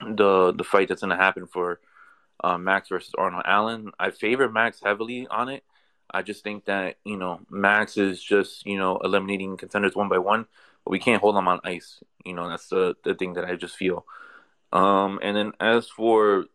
the 0.00 0.52
the 0.52 0.64
fight 0.64 0.88
that's 0.88 1.02
going 1.02 1.16
to 1.16 1.22
happen 1.22 1.46
for 1.46 1.80
uh, 2.42 2.58
Max 2.58 2.88
versus 2.88 3.12
Arnold 3.16 3.44
Allen. 3.46 3.92
I 3.98 4.10
favor 4.10 4.48
Max 4.48 4.80
heavily 4.82 5.26
on 5.30 5.48
it 5.48 5.64
I 6.12 6.22
just 6.22 6.42
think 6.42 6.64
that 6.66 6.96
you 7.04 7.16
know 7.16 7.40
Max 7.50 7.96
is 7.96 8.22
just 8.22 8.66
you 8.66 8.78
know 8.78 8.98
eliminating 8.98 9.56
contenders 9.56 9.94
one 9.94 10.08
by 10.08 10.18
one, 10.18 10.46
but 10.84 10.90
we 10.90 10.98
can't 10.98 11.20
hold 11.20 11.36
them 11.36 11.48
on 11.48 11.60
ice. 11.64 12.02
You 12.24 12.34
know 12.34 12.48
that's 12.48 12.68
the 12.68 12.96
the 13.04 13.14
thing 13.14 13.34
that 13.34 13.44
I 13.44 13.56
just 13.56 13.76
feel. 13.76 14.04
Um, 14.72 15.18
and 15.22 15.36
then 15.36 15.52
as 15.60 15.88
for 15.88 16.46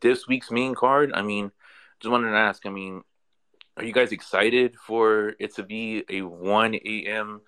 this 0.00 0.26
week's 0.26 0.50
main 0.50 0.74
card, 0.74 1.12
I 1.14 1.22
mean, 1.22 1.50
just 2.00 2.10
wanted 2.10 2.30
to 2.30 2.36
ask. 2.36 2.66
I 2.66 2.70
mean, 2.70 3.02
are 3.76 3.84
you 3.84 3.92
guys 3.92 4.12
excited 4.12 4.76
for 4.76 5.34
it 5.38 5.54
to 5.56 5.62
be 5.62 6.04
a 6.08 6.22
one 6.22 6.74
a.m. 6.74 7.42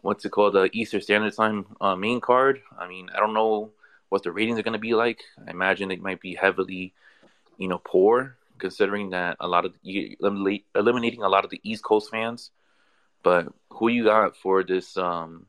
What's 0.00 0.24
it 0.24 0.30
called? 0.30 0.54
The 0.54 0.70
Eastern 0.72 1.00
Standard 1.00 1.34
Time 1.34 1.66
uh, 1.80 1.96
main 1.96 2.20
card. 2.20 2.62
I 2.76 2.88
mean, 2.88 3.08
I 3.14 3.20
don't 3.20 3.34
know 3.34 3.70
what 4.08 4.22
the 4.22 4.32
ratings 4.32 4.58
are 4.58 4.62
going 4.62 4.72
to 4.72 4.78
be 4.78 4.94
like. 4.94 5.20
I 5.46 5.50
imagine 5.50 5.90
it 5.90 6.02
might 6.02 6.20
be 6.20 6.34
heavily, 6.34 6.92
you 7.58 7.68
know, 7.68 7.80
poor 7.82 8.36
considering 8.58 9.10
that 9.10 9.36
a 9.40 9.48
lot 9.48 9.64
of 9.64 9.74
you 9.82 10.16
eliminating 10.74 11.22
a 11.22 11.28
lot 11.28 11.44
of 11.44 11.50
the 11.50 11.60
East 11.64 11.82
Coast 11.82 12.10
fans. 12.10 12.50
But 13.22 13.48
who 13.70 13.88
you 13.88 14.04
got 14.04 14.36
for 14.36 14.62
this 14.62 14.96
um 14.96 15.46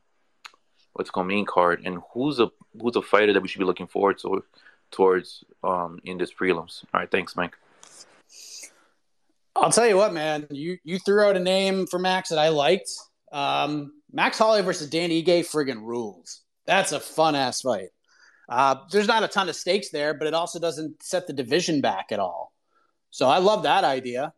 what's 0.94 1.10
called 1.10 1.28
main 1.28 1.46
card 1.46 1.82
and 1.86 2.02
who's 2.14 2.40
a 2.40 2.52
who's 2.80 2.96
a 2.96 3.02
fighter 3.02 3.34
that 3.34 3.42
we 3.42 3.48
should 3.48 3.60
be 3.60 3.66
looking 3.66 3.88
forward 3.88 4.20
to 4.20 4.44
towards 4.92 5.44
um 5.64 6.00
in 6.04 6.18
this 6.18 6.34
prelims. 6.34 6.84
All 6.94 7.00
right, 7.00 7.10
thanks, 7.10 7.36
Mike. 7.36 7.56
I'll 9.56 9.72
tell 9.72 9.88
you 9.88 9.98
what, 9.98 10.14
man. 10.14 10.48
You 10.50 10.78
you 10.84 11.00
threw 11.00 11.24
out 11.24 11.38
a 11.38 11.40
name 11.40 11.88
for 11.88 12.00
Max 12.00 12.30
that 12.30 12.40
I 12.40 12.50
liked. 12.50 12.90
Um, 13.32 13.94
Max 14.12 14.38
Holloway 14.38 14.62
versus 14.62 14.90
Dan 14.90 15.10
Ige 15.10 15.40
friggin' 15.42 15.82
rules. 15.82 16.42
That's 16.66 16.92
a 16.92 17.00
fun 17.00 17.36
ass 17.36 17.62
fight. 17.62 17.90
Uh, 18.50 18.76
there's 18.92 19.08
not 19.08 19.24
a 19.24 19.28
ton 19.28 19.50
of 19.50 19.56
stakes 19.56 19.90
there, 19.90 20.14
but 20.14 20.28
it 20.28 20.34
also 20.34 20.60
doesn't 20.60 21.02
set 21.02 21.28
the 21.28 21.34
division 21.34 21.82
back 21.82 22.12
at 22.12 22.20
all. 22.20 22.54
So 23.10 23.30
I 23.30 23.38
love 23.38 23.64
that 23.64 23.84
idea. 23.84 24.34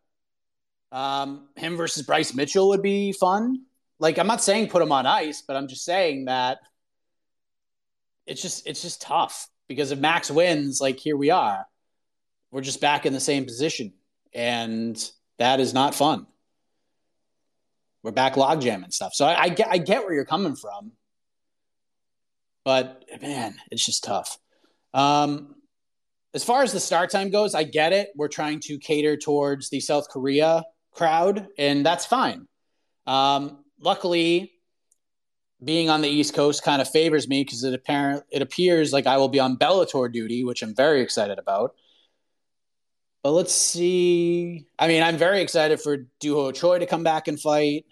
Um, 0.91 1.50
him 1.56 1.76
versus 1.78 2.06
Bryce 2.06 2.34
Mitchell 2.34 2.70
would 2.70 2.82
be 2.82 3.12
fun. 3.12 3.63
Like 4.00 4.18
I'm 4.18 4.28
not 4.28 4.44
saying 4.44 4.70
put 4.70 4.82
him 4.82 4.91
on 4.91 5.06
ice, 5.06 5.41
but 5.41 5.56
I'm 5.56 5.68
just 5.68 5.86
saying 5.86 6.26
that 6.26 6.60
it's 8.26 8.41
just 8.41 8.68
it's 8.68 8.82
just 8.82 9.02
tough 9.02 9.48
because 9.68 9.91
if 9.91 10.00
Max 10.00 10.30
wins, 10.30 10.80
like 10.82 11.00
here 11.00 11.18
we 11.18 11.30
are, 11.32 11.65
we're 12.52 12.62
just 12.62 12.82
back 12.82 13.06
in 13.06 13.13
the 13.13 13.20
same 13.20 13.46
position, 13.46 13.94
and 14.34 14.98
that 15.38 15.60
is 15.60 15.74
not 15.74 15.96
fun. 15.96 16.28
We're 18.04 18.12
back 18.12 18.38
log 18.38 18.62
jamming 18.62 18.91
stuff. 18.91 19.13
So 19.13 19.26
I, 19.26 19.44
I 19.44 19.50
get 19.50 19.68
I 19.70 19.78
get 19.78 20.04
where 20.04 20.13
you're 20.13 20.26
coming 20.26 20.56
from, 20.56 20.91
but 22.65 23.06
man, 23.21 23.56
it's 23.71 23.86
just 23.86 24.04
tough. 24.04 24.38
Um, 24.93 25.56
as 26.34 26.43
far 26.43 26.63
as 26.63 26.73
the 26.73 26.82
start 26.82 27.12
time 27.12 27.30
goes, 27.30 27.55
I 27.55 27.63
get 27.63 27.93
it. 27.93 28.09
We're 28.16 28.28
trying 28.28 28.59
to 28.61 28.78
cater 28.78 29.16
towards 29.16 29.70
the 29.70 29.80
South 29.80 30.09
Korea 30.09 30.66
crowd, 30.91 31.47
and 31.57 31.86
that's 31.86 32.05
fine. 32.05 32.47
Um, 33.07 33.63
luckily, 33.80 34.51
being 35.63 35.89
on 35.89 36.01
the 36.01 36.09
East 36.09 36.34
Coast 36.34 36.63
kind 36.63 36.82
of 36.82 36.89
favors 36.89 37.28
me 37.28 37.43
because 37.43 37.63
it 37.63 37.74
apparent 37.74 38.24
it 38.32 38.41
appears 38.41 38.91
like 38.91 39.07
I 39.07 39.18
will 39.18 39.30
be 39.30 39.39
on 39.39 39.57
Bellator 39.57 40.11
duty, 40.11 40.43
which 40.43 40.61
I'm 40.61 40.76
very 40.76 41.01
excited 41.01 41.39
about. 41.39 41.76
But 43.24 43.32
let's 43.32 43.53
see. 43.53 44.68
I 44.78 44.88
mean, 44.88 45.03
I'm 45.03 45.18
very 45.18 45.41
excited 45.41 45.80
for 45.82 46.05
Doo 46.20 46.36
Ho 46.36 46.51
Choi 46.51 46.80
to 46.80 46.86
come 46.86 47.03
back 47.03 47.28
and 47.28 47.39
fight. 47.39 47.86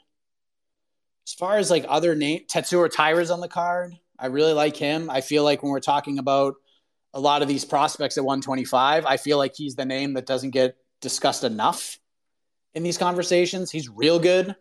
As 1.25 1.33
far 1.33 1.57
as 1.57 1.71
like 1.71 1.85
other 1.87 2.13
name, 2.13 2.41
Tetsuya 2.47 2.91
Taira's 2.91 3.31
on 3.31 3.39
the 3.39 3.47
card. 3.47 3.97
I 4.23 4.27
really 4.27 4.53
like 4.53 4.77
him. 4.77 5.09
I 5.09 5.21
feel 5.21 5.43
like 5.43 5.61
when 5.61 5.71
we're 5.71 5.81
talking 5.81 6.17
about 6.17 6.55
a 7.13 7.19
lot 7.19 7.41
of 7.41 7.47
these 7.47 7.65
prospects 7.65 8.17
at 8.17 8.23
125. 8.23 9.05
I 9.05 9.17
feel 9.17 9.37
like 9.37 9.53
he's 9.55 9.75
the 9.75 9.85
name 9.85 10.13
that 10.13 10.25
doesn't 10.25 10.49
get 10.51 10.75
discussed 11.01 11.43
enough 11.43 11.99
in 12.73 12.83
these 12.83 12.97
conversations. 12.97 13.69
He's 13.69 13.89
real 13.89 14.19
good. 14.19 14.47
And 14.47 14.55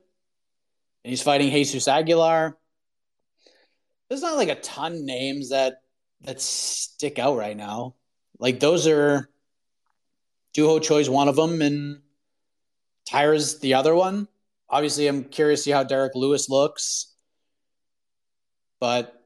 he's 1.11 1.23
fighting 1.23 1.51
Jesus 1.51 1.89
Aguilar. 1.89 2.57
There's 4.09 4.23
not 4.23 4.37
like 4.37 4.51
a 4.51 4.61
ton 4.61 5.07
names 5.07 5.51
that 5.51 5.77
that 6.23 6.41
stick 6.41 7.19
out 7.19 7.37
right 7.37 7.57
now. 7.57 7.95
Like 8.39 8.61
those 8.61 8.87
are 8.87 9.31
Doo 10.53 10.67
Ho 10.67 10.79
Choi's 10.79 11.09
one 11.09 11.29
of 11.29 11.37
them, 11.37 11.63
and 11.63 12.01
Taira's 13.09 13.59
the 13.61 13.75
other 13.75 13.95
one. 13.95 14.29
Obviously, 14.69 15.09
I'm 15.09 15.25
curious 15.25 15.61
to 15.61 15.65
see 15.65 15.71
how 15.71 15.83
Derrick 15.83 16.15
Lewis 16.15 16.49
looks, 16.49 17.13
but 18.79 19.22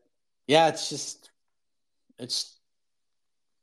yeah, 0.46 0.68
it's 0.68 0.88
just 0.88 1.30
it's 2.18 2.58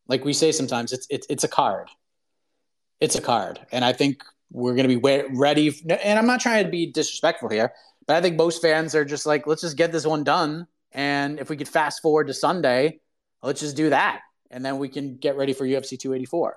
like 0.07 0.25
we 0.25 0.33
say 0.33 0.51
sometimes. 0.51 0.93
It's 0.93 1.07
it's 1.09 1.27
it's 1.29 1.43
a 1.43 1.47
card. 1.47 1.89
It's 2.99 3.15
a 3.15 3.21
card, 3.21 3.59
and 3.71 3.83
I 3.83 3.93
think 3.93 4.23
we're 4.51 4.75
going 4.75 4.87
to 4.87 4.99
be 4.99 5.27
ready. 5.35 5.73
And 5.89 6.17
I'm 6.17 6.27
not 6.27 6.39
trying 6.39 6.63
to 6.63 6.69
be 6.69 6.91
disrespectful 6.91 7.49
here, 7.49 7.73
but 8.07 8.15
I 8.15 8.21
think 8.21 8.37
most 8.37 8.61
fans 8.61 8.95
are 8.95 9.03
just 9.03 9.25
like, 9.25 9.47
let's 9.47 9.61
just 9.61 9.77
get 9.77 9.91
this 9.91 10.05
one 10.05 10.23
done. 10.23 10.67
And 10.91 11.39
if 11.39 11.49
we 11.49 11.57
could 11.57 11.67
fast 11.67 12.01
forward 12.01 12.27
to 12.27 12.33
Sunday, 12.33 12.99
let's 13.41 13.59
just 13.59 13.75
do 13.75 13.89
that. 13.89 14.21
And 14.51 14.63
then 14.63 14.77
we 14.77 14.89
can 14.89 15.17
get 15.17 15.35
ready 15.35 15.53
for 15.53 15.65
UFC 15.65 15.99
284. 15.99 16.55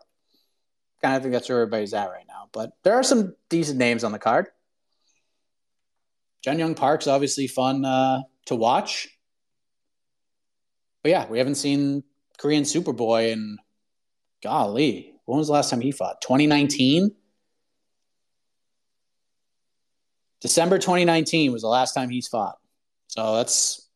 Kind 1.03 1.16
of 1.16 1.22
think 1.22 1.33
that's 1.33 1.49
where 1.49 1.62
everybody's 1.62 1.95
at 1.95 2.11
right 2.11 2.27
now. 2.29 2.49
But 2.53 2.72
there 2.83 2.95
are 2.95 3.03
some 3.03 3.35
decent 3.49 3.79
names 3.79 4.05
on 4.05 4.12
the 4.12 4.18
card. 4.18 4.49
Jun 6.43 6.59
Yong 6.59 6.74
Park's 6.74 7.07
obviously 7.07 7.47
fun 7.47 7.85
uh, 7.85 8.20
to 8.47 8.55
watch. 8.55 9.09
But 11.07 11.11
yeah, 11.11 11.29
we 11.29 11.39
haven't 11.39 11.55
seen 11.55 12.03
Korean 12.37 12.65
Superboy 12.65 13.31
in 13.31 13.59
golly. 14.43 15.15
When 15.25 15.39
was 15.39 15.47
the 15.47 15.53
last 15.53 15.71
time 15.71 15.81
he 15.81 15.93
fought? 15.93 16.21
2019? 16.21 17.13
December 20.41 20.79
2019 20.79 21.53
was 21.53 21.63
the 21.63 21.69
last 21.69 21.93
time 21.93 22.11
he's 22.11 22.27
fought. 22.27 22.57
So 23.07 23.37
that's 23.37 23.89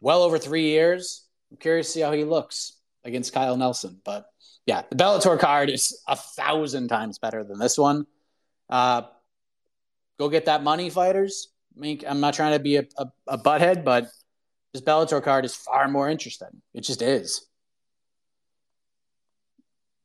well 0.00 0.22
over 0.22 0.38
three 0.38 0.70
years. 0.70 1.26
I'm 1.50 1.58
curious 1.58 1.88
to 1.88 1.92
see 1.92 2.00
how 2.00 2.12
he 2.12 2.24
looks 2.24 2.78
against 3.04 3.34
Kyle 3.34 3.58
Nelson. 3.58 4.00
But 4.02 4.24
yeah, 4.64 4.84
the 4.88 4.96
Bellator 4.96 5.38
card 5.38 5.68
is 5.68 6.00
a 6.08 6.16
thousand 6.16 6.88
times 6.88 7.18
better 7.18 7.44
than 7.44 7.58
this 7.58 7.76
one. 7.76 8.06
Uh, 8.70 9.02
go 10.18 10.30
get 10.30 10.46
that 10.46 10.62
money, 10.62 10.88
fighters. 10.88 11.48
I 11.76 11.80
mean, 11.80 12.00
I'm 12.08 12.20
not 12.20 12.32
trying 12.32 12.54
to 12.54 12.58
be 12.58 12.76
a, 12.76 12.86
a, 12.96 13.06
a 13.28 13.36
butthead, 13.36 13.84
but 13.84 14.06
this 14.72 14.82
Bellator 14.82 15.22
card 15.22 15.44
is 15.44 15.54
far 15.54 15.88
more 15.88 16.08
interesting. 16.08 16.62
It 16.74 16.82
just 16.82 17.02
is. 17.02 17.46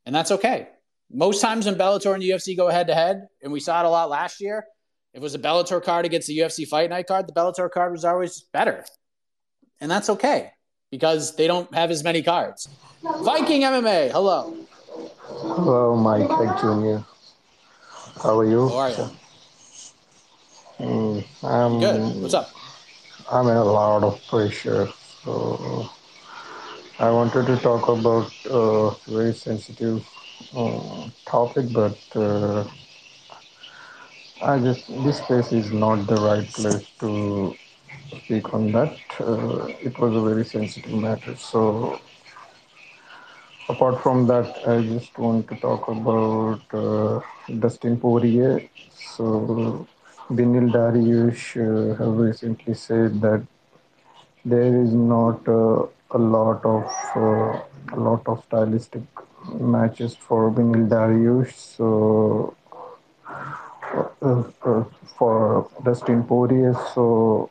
And 0.06 0.14
that's 0.14 0.32
okay. 0.32 0.68
Most 1.12 1.42
times 1.42 1.66
when 1.66 1.76
Bellator 1.76 2.14
and 2.14 2.24
UFC 2.24 2.56
go 2.56 2.70
head 2.70 2.88
to 2.88 2.96
head, 2.96 3.28
and 3.42 3.52
we 3.52 3.60
saw 3.60 3.82
it 3.82 3.86
a 3.86 3.90
lot 3.90 4.10
last 4.10 4.42
year, 4.42 4.66
if 5.14 5.20
it 5.20 5.22
was 5.22 5.36
a 5.36 5.40
Bellator 5.40 5.82
card 5.82 6.06
against 6.06 6.28
the 6.28 6.38
UFC 6.38 6.68
Fight 6.68 6.90
Night 6.90 7.08
card, 7.08 7.28
the 7.28 7.34
Bellator 7.34 7.72
card 7.72 7.92
was 7.92 8.04
always 8.04 8.42
better. 8.52 8.84
And 9.80 9.90
that's 9.90 10.10
okay 10.10 10.52
because 10.92 11.36
they 11.36 11.48
don't 11.48 11.74
have 11.74 11.92
as 11.92 12.04
many 12.04 12.22
cards. 12.22 12.68
Viking 13.02 13.62
MMA, 13.62 14.12
hello. 14.12 14.56
Hello, 15.28 15.96
Mike 15.96 16.28
Jr. 16.60 17.04
How 18.22 18.40
are 18.40 18.46
you? 18.46 18.70
How 18.70 18.78
are 18.78 18.90
you? 18.90 19.10
Mm, 20.80 21.26
I'm 21.44 21.80
good. 21.80 22.22
What's 22.22 22.34
up? 22.34 22.50
I'm 23.32 23.48
in 23.50 23.58
a 23.58 23.64
lot 23.64 24.04
of 24.04 24.26
pressure. 24.28 24.92
So 25.24 25.90
I 27.00 27.10
wanted 27.10 27.46
to 27.48 27.58
talk 27.58 27.88
about 27.90 28.32
a 28.50 28.96
very 29.08 29.34
sensitive 29.34 30.08
uh, 30.56 31.10
topic, 31.26 31.72
but 31.72 31.98
uh, 32.16 32.64
I 34.42 34.58
just 34.60 34.88
this 35.04 35.20
place 35.22 35.52
is 35.52 35.72
not 35.72 36.08
the 36.08 36.16
right 36.20 36.48
place 36.54 36.88
to 37.00 37.56
speak 38.24 38.54
on 38.54 38.72
that. 38.72 38.98
Uh, 39.20 39.68
it 39.88 39.98
was 40.00 40.16
a 40.16 40.22
very 40.22 40.46
sensitive 40.46 40.94
matter. 40.94 41.36
So 41.36 42.00
apart 43.70 44.02
from 44.02 44.28
that, 44.28 44.58
I 44.68 44.82
just 44.82 45.18
want 45.18 45.48
to 45.50 45.56
talk 45.56 45.88
about 45.88 46.62
uh, 46.74 47.22
Dustin 47.60 47.98
Poirier. 48.00 48.62
So 48.90 49.88
Beneil 50.30 50.72
Dariush 50.72 51.46
uh, 51.58 51.96
have 51.96 52.18
recently 52.18 52.74
said 52.74 53.22
that 53.22 53.46
there 54.44 54.82
is 54.84 54.94
not 54.94 55.48
uh, 55.48 55.86
a 56.12 56.18
lot 56.18 56.66
of 56.66 56.86
uh, 57.16 57.62
a 57.94 58.00
lot 58.00 58.22
of 58.28 58.44
stylistic 58.44 59.04
matches 59.60 60.16
for 60.16 60.52
Beneil 60.52 60.88
Dariush. 60.88 61.54
So 61.54 62.56
uh, 64.22 64.44
uh, 64.64 64.84
for 65.18 65.70
Dustin 65.84 66.24
Poirier. 66.24 66.74
So, 66.94 67.50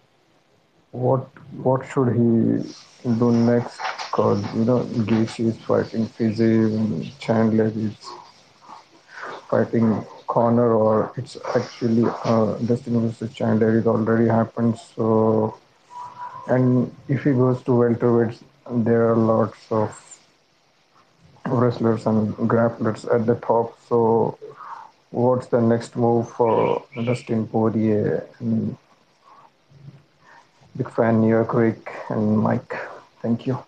what 0.91 1.29
what 1.63 1.87
should 1.87 2.13
he 2.13 2.75
do 3.19 3.33
next? 3.33 3.79
Because 4.11 4.43
you 4.55 4.65
know, 4.65 4.81
Gaethje 5.09 5.47
is 5.49 5.59
fighting 5.59 6.07
Fiziev, 6.07 7.19
Chandler 7.19 7.73
is 7.75 7.97
fighting 9.49 10.05
Conor, 10.27 10.75
or 10.75 11.13
it's 11.17 11.37
actually 11.55 12.05
uh, 12.25 12.55
Dustin 12.59 13.01
versus 13.01 13.33
Chandler. 13.35 13.79
It 13.79 13.87
already 13.87 14.29
happened. 14.29 14.79
So, 14.79 15.57
and 16.49 16.95
if 17.09 17.25
he 17.25 17.33
goes 17.33 17.63
to 17.65 17.73
welterweights, 17.73 18.43
there 18.71 19.11
are 19.11 19.17
lots 19.17 19.59
of 19.71 19.91
wrestlers 21.47 22.07
and 22.07 22.35
grapplers 22.37 23.13
at 23.15 23.27
the 23.27 23.37
top. 23.37 23.79
So 23.89 24.39
what's 25.11 25.47
the 25.47 25.61
next 25.61 25.97
move 25.97 26.29
for 26.31 26.85
Dustin 27.05 27.47
Poirier 27.47 28.27
and 28.41 28.77
big 30.77 30.91
fan 30.91 31.23
York 31.23 31.55
Rick 31.55 31.91
and 32.11 32.39
Mike. 32.39 32.77
Thank 33.23 33.47
you. 33.47 33.59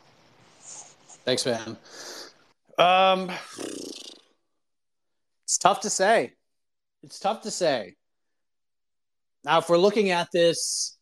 Thanks, 1.25 1.47
man. 1.47 1.77
Um, 2.79 3.31
it's 5.45 5.59
tough 5.59 5.81
to 5.81 5.91
say. 5.91 6.35
It's 7.03 7.19
tough 7.19 7.43
to 7.43 7.51
say. 7.51 7.95
Now, 9.45 9.59
if 9.59 9.69
we're 9.69 9.79
looking 9.79 10.11
at 10.11 10.29
this 10.33 10.99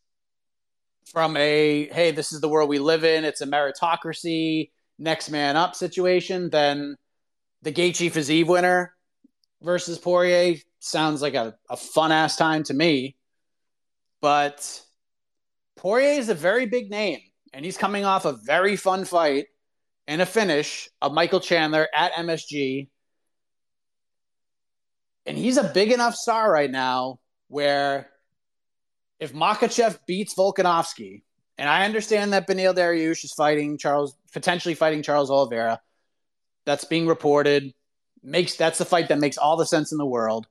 from 1.06 1.36
a 1.36 1.88
hey, 1.92 2.10
this 2.10 2.32
is 2.32 2.40
the 2.40 2.48
world 2.48 2.68
we 2.68 2.78
live 2.78 3.04
in, 3.04 3.24
it's 3.24 3.40
a 3.40 3.46
meritocracy, 3.46 4.70
next 4.98 5.30
man 5.30 5.56
up 5.56 5.74
situation, 5.74 6.50
then 6.50 6.96
the 7.62 7.72
Gaethje 7.72 8.10
Fiziev 8.10 8.46
winner 8.46 8.94
versus 9.62 9.98
Poirier 9.98 10.56
sounds 10.80 11.22
like 11.22 11.34
a, 11.34 11.54
a 11.70 11.76
fun 11.76 12.12
ass 12.12 12.36
time 12.36 12.62
to 12.64 12.74
me. 12.74 13.16
But 14.20 14.82
Poirier 15.76 16.18
is 16.18 16.28
a 16.28 16.34
very 16.34 16.66
big 16.66 16.90
name, 16.90 17.20
and 17.52 17.64
he's 17.64 17.78
coming 17.78 18.04
off 18.04 18.24
a 18.24 18.38
very 18.44 18.76
fun 18.76 19.04
fight 19.04 19.46
and 20.06 20.22
a 20.22 20.26
finish 20.26 20.88
of 21.02 21.12
Michael 21.12 21.40
Chandler 21.40 21.88
at 21.94 22.12
MSG. 22.12 22.88
And 25.26 25.36
he's 25.36 25.56
a 25.56 25.64
big 25.64 25.92
enough 25.92 26.14
star 26.14 26.50
right 26.50 26.70
now 26.70 27.18
where 27.48 28.08
if 29.18 29.32
Makhachev 29.32 29.98
beats 30.06 30.34
Volkanovski, 30.34 31.22
and 31.58 31.68
I 31.68 31.84
understand 31.84 32.32
that 32.32 32.46
Beneil 32.46 32.74
Dariush 32.74 33.24
is 33.24 33.32
fighting 33.32 33.78
Charles, 33.78 34.14
potentially 34.32 34.74
fighting 34.74 35.02
Charles 35.02 35.30
Oliveira. 35.30 35.80
That's 36.64 36.84
being 36.84 37.06
reported 37.06 37.72
makes 38.22 38.56
that's 38.56 38.78
the 38.78 38.84
fight 38.84 39.08
that 39.08 39.18
makes 39.18 39.38
all 39.38 39.56
the 39.56 39.64
sense 39.64 39.92
in 39.92 39.98
the 39.98 40.06
world. 40.06 40.46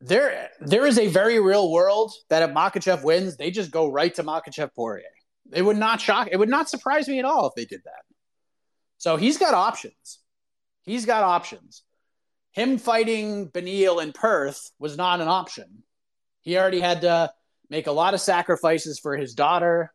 There, 0.00 0.50
there 0.60 0.84
is 0.84 0.98
a 0.98 1.06
very 1.06 1.38
real 1.38 1.70
world 1.70 2.12
that 2.28 2.42
if 2.42 2.50
Makhachev 2.54 3.04
wins, 3.04 3.36
they 3.36 3.52
just 3.52 3.70
go 3.70 3.88
right 3.88 4.12
to 4.16 4.24
Makhachev 4.24 4.74
Poirier. 4.74 5.04
It 5.52 5.62
would 5.62 5.76
not 5.76 6.00
shock. 6.00 6.28
It 6.32 6.36
would 6.36 6.48
not 6.48 6.68
surprise 6.68 7.08
me 7.08 7.20
at 7.20 7.24
all 7.24 7.46
if 7.46 7.54
they 7.54 7.64
did 7.64 7.82
that. 7.84 8.02
So 8.98 9.16
he's 9.16 9.38
got 9.38 9.54
options. 9.54 10.18
He's 10.82 11.06
got 11.06 11.22
options. 11.22 11.82
Him 12.52 12.78
fighting 12.78 13.50
Beneil 13.50 14.02
in 14.02 14.12
Perth 14.12 14.70
was 14.78 14.96
not 14.96 15.20
an 15.20 15.28
option. 15.28 15.82
He 16.42 16.56
already 16.58 16.80
had 16.80 17.02
to 17.02 17.32
make 17.70 17.86
a 17.86 17.92
lot 17.92 18.14
of 18.14 18.20
sacrifices 18.20 18.98
for 18.98 19.16
his 19.16 19.34
daughter, 19.34 19.92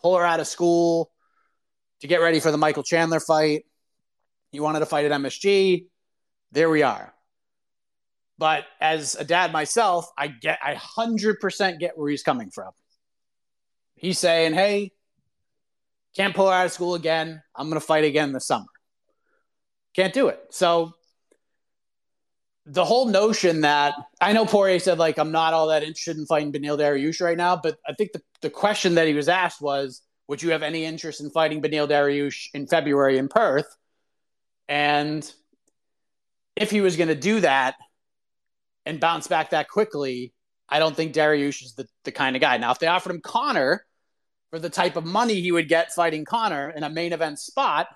pull 0.00 0.16
her 0.16 0.24
out 0.24 0.40
of 0.40 0.46
school 0.46 1.10
to 2.00 2.06
get 2.06 2.20
ready 2.20 2.38
for 2.38 2.52
the 2.52 2.58
Michael 2.58 2.84
Chandler 2.84 3.20
fight. 3.20 3.64
He 4.52 4.60
wanted 4.60 4.80
to 4.80 4.86
fight 4.86 5.04
at 5.04 5.12
MSG. 5.20 5.86
There 6.52 6.70
we 6.70 6.82
are. 6.82 7.12
But 8.38 8.64
as 8.80 9.14
a 9.14 9.24
dad 9.24 9.52
myself, 9.52 10.08
I 10.16 10.28
get 10.28 10.58
I 10.62 10.74
100% 10.74 11.78
get 11.80 11.98
where 11.98 12.10
he's 12.10 12.22
coming 12.22 12.50
from. 12.50 12.70
He's 13.94 14.18
saying, 14.18 14.52
"Hey, 14.52 14.92
can't 16.14 16.34
pull 16.34 16.46
her 16.48 16.52
out 16.52 16.66
of 16.66 16.72
school 16.72 16.94
again. 16.94 17.42
I'm 17.54 17.68
going 17.68 17.80
to 17.80 17.86
fight 17.86 18.04
again 18.04 18.32
this 18.32 18.46
summer." 18.46 18.66
Can't 19.94 20.12
do 20.12 20.28
it. 20.28 20.38
So 20.50 20.92
the 22.66 22.84
whole 22.84 23.06
notion 23.06 23.60
that 23.60 23.94
I 24.20 24.32
know 24.32 24.44
Poirier 24.44 24.80
said 24.80 24.98
like 24.98 25.18
I'm 25.18 25.30
not 25.30 25.54
all 25.54 25.68
that 25.68 25.84
interested 25.84 26.16
in 26.16 26.26
fighting 26.26 26.52
Beneil 26.52 26.76
Dariush 26.76 27.20
right 27.20 27.36
now, 27.36 27.56
but 27.56 27.78
I 27.86 27.92
think 27.92 28.12
the, 28.12 28.20
the 28.42 28.50
question 28.50 28.96
that 28.96 29.06
he 29.06 29.14
was 29.14 29.28
asked 29.28 29.60
was, 29.60 30.02
would 30.26 30.42
you 30.42 30.50
have 30.50 30.64
any 30.64 30.84
interest 30.84 31.20
in 31.20 31.30
fighting 31.30 31.62
Beneil 31.62 31.88
Dariush 31.88 32.48
in 32.54 32.66
February 32.66 33.18
in 33.18 33.28
Perth? 33.28 33.68
And 34.68 35.32
if 36.56 36.72
he 36.72 36.80
was 36.80 36.96
going 36.96 37.08
to 37.08 37.14
do 37.14 37.38
that 37.40 37.76
and 38.84 38.98
bounce 38.98 39.28
back 39.28 39.50
that 39.50 39.68
quickly, 39.68 40.32
I 40.68 40.80
don't 40.80 40.96
think 40.96 41.14
Dariush 41.14 41.62
is 41.62 41.74
the, 41.74 41.86
the 42.02 42.10
kind 42.10 42.34
of 42.34 42.42
guy. 42.42 42.56
Now, 42.56 42.72
if 42.72 42.80
they 42.80 42.88
offered 42.88 43.14
him 43.14 43.20
Conor 43.20 43.86
for 44.50 44.58
the 44.58 44.70
type 44.70 44.96
of 44.96 45.04
money 45.04 45.40
he 45.40 45.52
would 45.52 45.68
get 45.68 45.92
fighting 45.92 46.24
Conor 46.24 46.70
in 46.70 46.82
a 46.82 46.90
main 46.90 47.12
event 47.12 47.38
spot, 47.38 47.86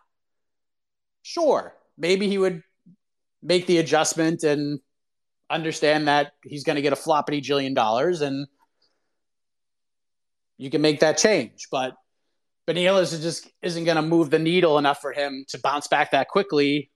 sure, 1.23 1.75
maybe 1.99 2.29
he 2.29 2.39
would 2.39 2.63
make 3.43 3.67
the 3.67 3.79
adjustment 3.79 4.43
and 4.43 4.81
understand 5.49 6.09
that 6.09 6.33
he's 6.45 6.65
going 6.65 6.77
to 6.77 6.83
get 6.83 6.93
a 6.93 6.97
floppity 6.97 7.43
jillion 7.43 7.75
dollars 7.75 8.21
and 8.21 8.47
you 10.57 10.71
can 10.71 10.83
make 10.83 11.01
that 11.01 11.19
change. 11.19 11.69
But 11.71 11.95
Beneil 12.69 13.01
is 13.01 13.19
just 13.21 13.51
isn't 13.63 13.85
going 13.85 13.97
to 13.97 14.03
move 14.03 14.31
the 14.31 14.39
needle 14.39 14.79
enough 14.79 15.01
for 15.01 15.13
him 15.13 15.45
to 15.49 15.59
bounce 15.59 15.89
back 15.89 16.13
that 16.13 16.29
quickly 16.29 16.91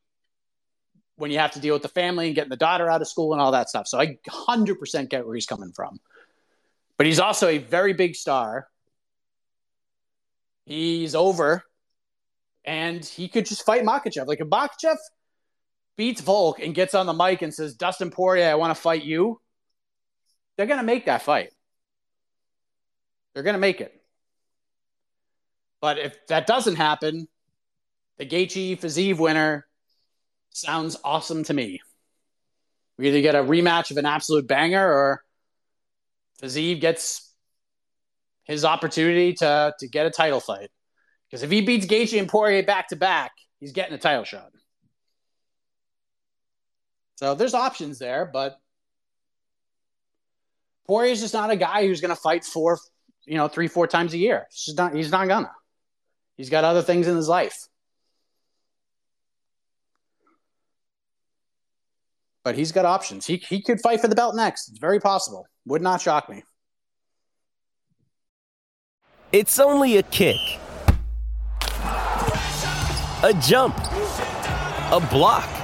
when 1.16 1.30
you 1.30 1.38
have 1.38 1.52
to 1.52 1.60
deal 1.60 1.74
with 1.74 1.82
the 1.82 1.88
family 1.88 2.26
and 2.26 2.34
getting 2.34 2.50
the 2.50 2.56
daughter 2.56 2.90
out 2.90 3.00
of 3.00 3.08
school 3.08 3.32
and 3.32 3.40
all 3.40 3.52
that 3.52 3.68
stuff. 3.68 3.86
So 3.86 3.98
I 3.98 4.18
100% 4.28 5.08
get 5.08 5.26
where 5.26 5.34
he's 5.34 5.46
coming 5.46 5.72
from. 5.74 5.98
But 6.96 7.06
he's 7.06 7.20
also 7.20 7.48
a 7.48 7.58
very 7.58 7.92
big 7.92 8.14
star. 8.14 8.68
He's 10.64 11.14
over 11.14 11.64
and 12.64 13.04
he 13.04 13.28
could 13.28 13.46
just 13.46 13.64
fight 13.64 13.82
Makhachev. 13.82 14.26
Like 14.26 14.40
if 14.40 14.48
Makhachev 14.48 14.96
beats 15.96 16.20
Volk 16.20 16.60
and 16.60 16.74
gets 16.74 16.94
on 16.94 17.06
the 17.06 17.12
mic 17.12 17.42
and 17.42 17.52
says, 17.52 17.74
Dustin 17.74 18.10
Poirier, 18.10 18.50
I 18.50 18.54
want 18.54 18.74
to 18.74 18.80
fight 18.80 19.04
you, 19.04 19.40
they're 20.56 20.66
going 20.66 20.80
to 20.80 20.86
make 20.86 21.06
that 21.06 21.22
fight. 21.22 21.50
They're 23.32 23.42
going 23.42 23.54
to 23.54 23.60
make 23.60 23.80
it. 23.80 23.92
But 25.80 25.98
if 25.98 26.26
that 26.28 26.46
doesn't 26.46 26.76
happen, 26.76 27.28
the 28.18 28.26
Gaethje 28.26 28.80
Fiziev 28.80 29.18
winner 29.18 29.66
sounds 30.50 30.96
awesome 31.04 31.44
to 31.44 31.54
me. 31.54 31.80
We 32.96 33.08
either 33.08 33.20
get 33.20 33.34
a 33.34 33.42
rematch 33.42 33.90
of 33.90 33.96
an 33.96 34.06
absolute 34.06 34.46
banger 34.46 34.86
or 34.86 35.24
Fiziev 36.40 36.80
gets 36.80 37.32
his 38.44 38.64
opportunity 38.64 39.34
to, 39.34 39.74
to 39.78 39.88
get 39.88 40.06
a 40.06 40.10
title 40.10 40.40
fight. 40.40 40.70
Because 41.28 41.42
if 41.42 41.50
he 41.50 41.60
beats 41.62 41.86
Gaethje 41.86 42.18
and 42.18 42.28
Poirier 42.28 42.62
back 42.62 42.88
to 42.88 42.96
back, 42.96 43.32
he's 43.58 43.72
getting 43.72 43.94
a 43.94 43.98
title 43.98 44.24
shot. 44.24 44.52
So 47.16 47.34
there's 47.34 47.54
options 47.54 47.98
there, 47.98 48.28
but 48.30 48.58
Poirier's 50.86 51.20
just 51.20 51.34
not 51.34 51.50
a 51.50 51.56
guy 51.56 51.86
who's 51.86 52.00
going 52.00 52.14
to 52.14 52.20
fight 52.20 52.44
four, 52.44 52.78
you 53.24 53.36
know, 53.36 53.48
three, 53.48 53.68
four 53.68 53.86
times 53.86 54.14
a 54.14 54.18
year. 54.18 54.46
He's 54.50 54.76
not. 54.76 54.94
He's 54.94 55.10
not 55.10 55.28
gonna. 55.28 55.50
He's 56.36 56.50
got 56.50 56.64
other 56.64 56.82
things 56.82 57.06
in 57.06 57.16
his 57.16 57.28
life. 57.28 57.68
But 62.42 62.56
he's 62.56 62.72
got 62.72 62.84
options. 62.84 63.26
He 63.26 63.36
he 63.36 63.62
could 63.62 63.80
fight 63.80 64.00
for 64.00 64.08
the 64.08 64.14
belt 64.14 64.36
next. 64.36 64.68
It's 64.68 64.78
very 64.78 65.00
possible. 65.00 65.46
Would 65.66 65.80
not 65.80 66.02
shock 66.02 66.28
me. 66.28 66.42
It's 69.32 69.58
only 69.58 69.96
a 69.96 70.02
kick, 70.02 70.36
a 71.80 73.34
jump, 73.40 73.76
a 73.78 75.08
block. 75.10 75.63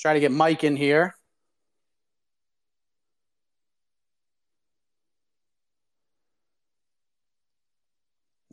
Let's 0.00 0.02
try 0.04 0.14
to 0.14 0.20
get 0.20 0.32
Mike 0.32 0.64
in 0.64 0.76
here. 0.76 1.14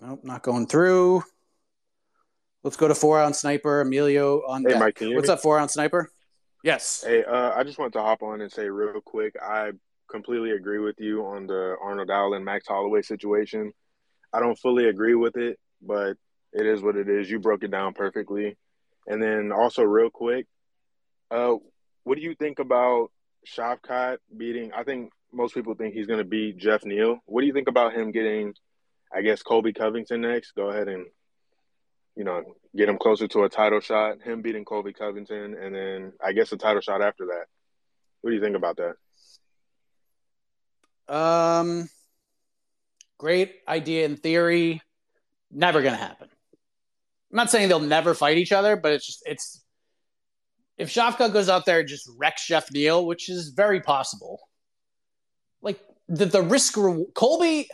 Nope, 0.02 0.26
not 0.26 0.44
going 0.44 0.68
through. 0.68 1.24
Let's 2.64 2.76
go 2.76 2.90
to 2.90 2.96
four 2.96 3.22
ounce 3.22 3.40
sniper 3.40 3.80
Emilio 3.80 4.42
on 4.46 4.64
Hey, 4.64 4.72
deck. 4.72 4.80
Mike, 4.82 4.96
can 4.96 5.08
you 5.08 5.12
hear 5.12 5.20
What's 5.20 5.30
up, 5.30 5.40
four 5.40 5.58
ounce 5.58 5.72
sniper? 5.76 6.12
Yes. 6.66 7.06
Hey, 7.08 7.24
uh, 7.24 7.54
I 7.56 7.64
just 7.64 7.80
wanted 7.80 7.94
to 7.94 8.02
hop 8.02 8.24
on 8.24 8.42
and 8.42 8.52
say 8.52 8.68
real 8.68 9.00
quick, 9.00 9.34
I 9.42 9.72
completely 10.12 10.52
agree 10.52 10.80
with 10.80 11.00
you 11.00 11.26
on 11.26 11.48
the 11.48 11.78
Arnold 11.82 12.10
Allen 12.10 12.44
Max 12.44 12.68
Holloway 12.68 13.04
situation. 13.04 13.72
I 14.34 14.42
don't 14.42 14.60
fully 14.60 14.90
agree 14.90 15.16
with 15.16 15.38
it, 15.38 15.58
but 15.82 16.18
it 16.52 16.66
is 16.66 16.82
what 16.82 16.98
it 16.98 17.08
is. 17.08 17.32
You 17.32 17.40
broke 17.40 17.64
it 17.64 17.72
down 17.72 17.94
perfectly. 17.94 18.58
And 19.08 19.24
then 19.24 19.54
also 19.54 19.84
real 19.84 20.10
quick, 20.10 20.46
uh, 21.32 21.56
what 22.04 22.16
do 22.16 22.22
you 22.22 22.36
think 22.36 22.60
about 22.60 23.12
Shavkat 23.46 24.18
beating? 24.36 24.72
I 24.74 24.84
think 24.84 25.12
most 25.34 25.54
people 25.54 25.76
think 25.76 25.94
he's 25.94 26.08
going 26.08 26.20
to 26.20 26.26
beat 26.26 26.58
Geoff 26.58 26.86
Neal. 26.86 27.20
What 27.26 27.42
do 27.42 27.48
you 27.48 27.54
think 27.54 27.68
about 27.68 27.94
him 27.94 28.12
getting, 28.12 28.54
I 29.14 29.22
guess, 29.22 29.44
Colby 29.44 29.74
Covington 29.74 30.22
next? 30.22 30.54
Go 30.56 30.70
ahead 30.70 30.88
and, 30.88 31.06
you 32.16 32.24
know, 32.24 32.44
get 32.76 32.90
him 32.90 32.98
closer 32.98 33.28
to 33.28 33.44
a 33.44 33.50
title 33.50 33.80
shot. 33.80 34.22
Him 34.22 34.42
beating 34.42 34.66
Colby 34.66 34.94
Covington, 34.94 35.56
and 35.56 35.76
then 35.76 36.14
I 36.24 36.34
guess 36.34 36.52
a 36.52 36.58
title 36.58 36.82
shot 36.82 37.02
after 37.02 37.26
that. 37.28 37.46
What 38.22 38.32
do 38.32 38.36
you 38.36 38.42
think 38.42 38.56
about 38.56 38.78
that? 38.78 38.96
Um, 41.14 41.90
great 43.18 43.56
idea 43.68 44.06
in 44.06 44.18
theory. 44.18 44.82
Never 45.52 45.82
going 45.82 45.94
to 45.94 46.00
happen. 46.02 46.28
I'm 47.32 47.36
not 47.36 47.52
saying 47.52 47.70
they'll 47.70 47.80
never 47.80 48.14
fight 48.14 48.38
each 48.38 48.52
other, 48.52 48.76
but 48.76 48.94
it's 48.94 49.06
just 49.06 49.24
it's 49.26 49.64
if 50.78 50.94
Shavkat 50.94 51.34
goes 51.34 51.50
out 51.50 51.66
there 51.66 51.80
and 51.80 51.88
just 51.88 52.10
wrecks 52.18 52.46
Geoff 52.46 52.72
Neal, 52.72 53.06
which 53.06 53.30
is 53.30 53.50
very 53.50 53.82
possible. 53.82 54.40
Like 55.62 55.80
the 56.08 56.26
the 56.26 56.42
risk 56.42 56.76
Colby, 57.16 57.68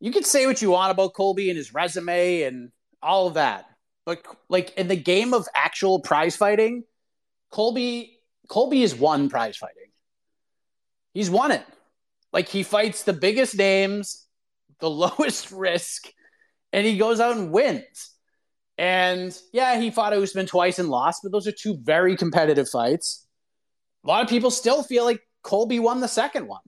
you 0.00 0.10
can 0.10 0.24
say 0.24 0.46
what 0.46 0.60
you 0.60 0.70
want 0.70 0.90
about 0.90 1.14
Colby 1.14 1.48
and 1.48 1.56
his 1.56 1.72
resume 1.72 2.42
and 2.42 2.72
all 3.02 3.28
of 3.28 3.34
that, 3.34 3.66
but 4.04 4.24
like 4.48 4.72
in 4.76 4.88
the 4.88 4.96
game 4.96 5.32
of 5.32 5.46
actual 5.54 6.00
prize 6.00 6.36
fighting, 6.36 6.84
Colby 7.50 8.18
Colby 8.48 8.80
has 8.80 8.94
won 8.94 9.28
prize 9.28 9.56
fighting. 9.56 9.90
He's 11.12 11.30
won 11.30 11.52
it. 11.52 11.64
Like 12.32 12.48
he 12.48 12.64
fights 12.64 13.04
the 13.04 13.12
biggest 13.12 13.56
names, 13.56 14.26
the 14.80 14.90
lowest 14.90 15.52
risk, 15.52 16.08
and 16.72 16.84
he 16.84 16.98
goes 16.98 17.20
out 17.20 17.36
and 17.36 17.52
wins. 17.52 18.10
And 18.76 19.38
yeah, 19.52 19.78
he 19.78 19.90
fought 19.90 20.12
Usman 20.12 20.46
twice 20.46 20.78
and 20.78 20.88
lost, 20.88 21.20
but 21.22 21.32
those 21.32 21.46
are 21.46 21.52
two 21.52 21.76
very 21.80 22.16
competitive 22.16 22.68
fights. 22.68 23.26
A 24.04 24.08
lot 24.08 24.22
of 24.22 24.28
people 24.28 24.50
still 24.50 24.82
feel 24.82 25.04
like 25.04 25.20
Colby 25.42 25.78
won 25.78 26.00
the 26.00 26.08
second 26.08 26.48
one. 26.48 26.60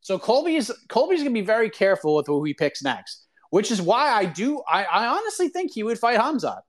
So 0.00 0.18
Colby's 0.18 0.70
Colby's 0.88 1.20
gonna 1.20 1.30
be 1.30 1.40
very 1.40 1.70
careful 1.70 2.16
with 2.16 2.26
who 2.26 2.42
he 2.44 2.54
picks 2.54 2.82
next, 2.82 3.26
which 3.50 3.70
is 3.70 3.80
why 3.80 4.10
I 4.10 4.24
do 4.24 4.62
I, 4.68 4.84
I 4.84 5.06
honestly 5.06 5.48
think 5.48 5.72
he 5.72 5.82
would 5.82 5.98
fight 5.98 6.18
Hamzat. 6.18 6.60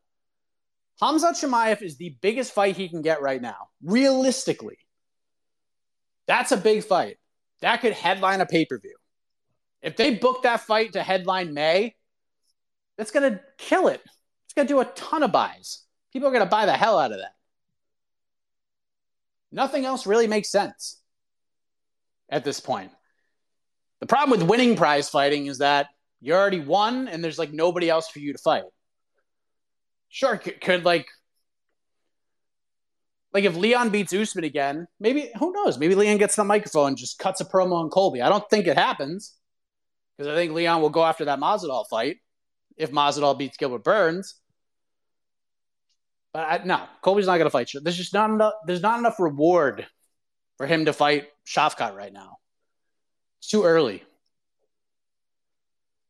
Hamzat 1.01 1.41
Chimaev 1.41 1.81
is 1.81 1.97
the 1.97 2.15
biggest 2.21 2.51
fight 2.51 2.75
he 2.75 2.89
can 2.89 3.01
get 3.01 3.21
right 3.21 3.41
now, 3.41 3.69
realistically. 3.83 4.77
That's 6.27 6.51
a 6.51 6.57
big 6.57 6.83
fight. 6.83 7.17
That 7.61 7.81
could 7.81 7.93
headline 7.93 8.41
a 8.41 8.45
pay-per-view. 8.45 8.95
If 9.81 9.95
they 9.95 10.15
book 10.15 10.43
that 10.43 10.61
fight 10.61 10.93
to 10.93 11.03
headline 11.03 11.53
May, 11.53 11.95
that's 12.97 13.11
gonna 13.11 13.39
kill 13.57 13.87
it. 13.87 14.01
It's 14.49 14.55
going 14.55 14.67
to 14.67 14.73
do 14.73 14.79
a 14.79 14.85
ton 14.85 15.21
of 15.21 15.31
buys. 15.31 15.83
People 16.11 16.27
are 16.27 16.31
going 16.31 16.43
to 16.43 16.49
buy 16.49 16.65
the 16.65 16.73
hell 16.73 16.97
out 16.97 17.11
of 17.11 17.19
that. 17.19 17.35
Nothing 19.51 19.85
else 19.85 20.07
really 20.07 20.25
makes 20.25 20.49
sense 20.49 20.99
at 22.29 22.43
this 22.43 22.59
point. 22.59 22.89
The 23.99 24.07
problem 24.07 24.39
with 24.39 24.49
winning 24.49 24.75
prize 24.75 25.07
fighting 25.07 25.45
is 25.45 25.59
that 25.59 25.89
you 26.19 26.33
already 26.33 26.61
won 26.61 27.07
and 27.07 27.23
there's 27.23 27.37
like 27.37 27.53
nobody 27.53 27.91
else 27.91 28.09
for 28.09 28.17
you 28.17 28.33
to 28.33 28.39
fight. 28.39 28.63
Sure, 30.09 30.35
could, 30.37 30.59
could 30.61 30.83
like 30.83 31.05
like 33.31 33.43
if 33.43 33.55
Leon 33.55 33.91
beats 33.91 34.11
Usman 34.11 34.45
again, 34.45 34.87
maybe 34.99 35.29
who 35.37 35.53
knows? 35.53 35.77
Maybe 35.77 35.93
Leon 35.93 36.17
gets 36.17 36.35
the 36.35 36.43
microphone 36.43 36.87
and 36.87 36.97
just 36.97 37.19
cuts 37.19 37.39
a 37.39 37.45
promo 37.45 37.73
on 37.73 37.89
Colby. 37.89 38.23
I 38.23 38.29
don't 38.29 38.49
think 38.49 38.65
it 38.65 38.79
happens 38.79 39.35
because 40.17 40.31
I 40.31 40.35
think 40.35 40.53
Leon 40.53 40.81
will 40.81 40.89
go 40.89 41.05
after 41.05 41.25
that 41.25 41.39
Masvidal 41.39 41.85
fight 41.87 42.17
if 42.79 42.91
Masvidal 42.91 43.37
beats 43.37 43.57
Gilbert 43.57 43.83
Burns. 43.83 44.35
But 46.33 46.39
I, 46.39 46.61
no, 46.63 46.81
Colby's 47.01 47.27
not 47.27 47.37
going 47.37 47.45
to 47.45 47.51
fight. 47.51 47.71
There's 47.81 47.97
just 47.97 48.13
not 48.13 48.29
enough. 48.29 48.53
There's 48.65 48.81
not 48.81 48.97
enough 48.97 49.19
reward 49.19 49.85
for 50.57 50.65
him 50.65 50.85
to 50.85 50.93
fight 50.93 51.27
Shavkat 51.45 51.95
right 51.95 52.13
now. 52.13 52.37
It's 53.39 53.49
too 53.49 53.63
early. 53.63 54.03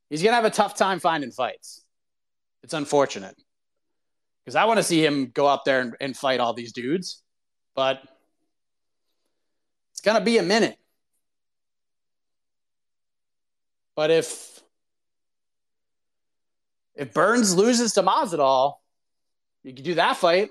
He's 0.10 0.22
going 0.22 0.32
to 0.32 0.36
have 0.36 0.46
a 0.46 0.50
tough 0.50 0.76
time 0.76 1.00
finding 1.00 1.32
fights. 1.32 1.84
It's 2.64 2.74
unfortunate 2.74 3.36
because 4.44 4.56
I 4.56 4.66
want 4.66 4.78
to 4.78 4.84
see 4.84 5.04
him 5.04 5.32
go 5.34 5.48
out 5.48 5.66
there 5.66 5.82
and, 5.82 5.96
and 6.02 6.18
fight 6.18 6.40
all 6.40 6.54
these 6.54 6.74
dudes, 6.74 7.22
but 7.76 8.02
it's 9.92 10.02
going 10.02 10.18
to 10.18 10.24
be 10.24 10.38
a 10.38 10.44
minute. 10.44 10.78
But 13.96 14.12
if 14.12 14.59
if 17.00 17.14
Burns 17.14 17.56
loses 17.56 17.94
to 17.94 18.04
Masvidal, 18.04 18.74
you 19.64 19.74
could 19.74 19.86
do 19.86 19.96
that 19.96 20.18
fight. 20.18 20.50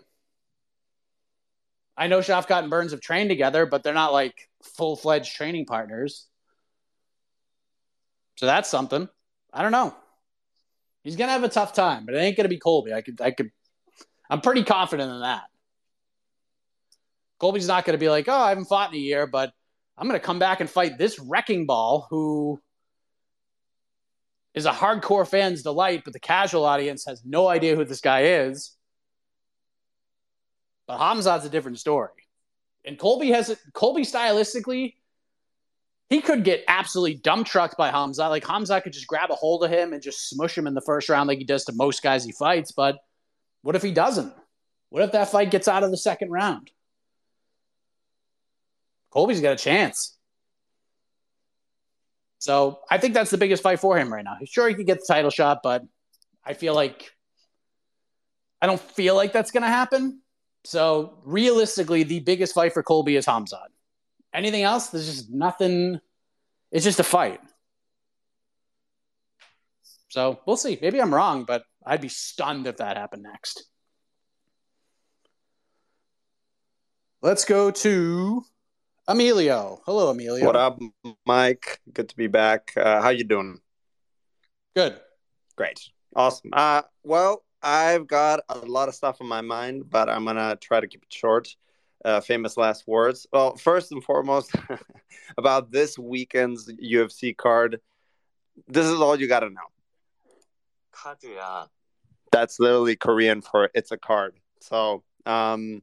I 1.95 2.07
know 2.07 2.21
Shavkat 2.21 2.61
and 2.63 2.71
Burns 2.71 2.93
have 2.93 3.03
trained 3.03 3.29
together, 3.29 3.67
but 3.67 3.83
they're 3.83 3.93
not 3.93 4.15
like 4.15 4.49
full 4.63 4.97
fledged 4.97 5.37
training 5.37 5.67
partners. 5.67 6.27
So 8.37 8.47
that's 8.47 8.71
something. 8.71 9.09
I 9.53 9.63
don't 9.63 9.73
know. 9.73 9.95
He's 11.05 11.17
gonna 11.17 11.33
have 11.33 11.45
a 11.45 11.49
tough 11.51 11.75
time, 11.75 12.07
but 12.07 12.15
it 12.15 12.19
ain't 12.19 12.37
gonna 12.37 12.49
be 12.49 12.59
Colby. 12.59 12.95
I 12.95 13.03
could, 13.03 13.21
I 13.21 13.31
could, 13.31 13.51
I'm 14.31 14.41
pretty 14.41 14.65
confident 14.65 15.13
in 15.13 15.21
that. 15.21 15.45
Colby's 17.39 17.69
not 17.69 17.85
gonna 17.85 17.99
be 17.99 18.09
like, 18.09 18.27
oh, 18.29 18.33
I 18.33 18.49
haven't 18.49 18.67
fought 18.67 18.91
in 18.91 18.97
a 18.97 19.03
year, 19.03 19.27
but 19.27 19.53
I'm 19.99 20.07
gonna 20.07 20.19
come 20.19 20.39
back 20.39 20.61
and 20.61 20.71
fight 20.71 20.97
this 20.97 21.19
wrecking 21.19 21.67
ball 21.67 22.07
who 22.09 22.59
is 24.59 24.67
a 24.67 24.73
hardcore 24.73 25.27
fan's 25.27 25.63
delight, 25.63 26.03
but 26.05 26.13
the 26.13 26.21
casual 26.21 26.65
audience 26.65 27.05
has 27.07 27.23
no 27.25 27.49
idea 27.49 27.77
who 27.77 27.85
this 27.85 28.01
guy 28.01 28.25
is. 28.25 28.75
But 30.87 30.99
Hamzat's 30.99 31.45
a 31.45 31.51
different 31.51 31.79
story. 31.79 32.11
And 32.85 32.99
Colby 32.99 33.31
has 33.31 33.57
Colby 33.75 34.03
stylistically, 34.03 34.95
he 36.09 36.21
could 36.21 36.43
get 36.43 36.65
absolutely 36.69 37.17
dump 37.17 37.47
trucked 37.47 37.77
by 37.77 37.91
Hamza. 37.91 38.29
Like 38.29 38.47
Hamza 38.47 38.81
could 38.81 38.95
just 38.95 39.07
grab 39.07 39.31
a 39.31 39.35
hold 39.35 39.63
of 39.65 39.71
him 39.71 39.93
and 39.93 40.03
just 40.03 40.29
smush 40.29 40.57
him 40.57 40.67
in 40.67 40.75
the 40.75 40.81
first 40.81 41.09
round 41.09 41.29
like 41.29 41.39
he 41.39 41.45
does 41.45 41.65
to 41.67 41.73
most 41.75 42.03
guys 42.03 42.25
he 42.25 42.33
fights. 42.33 42.73
But 42.73 42.97
what 43.63 43.77
if 43.77 43.83
he 43.83 43.93
doesn't? 43.93 44.33
What 44.89 45.03
if 45.03 45.13
that 45.13 45.31
fight 45.31 45.51
gets 45.51 45.69
out 45.69 45.83
of 45.83 45.91
the 45.91 45.99
second 45.99 46.31
round? 46.31 46.71
Colby's 49.11 49.41
got 49.41 49.53
a 49.53 49.57
chance. 49.57 50.18
So 52.39 52.81
I 52.91 52.99
think 52.99 53.15
that's 53.15 53.31
the 53.31 53.39
biggest 53.39 53.63
fight 53.63 53.81
for 53.81 53.99
him 53.99 54.13
right 54.13 54.25
now. 54.25 54.37
Sure, 54.45 54.69
he 54.69 54.75
could 54.75 54.87
get 54.87 55.01
the 55.01 55.07
title 55.07 55.31
shot, 55.31 55.61
but 55.63 55.83
I 56.45 56.55
feel 56.55 56.75
like 56.75 57.11
I 58.61 58.67
don't 58.67 58.81
feel 58.81 59.15
like 59.15 59.33
that's 59.33 59.51
going 59.51 59.63
to 59.63 59.69
happen. 59.69 60.23
So 60.65 61.21
realistically, 61.25 62.03
the 62.03 62.21
biggest 62.21 62.55
fight 62.55 62.73
for 62.73 62.83
Colby 62.83 63.17
is 63.17 63.27
Hamzat. 63.27 63.69
Anything 64.35 64.63
else? 64.63 64.89
There's 64.89 65.07
just 65.07 65.31
nothing. 65.31 66.01
It's 66.71 66.85
just 66.85 67.01
a 67.01 67.05
fight. 67.05 67.41
So 70.11 70.41
we'll 70.47 70.57
see. 70.57 70.79
Maybe 70.81 71.01
I'm 71.01 71.15
wrong, 71.15 71.45
but 71.45 71.65
I'd 71.85 72.01
be 72.01 72.09
stunned 72.09 72.67
if 72.67 72.79
that 72.79 72.97
happened 72.97 73.23
next. 73.23 73.65
Let's 77.21 77.45
go 77.45 77.71
to 77.71 78.45
Emilio. 79.09 79.81
Hello, 79.87 80.11
Emilio. 80.11 80.45
What 80.45 80.55
up, 80.55 80.79
Mike? 81.25 81.81
Good 81.95 82.11
to 82.11 82.17
be 82.17 82.27
back. 82.27 82.75
Uh, 82.77 83.01
how 83.01 83.09
you 83.09 83.25
doing? 83.25 83.59
Good. 84.77 85.01
Great. 85.57 85.89
Awesome. 86.15 86.51
Uh, 86.53 86.83
well, 87.05 87.43
I've 87.63 88.07
got 88.07 88.41
a 88.51 88.59
lot 88.59 88.89
of 88.89 88.95
stuff 88.95 89.23
on 89.23 89.27
my 89.27 89.41
mind, 89.41 89.89
but 89.89 90.11
I'm 90.11 90.27
gonna 90.27 90.57
try 90.61 90.81
to 90.81 90.87
keep 90.87 91.03
it 91.03 91.13
short. 91.13 91.57
Uh, 92.05 92.21
famous 92.21 92.59
last 92.59 92.87
words. 92.87 93.27
Well, 93.33 93.57
first 93.57 93.93
and 93.93 94.05
foremost, 94.05 94.55
about 95.39 95.73
this 95.73 95.99
weekend's 95.99 96.71
UFC 96.71 97.35
card. 97.35 97.81
This 98.67 98.85
is 98.85 99.01
all 99.01 99.19
you 99.19 99.27
gotta 99.27 99.49
know. 99.49 99.69
That's 102.31 102.61
literally 102.61 102.95
Korean 102.95 103.41
for 103.41 103.71
it's 103.75 103.91
a 103.91 103.97
card. 103.97 104.35
So, 104.61 105.03
um, 105.25 105.83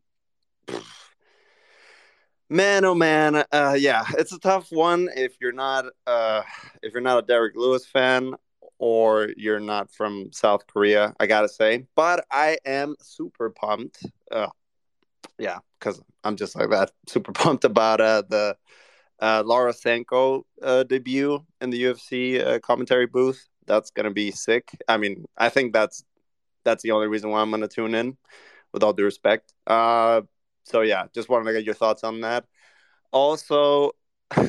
man, 2.49 2.85
oh 2.85 2.95
man, 2.95 3.43
uh, 3.51 3.75
yeah, 3.77 4.05
it's 4.17 4.31
a 4.31 4.39
tough 4.39 4.67
one 4.69 5.09
if 5.15 5.35
you're 5.39 5.51
not 5.51 5.85
uh, 6.05 6.43
if 6.81 6.93
you're 6.93 7.01
not 7.01 7.23
a 7.23 7.25
Derrick 7.25 7.55
Lewis 7.55 7.85
fan 7.85 8.35
or 8.77 9.29
you're 9.37 9.59
not 9.59 9.91
from 9.91 10.31
South 10.31 10.67
Korea, 10.67 11.13
I 11.19 11.27
gotta 11.27 11.49
say. 11.49 11.85
But 11.95 12.25
I 12.31 12.57
am 12.65 12.95
super 12.99 13.49
pumped. 13.49 14.05
Uh, 14.31 14.47
yeah, 15.39 15.59
because 15.79 16.01
I'm 16.23 16.35
just 16.35 16.55
like 16.55 16.69
that, 16.69 16.91
super 17.07 17.31
pumped 17.33 17.65
about 17.65 18.01
uh, 18.01 18.23
the 18.27 18.57
uh, 19.19 19.43
Laura 19.45 19.73
Sanko 19.73 20.45
uh, 20.61 20.83
debut 20.83 21.43
in 21.61 21.69
the 21.69 21.83
UFC 21.83 22.45
uh, 22.45 22.59
commentary 22.59 23.07
booth. 23.07 23.47
That's 23.65 23.89
gonna 23.91 24.11
be 24.11 24.31
sick. 24.31 24.69
I 24.87 24.97
mean, 24.97 25.25
I 25.37 25.49
think 25.49 25.73
that's 25.73 26.03
that's 26.63 26.83
the 26.83 26.91
only 26.91 27.07
reason 27.07 27.29
why 27.29 27.41
I'm 27.41 27.51
gonna 27.51 27.67
tune 27.67 27.95
in, 27.95 28.17
with 28.73 28.83
all 28.83 28.93
due 28.93 29.05
respect. 29.05 29.53
Uh, 29.65 30.21
so 30.65 30.81
yeah, 30.81 31.05
just 31.13 31.29
wanted 31.29 31.45
to 31.45 31.53
get 31.53 31.65
your 31.65 31.75
thoughts 31.75 32.03
on 32.03 32.21
that. 32.21 32.45
Also. 33.11 33.91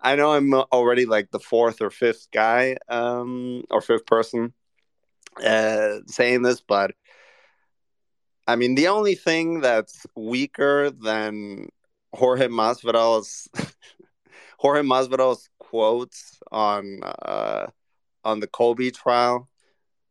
I 0.00 0.14
know 0.14 0.32
I'm 0.32 0.54
already 0.54 1.06
like 1.06 1.32
the 1.32 1.40
fourth 1.40 1.80
or 1.80 1.90
fifth 1.90 2.28
guy, 2.32 2.76
um, 2.88 3.64
or 3.68 3.80
fifth 3.80 4.06
person 4.06 4.54
uh, 5.44 5.98
saying 6.06 6.42
this, 6.42 6.60
but 6.60 6.92
I 8.46 8.56
mean, 8.56 8.74
the 8.74 8.88
only 8.88 9.14
thing 9.14 9.60
that's 9.60 10.06
weaker 10.16 10.90
than 10.90 11.68
Jorge 12.14 12.48
Masvidal's 12.48 13.48
Jorge 14.58 14.80
Masvidal's 14.80 15.50
quotes 15.58 16.38
on 16.50 17.00
uh, 17.02 17.66
on 18.24 18.40
the 18.40 18.46
Colby 18.46 18.90
trial. 18.90 19.48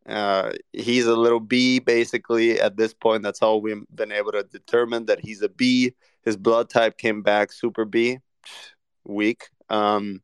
Uh, 0.08 0.54
he's 0.74 1.06
a 1.06 1.16
little 1.16 1.40
B, 1.40 1.80
basically. 1.80 2.60
At 2.60 2.78
this 2.78 2.94
point, 2.94 3.24
that's 3.24 3.42
all 3.42 3.62
we've 3.62 3.84
been 3.94 4.12
able 4.12 4.32
to 4.32 4.44
determine 4.44 5.06
that 5.08 5.20
he's 5.20 5.42
a 5.42 5.50
B. 5.50 5.94
His 6.24 6.38
blood 6.38 6.70
type 6.70 6.98
came 6.98 7.22
back 7.22 7.52
super 7.52 7.86
B. 7.86 8.20
Weak 9.04 9.50
um, 9.70 10.22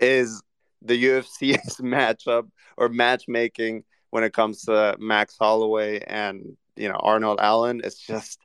is 0.00 0.42
the 0.82 1.04
UFC's 1.04 1.76
matchup 1.80 2.48
or 2.76 2.88
matchmaking 2.88 3.84
when 4.10 4.24
it 4.24 4.32
comes 4.32 4.62
to 4.62 4.96
Max 4.98 5.36
Holloway 5.38 6.00
and 6.00 6.56
you 6.76 6.88
know 6.88 6.96
Arnold 6.96 7.38
Allen. 7.40 7.80
It's 7.84 7.98
just 7.98 8.38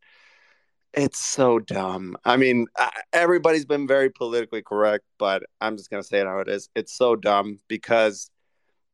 it's 0.93 1.19
so 1.19 1.59
dumb. 1.59 2.15
I 2.23 2.37
mean, 2.37 2.67
everybody's 3.11 3.65
been 3.65 3.87
very 3.87 4.09
politically 4.09 4.61
correct, 4.61 5.05
but 5.17 5.43
I'm 5.59 5.77
just 5.77 5.89
gonna 5.89 6.03
say 6.03 6.19
it 6.19 6.27
how 6.27 6.39
it 6.39 6.47
is. 6.47 6.69
It's 6.75 6.93
so 6.93 7.15
dumb 7.15 7.59
because 7.67 8.29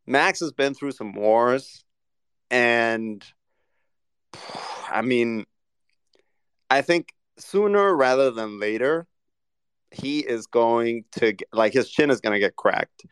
Max 0.09 0.39
has 0.39 0.51
been 0.51 0.73
through 0.73 0.93
some 0.93 1.13
wars, 1.13 1.83
and 2.49 3.23
I 4.89 5.03
mean, 5.03 5.45
I 6.67 6.81
think 6.81 7.13
sooner 7.37 7.95
rather 7.95 8.31
than 8.31 8.59
later, 8.59 9.05
he 9.91 10.21
is 10.21 10.47
going 10.47 11.05
to 11.19 11.35
like 11.53 11.73
his 11.73 11.91
chin 11.91 12.09
is 12.09 12.21
going 12.21 12.33
to 12.33 12.39
get 12.39 12.55
cracked. 12.55 13.05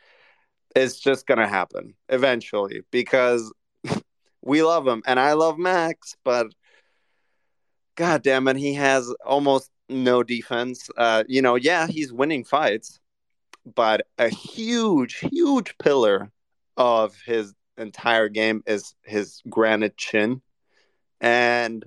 It's 0.75 0.99
just 0.99 1.27
going 1.27 1.37
to 1.37 1.47
happen 1.47 1.93
eventually 2.09 2.81
because 2.89 3.53
we 4.41 4.63
love 4.63 4.87
him 4.87 5.03
and 5.05 5.19
I 5.19 5.33
love 5.33 5.59
Max, 5.59 6.15
but 6.23 6.47
god 7.93 8.23
damn 8.23 8.47
it, 8.47 8.57
he 8.57 8.73
has 8.73 9.13
almost 9.23 9.69
no 9.87 10.23
defense. 10.23 10.89
Uh, 10.97 11.25
you 11.27 11.43
know, 11.43 11.55
yeah, 11.55 11.85
he's 11.85 12.11
winning 12.11 12.43
fights, 12.43 12.99
but 13.75 14.07
a 14.17 14.29
huge, 14.29 15.19
huge 15.19 15.77
pillar 15.77 16.31
of 16.77 17.15
his 17.25 17.53
entire 17.77 18.29
game 18.29 18.63
is 18.65 18.93
his 19.03 19.41
granite 19.49 19.97
chin. 19.97 20.41
And 21.19 21.83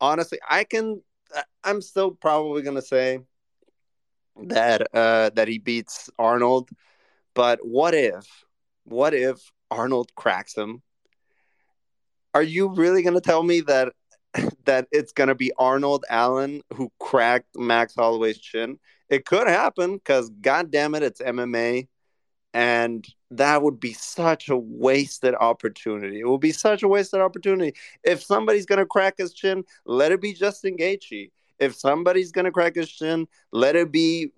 honestly, 0.00 0.38
I 0.48 0.64
can 0.64 1.02
I'm 1.64 1.80
still 1.80 2.10
probably 2.12 2.62
going 2.62 2.76
to 2.76 2.82
say 2.82 3.20
that 4.44 4.94
uh, 4.94 5.30
that 5.34 5.48
he 5.48 5.58
beats 5.58 6.10
Arnold. 6.18 6.70
But 7.34 7.60
what 7.62 7.94
if, 7.94 8.26
what 8.84 9.14
if 9.14 9.38
Arnold 9.70 10.14
cracks 10.14 10.56
him? 10.56 10.82
Are 12.34 12.42
you 12.42 12.68
really 12.68 13.02
going 13.02 13.14
to 13.14 13.20
tell 13.20 13.42
me 13.42 13.60
that 13.62 13.92
that 14.64 14.88
it's 14.90 15.12
going 15.12 15.28
to 15.28 15.34
be 15.34 15.52
Arnold 15.58 16.04
Allen 16.08 16.62
who 16.74 16.90
cracked 16.98 17.56
Max 17.56 17.94
Holloway's 17.94 18.38
chin? 18.38 18.78
It 19.08 19.26
could 19.26 19.46
happen 19.46 19.96
because, 19.96 20.30
god 20.30 20.70
damn 20.70 20.94
it, 20.94 21.02
it's 21.02 21.20
MMA, 21.20 21.88
and 22.54 23.06
that 23.36 23.62
would 23.62 23.80
be 23.80 23.92
such 23.92 24.48
a 24.48 24.56
wasted 24.56 25.34
opportunity. 25.34 26.20
It 26.20 26.28
would 26.28 26.40
be 26.40 26.52
such 26.52 26.82
a 26.82 26.88
wasted 26.88 27.20
opportunity. 27.20 27.74
If 28.02 28.22
somebody's 28.22 28.66
going 28.66 28.78
to 28.78 28.86
crack 28.86 29.14
his 29.18 29.32
chin, 29.32 29.64
let 29.84 30.12
it 30.12 30.20
be 30.20 30.32
Justin 30.32 30.76
Gaethje 30.76 31.30
if 31.62 31.76
somebody's 31.76 32.32
gonna 32.32 32.50
crack 32.50 32.74
his 32.74 32.90
chin, 32.90 33.28
let 33.52 33.76
it 33.76 33.92
be 33.92 34.32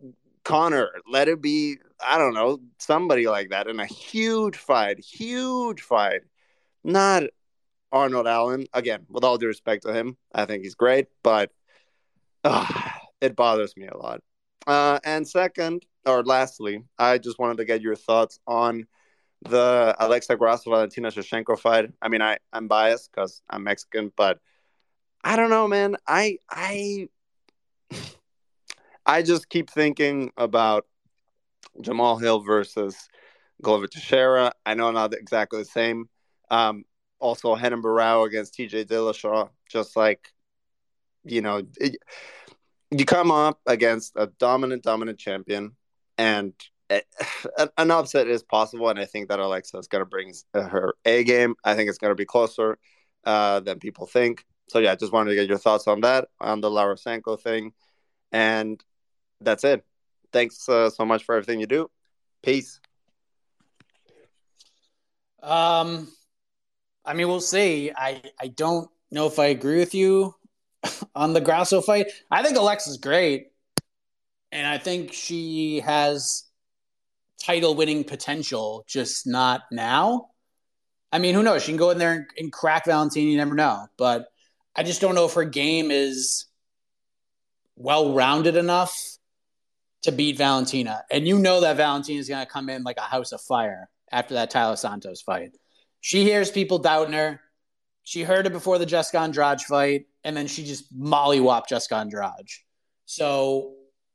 Conor. 0.44 0.90
Let 1.08 1.28
it 1.28 1.40
be 1.40 1.78
I 2.06 2.18
don't 2.18 2.34
know 2.34 2.60
somebody 2.78 3.26
like 3.26 3.48
that 3.48 3.66
in 3.66 3.80
a 3.80 3.86
huge 3.86 4.56
fight, 4.56 5.02
huge 5.02 5.80
fight. 5.80 6.20
Not 6.84 7.24
Arnold 7.90 8.26
Allen. 8.26 8.66
Again, 8.74 9.06
with 9.08 9.24
all 9.24 9.38
due 9.38 9.46
respect 9.46 9.84
to 9.84 9.94
him, 9.94 10.18
I 10.34 10.44
think 10.44 10.64
he's 10.64 10.74
great, 10.74 11.06
but 11.22 11.50
uh, 12.44 12.66
it 13.22 13.36
bothers 13.36 13.74
me 13.74 13.86
a 13.86 13.96
lot. 13.96 14.20
Uh, 14.66 14.98
and 15.02 15.26
second, 15.26 15.86
or 16.06 16.22
lastly, 16.22 16.84
I 16.98 17.18
just 17.18 17.38
wanted 17.38 17.58
to 17.58 17.64
get 17.64 17.80
your 17.82 17.96
thoughts 17.96 18.38
on 18.46 18.86
the 19.42 19.94
Alexa 19.98 20.36
Grasso 20.36 20.70
Valentina 20.70 21.08
Shevchenko 21.08 21.58
fight. 21.58 21.90
I 22.00 22.08
mean, 22.08 22.22
I 22.22 22.38
I'm 22.52 22.68
biased 22.68 23.10
because 23.10 23.42
I'm 23.48 23.64
Mexican, 23.64 24.12
but 24.16 24.38
I 25.22 25.36
don't 25.36 25.50
know, 25.50 25.68
man. 25.68 25.96
I 26.06 26.38
I 26.50 27.08
I 29.06 29.22
just 29.22 29.48
keep 29.48 29.70
thinking 29.70 30.32
about 30.36 30.86
Jamahal 31.78 32.20
Hill 32.20 32.40
versus 32.40 32.96
Glover 33.62 33.86
Teixeira. 33.86 34.52
I 34.64 34.74
know 34.74 34.90
not 34.90 35.14
exactly 35.14 35.60
the 35.60 35.66
same. 35.66 36.08
Um, 36.50 36.84
also, 37.18 37.56
Renan 37.56 37.82
Barão 37.82 38.26
against 38.26 38.54
TJ 38.54 38.86
Dillashaw. 38.86 39.48
Just 39.68 39.96
like, 39.96 40.32
you 41.24 41.40
know, 41.40 41.62
it, 41.78 41.96
you 42.90 43.04
come 43.04 43.30
up 43.30 43.60
against 43.66 44.12
a 44.16 44.26
dominant, 44.38 44.82
dominant 44.82 45.18
champion, 45.18 45.72
and 46.18 46.52
it, 46.90 47.06
an 47.78 47.90
upset 47.90 48.28
is 48.28 48.42
possible. 48.42 48.88
And 48.88 48.98
I 48.98 49.04
think 49.04 49.28
that 49.28 49.38
Alexa 49.38 49.76
is 49.78 49.88
going 49.88 50.02
to 50.02 50.06
bring 50.06 50.32
her 50.52 50.94
A 51.04 51.24
game. 51.24 51.54
I 51.64 51.74
think 51.74 51.88
it's 51.88 51.98
going 51.98 52.10
to 52.12 52.16
be 52.16 52.24
closer 52.24 52.78
uh, 53.24 53.60
than 53.60 53.78
people 53.78 54.06
think. 54.06 54.44
So, 54.68 54.78
yeah, 54.78 54.92
I 54.92 54.96
just 54.96 55.12
wanted 55.12 55.30
to 55.30 55.36
get 55.36 55.48
your 55.48 55.58
thoughts 55.58 55.86
on 55.86 56.00
that, 56.02 56.28
on 56.40 56.60
the 56.60 56.70
Laura 56.70 56.96
Sanko 56.96 57.36
thing. 57.36 57.72
And 58.32 58.82
that's 59.40 59.64
it. 59.64 59.84
Thanks 60.32 60.68
uh, 60.68 60.90
so 60.90 61.04
much 61.04 61.24
for 61.24 61.34
everything 61.34 61.60
you 61.60 61.66
do. 61.66 61.90
Peace. 62.42 62.80
Um, 65.42 66.08
I 67.04 67.12
mean, 67.14 67.28
we'll 67.28 67.40
see. 67.40 67.92
I 67.94 68.22
I 68.40 68.48
don't 68.48 68.90
know 69.10 69.26
if 69.26 69.38
I 69.38 69.46
agree 69.46 69.78
with 69.78 69.94
you 69.94 70.34
on 71.14 71.34
the 71.34 71.40
Grasso 71.40 71.80
fight. 71.80 72.06
I 72.30 72.42
think 72.42 72.56
Alexa's 72.56 72.96
great, 72.96 73.48
and 74.54 74.66
I 74.66 74.78
think 74.78 75.12
she 75.12 75.80
has 75.80 76.44
title 77.42 77.74
winning 77.74 78.04
potential, 78.04 78.84
just 78.86 79.26
not 79.26 79.62
now. 79.72 80.28
I 81.12 81.18
mean, 81.18 81.34
who 81.34 81.42
knows? 81.42 81.62
She 81.62 81.72
can 81.72 81.76
go 81.76 81.90
in 81.90 81.98
there 81.98 82.12
and, 82.12 82.26
and 82.38 82.52
crack 82.52 82.86
Valentina. 82.86 83.30
You 83.30 83.36
never 83.36 83.56
know, 83.56 83.86
but 83.98 84.28
I 84.74 84.84
just 84.84 85.00
don't 85.00 85.16
know 85.16 85.26
if 85.26 85.34
her 85.34 85.44
game 85.44 85.90
is 85.90 86.46
well 87.76 88.14
rounded 88.14 88.56
enough 88.56 88.96
to 90.02 90.12
beat 90.12 90.38
Valentina. 90.38 91.02
And 91.10 91.26
you 91.26 91.38
know 91.38 91.60
that 91.60 91.76
Valentina 91.76 92.20
is 92.20 92.28
going 92.28 92.44
to 92.44 92.50
come 92.50 92.68
in 92.68 92.84
like 92.84 92.98
a 92.98 93.02
house 93.02 93.32
of 93.32 93.40
fire 93.40 93.88
after 94.12 94.34
that 94.34 94.52
Taila 94.52 94.78
Santos 94.78 95.20
fight. 95.20 95.56
She 96.00 96.22
hears 96.22 96.50
people 96.50 96.78
doubting 96.78 97.14
her. 97.14 97.40
She 98.04 98.22
heard 98.22 98.46
it 98.46 98.52
before 98.52 98.78
the 98.78 98.86
Jessica 98.86 99.18
Andrade 99.18 99.62
fight, 99.62 100.06
and 100.22 100.36
then 100.36 100.46
she 100.46 100.64
just 100.64 100.96
mollywhopped 100.96 101.68
Jessica 101.68 101.96
Andrade. 101.96 102.50
So, 103.06 103.74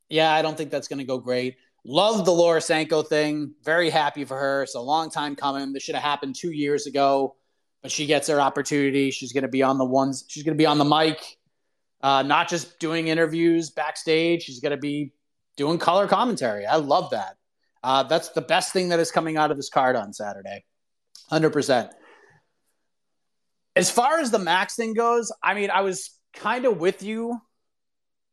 yeah, 0.10 0.34
I 0.34 0.42
don't 0.42 0.58
think 0.58 0.72
that's 0.72 0.88
going 0.88 1.00
to 1.00 1.06
go 1.06 1.18
great. 1.18 1.58
Love 1.86 2.26
the 2.26 2.32
Laura 2.32 2.60
Sanko 2.60 3.04
thing. 3.04 3.54
Very 3.64 3.90
happy 3.90 4.26
for 4.26 4.38
her. 4.38 4.64
It's 4.64 4.76
a 4.76 4.80
long 4.80 5.10
time 5.10 5.36
coming. 5.36 5.72
This 5.72 5.84
should 5.84 5.96
have 5.96 6.04
happened 6.04 6.36
two 6.36 6.52
years 6.52 6.88
ago, 6.88 7.36
but 7.82 7.92
she 7.92 8.06
gets 8.06 8.28
her 8.28 8.42
opportunity. 8.42 9.12
She's 9.12 9.32
going 9.32 9.44
to 9.44 9.50
be 9.50 9.64
on 9.64 9.78
the 9.78 9.86
ones. 9.86 10.26
She's 10.28 10.44
going 10.44 10.58
to 10.58 10.62
be 10.62 10.66
on 10.66 10.78
the 10.78 10.86
mic, 10.86 11.38
uh, 12.02 12.24
not 12.24 12.50
just 12.50 12.80
doing 12.80 13.08
interviews 13.08 13.70
backstage. 13.70 14.44
She's 14.44 14.60
going 14.60 14.72
to 14.72 14.78
be 14.78 15.14
doing 15.56 15.78
color 15.78 16.08
commentary. 16.08 16.66
I 16.66 16.76
love 16.78 17.12
that. 17.12 17.38
Uh, 17.82 18.04
that's 18.04 18.30
the 18.30 18.42
best 18.42 18.74
thing 18.74 18.90
that 18.90 19.00
is 19.00 19.12
coming 19.12 19.38
out 19.38 19.52
of 19.52 19.58
this 19.58 19.70
card 19.70 19.96
on 19.96 20.12
Saturday. 20.12 20.66
100%. 21.32 21.92
As 23.76 23.90
far 23.90 24.20
as 24.20 24.32
the 24.32 24.40
Max 24.40 24.76
thing 24.76 24.94
goes, 24.94 25.32
I 25.42 25.54
mean, 25.54 25.70
I 25.70 25.82
was 25.82 26.12
kind 26.34 26.66
of 26.66 26.80
with 26.80 27.04
you 27.04 27.40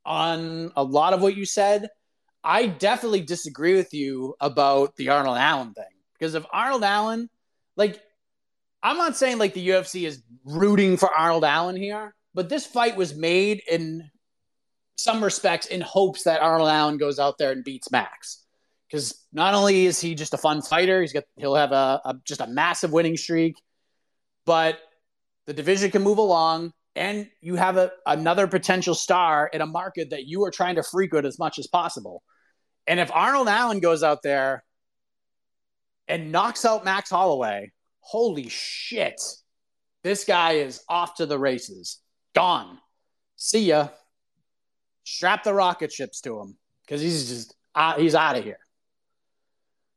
on 0.06 0.72
a 0.76 0.82
lot 0.82 1.12
of 1.12 1.20
what 1.20 1.36
you 1.36 1.44
said. 1.44 1.88
I 2.42 2.66
definitely 2.66 3.22
disagree 3.22 3.74
with 3.74 3.92
you 3.92 4.36
about 4.40 4.96
the 4.96 5.08
Arnold 5.08 5.36
Allen 5.36 5.74
thing 5.74 5.84
because 6.14 6.34
if 6.34 6.46
Arnold 6.52 6.84
Allen, 6.84 7.28
like, 7.76 8.00
I'm 8.82 8.96
not 8.96 9.16
saying 9.16 9.38
like 9.38 9.52
the 9.52 9.68
UFC 9.68 10.06
is 10.06 10.22
rooting 10.44 10.96
for 10.96 11.12
Arnold 11.12 11.44
Allen 11.44 11.76
here, 11.76 12.14
but 12.34 12.48
this 12.48 12.64
fight 12.64 12.96
was 12.96 13.16
made 13.16 13.62
in 13.68 14.08
some 14.96 15.22
respects 15.22 15.66
in 15.66 15.80
hopes 15.80 16.22
that 16.22 16.40
Arnold 16.40 16.68
Allen 16.68 16.98
goes 16.98 17.18
out 17.18 17.36
there 17.36 17.50
and 17.50 17.64
beats 17.64 17.90
Max 17.90 18.44
because 18.88 19.26
not 19.32 19.54
only 19.54 19.86
is 19.86 20.00
he 20.00 20.14
just 20.14 20.34
a 20.34 20.38
fun 20.38 20.62
fighter, 20.62 21.00
he's 21.00 21.12
got 21.12 21.24
he'll 21.36 21.54
have 21.54 21.72
a, 21.72 22.00
a, 22.04 22.14
just 22.24 22.40
a 22.40 22.46
massive 22.46 22.92
winning 22.92 23.16
streak, 23.16 23.56
but 24.44 24.78
the 25.46 25.52
division 25.52 25.90
can 25.90 26.02
move 26.02 26.18
along, 26.18 26.72
and 26.96 27.28
you 27.42 27.56
have 27.56 27.76
a, 27.76 27.92
another 28.06 28.46
potential 28.46 28.94
star 28.94 29.48
in 29.52 29.60
a 29.60 29.66
market 29.66 30.10
that 30.10 30.24
you 30.26 30.42
are 30.44 30.50
trying 30.50 30.76
to 30.76 30.82
frequent 30.82 31.26
as 31.26 31.38
much 31.38 31.58
as 31.58 31.66
possible. 31.66 32.22
And 32.86 32.98
if 32.98 33.10
Arnold 33.12 33.48
Allen 33.48 33.80
goes 33.80 34.02
out 34.02 34.22
there 34.22 34.64
and 36.08 36.32
knocks 36.32 36.64
out 36.64 36.84
Max 36.84 37.10
Holloway, 37.10 37.72
holy 38.00 38.48
shit, 38.48 39.20
this 40.02 40.24
guy 40.24 40.52
is 40.52 40.82
off 40.88 41.16
to 41.16 41.26
the 41.26 41.38
races, 41.38 41.98
gone. 42.34 42.78
See 43.36 43.66
ya. 43.66 43.88
Strap 45.04 45.44
the 45.44 45.52
rocket 45.52 45.92
ships 45.92 46.20
to 46.22 46.40
him 46.40 46.56
because 46.84 47.02
he's 47.02 47.28
just 47.28 47.54
uh, 47.74 47.96
he's 47.98 48.14
out 48.14 48.36
of 48.36 48.44
here. 48.44 48.58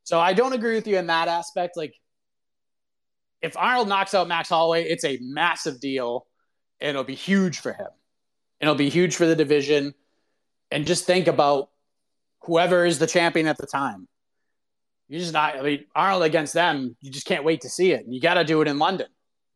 So 0.03 0.19
I 0.19 0.33
don't 0.33 0.53
agree 0.53 0.75
with 0.75 0.87
you 0.87 0.97
in 0.97 1.07
that 1.07 1.27
aspect. 1.27 1.77
Like, 1.77 1.93
if 3.41 3.55
Arnold 3.55 3.87
knocks 3.87 4.13
out 4.13 4.27
Max 4.27 4.49
Holloway, 4.49 4.83
it's 4.83 5.05
a 5.05 5.17
massive 5.21 5.79
deal, 5.79 6.27
and 6.81 6.89
it'll 6.89 7.03
be 7.03 7.15
huge 7.15 7.59
for 7.59 7.73
him. 7.73 7.87
And 8.59 8.67
it'll 8.67 8.75
be 8.75 8.89
huge 8.89 9.15
for 9.15 9.25
the 9.25 9.35
division. 9.35 9.93
And 10.71 10.85
just 10.85 11.05
think 11.05 11.27
about 11.27 11.69
whoever 12.41 12.85
is 12.85 12.99
the 12.99 13.07
champion 13.07 13.47
at 13.47 13.57
the 13.57 13.67
time. 13.67 14.07
You're 15.07 15.21
just 15.21 15.33
not. 15.33 15.57
I 15.57 15.61
mean, 15.61 15.85
Arnold 15.95 16.23
against 16.23 16.53
them, 16.53 16.95
you 17.01 17.09
just 17.09 17.25
can't 17.25 17.43
wait 17.43 17.61
to 17.61 17.69
see 17.69 17.91
it. 17.91 18.05
You 18.07 18.21
got 18.21 18.35
to 18.35 18.43
do 18.43 18.61
it 18.61 18.67
in 18.67 18.77
London. 18.77 19.07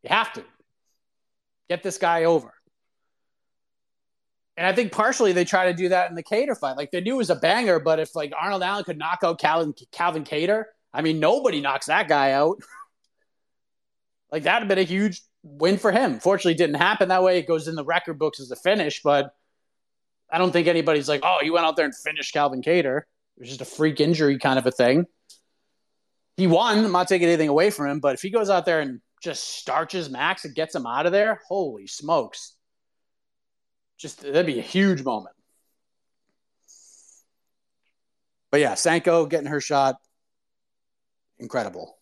You 0.02 0.10
have 0.10 0.34
to 0.34 0.44
get 1.70 1.84
this 1.84 1.98
guy 1.98 2.24
over. 2.24 2.52
And 4.58 4.68
I 4.68 4.74
think 4.74 4.92
partially 4.92 5.32
they 5.32 5.46
try 5.46 5.66
to 5.66 5.74
do 5.74 5.90
that 5.90 6.10
in 6.10 6.16
the 6.16 6.24
Kattar 6.24 6.58
fight. 6.58 6.78
Like 6.78 6.92
they 6.92 7.02
knew 7.02 7.16
it 7.16 7.18
was 7.18 7.30
a 7.30 7.36
banger, 7.36 7.80
but 7.80 8.00
if 8.00 8.16
like 8.16 8.34
Arnold 8.40 8.62
Allen 8.62 8.84
could 8.84 8.98
knock 8.98 9.20
out 9.24 9.40
Calvin, 9.40 9.74
Calvin 9.92 10.24
Kattar, 10.24 10.66
I 10.94 11.02
mean, 11.02 11.20
nobody 11.20 11.62
knocks 11.62 11.88
that 11.88 12.08
guy 12.08 12.32
out. 12.32 12.58
like 14.32 14.44
that'd 14.44 14.62
have 14.64 14.68
been 14.68 14.78
a 14.78 14.84
huge 14.84 15.22
win 15.44 15.78
for 15.78 15.92
him. 15.92 16.20
Fortunately, 16.20 16.54
didn't 16.54 16.78
happen 16.78 17.10
that 17.10 17.24
way. 17.24 17.38
It 17.38 17.48
goes 17.48 17.68
in 17.68 17.76
the 17.76 17.86
record 17.86 18.18
books 18.18 18.40
as 18.40 18.50
a 18.52 18.56
finish, 18.56 19.02
but 19.04 19.36
I 20.32 20.38
don't 20.38 20.52
think 20.52 20.68
anybody's 20.68 21.10
like, 21.10 21.22
oh, 21.24 21.40
he 21.42 21.50
went 21.50 21.66
out 21.66 21.76
there 21.76 21.86
and 21.86 21.96
finished 21.96 22.34
Calvin 22.34 22.62
Kattar. 22.62 23.00
It 23.00 23.40
was 23.40 23.50
just 23.50 23.62
a 23.62 23.66
freak 23.66 24.00
injury 24.00 24.40
kind 24.40 24.58
of 24.58 24.66
a 24.66 24.72
thing. 24.72 25.06
He 26.38 26.48
won. 26.48 26.86
I'm 26.86 26.92
not 26.92 27.08
taking 27.08 27.28
anything 27.28 27.50
away 27.50 27.70
from 27.70 27.88
him, 27.88 28.00
but 28.00 28.16
if 28.16 28.22
he 28.22 28.30
goes 28.32 28.50
out 28.50 28.66
there 28.66 28.80
and 28.80 29.02
just 29.22 29.44
starches 29.44 30.10
Max 30.10 30.46
and 30.46 30.56
gets 30.56 30.74
him 30.74 30.86
out 30.86 31.06
of 31.06 31.12
there, 31.12 31.42
holy 31.48 31.88
smokes 31.88 32.56
just 34.04 34.22
that'd 34.22 34.46
be 34.46 34.60
a 34.60 34.62
huge 34.62 35.02
moment. 35.02 35.36
But 38.52 38.60
yeah, 38.60 38.76
Sanko 38.76 39.26
getting 39.26 39.48
her 39.48 39.62
shot, 39.62 39.96
incredible. 41.40 41.98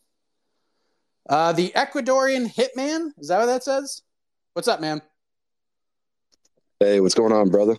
Uh, 1.30 1.54
the 1.54 1.72
Ecuadorian 1.76 2.54
hitman 2.54 3.12
is 3.18 3.28
that 3.28 3.40
what 3.40 3.46
that 3.46 3.64
says? 3.64 4.02
What's 4.54 4.68
up, 4.68 4.82
man? 4.82 5.02
Hey, 6.80 7.00
what's 7.00 7.16
going 7.16 7.32
on, 7.32 7.50
brother? 7.50 7.78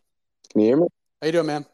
Can 0.51 0.61
you 0.61 0.67
hear 0.69 0.77
me? 0.77 0.87
How 1.21 1.27
you 1.27 1.33
doing, 1.33 1.47
man? 1.47 1.67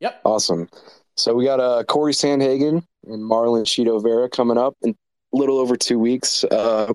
Yep. 0.00 0.20
Awesome. 0.24 0.68
So 1.16 1.34
we 1.34 1.44
got 1.44 1.60
uh, 1.60 1.84
Corey 1.84 2.12
Sandhagen 2.12 2.84
and 3.06 3.22
Marlon 3.22 3.64
Chito 3.64 4.02
Vera 4.02 4.28
coming 4.28 4.58
up 4.58 4.76
in 4.82 4.90
a 4.90 5.36
little 5.36 5.58
over 5.58 5.76
two 5.76 5.98
weeks. 5.98 6.44
Uh, 6.44 6.92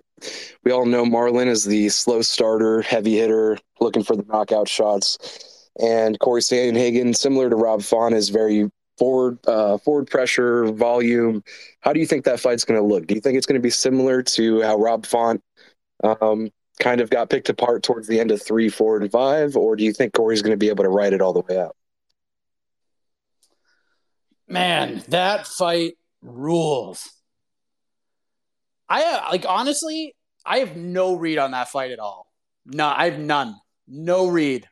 we 0.64 0.72
all 0.72 0.86
know 0.86 1.06
Marlon 1.06 1.48
is 1.48 1.64
the 1.64 1.90
slow 1.90 2.22
starter, 2.22 2.82
heavy 2.82 3.16
hitter, 3.18 3.58
looking 3.80 4.04
for 4.04 4.16
the 4.16 4.24
knockout 4.24 4.68
shots. 4.68 5.70
And 5.80 6.20
Corey 6.20 6.42
Sandhagen, 6.42 7.16
similar 7.16 7.50
to 7.50 7.56
Rob 7.56 7.82
Font, 7.82 8.16
is 8.16 8.30
very 8.30 8.70
forward 8.98 9.40
uh, 9.48 9.78
forward 9.78 10.10
pressure, 10.10 10.66
volume. 10.66 11.44
How 11.82 11.94
do 11.94 12.00
you 12.00 12.06
think 12.06 12.26
that 12.26 12.40
fight's 12.40 12.66
going 12.66 12.80
to 12.80 12.86
look? 12.86 13.08
Do 13.08 13.16
you 13.16 13.22
think 13.22 13.38
it's 13.38 13.46
going 13.46 13.60
to 13.60 13.64
be 13.64 13.70
similar 13.70 14.24
to 14.24 14.62
how 14.62 14.78
Rob 14.78 15.06
Font 15.06 15.42
um, 16.04 16.50
kind 16.80 17.02
of 17.02 17.10
got 17.10 17.30
picked 17.30 17.50
apart 17.50 17.84
towards 17.84 18.08
the 18.08 18.20
end 18.20 18.32
of 18.32 18.42
three, 18.42 18.70
four, 18.70 18.98
and 18.98 19.12
five, 19.12 19.56
or 19.56 19.76
do 19.76 19.84
you 19.84 19.94
think 19.94 20.14
Corey's 20.14 20.42
going 20.42 20.54
to 20.54 20.58
be 20.58 20.70
able 20.70 20.84
to 20.84 20.90
ride 20.90 21.14
it 21.14 21.22
all 21.22 21.34
the 21.34 21.42
way 21.42 21.60
out? 21.60 21.76
Man, 24.48 25.04
that 25.10 25.46
fight 25.46 25.94
rules. 26.22 27.10
I 28.90 29.04
uh, 29.04 29.32
like 29.32 29.46
honestly, 29.48 30.16
I 30.46 30.60
have 30.60 30.78
no 30.78 31.16
read 31.16 31.38
on 31.38 31.52
that 31.52 31.70
fight 31.70 31.92
at 31.92 32.00
all. 32.00 32.28
No, 32.66 32.88
I 32.88 33.10
have 33.10 33.20
none. 33.20 33.56
No 33.88 34.28
read. 34.28 34.68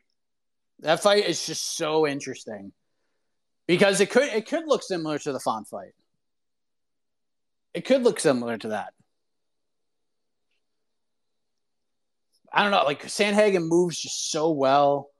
That 0.80 1.02
fight 1.02 1.26
is 1.26 1.44
just 1.46 1.76
so 1.76 2.06
interesting 2.06 2.72
because 3.66 4.00
it 4.00 4.10
could 4.10 4.24
it 4.24 4.48
could 4.48 4.66
look 4.66 4.82
similar 4.82 5.18
to 5.20 5.32
the 5.32 5.40
Font 5.40 5.68
fight. 5.68 5.92
It 7.74 7.84
could 7.84 8.02
look 8.02 8.20
similar 8.20 8.58
to 8.58 8.68
that. 8.68 8.92
I 12.52 12.62
don't 12.62 12.70
know. 12.70 12.84
Like 12.84 13.02
Sandhagen 13.04 13.68
moves 13.68 13.98
just 14.00 14.30
so 14.30 14.50
well. 14.50 15.10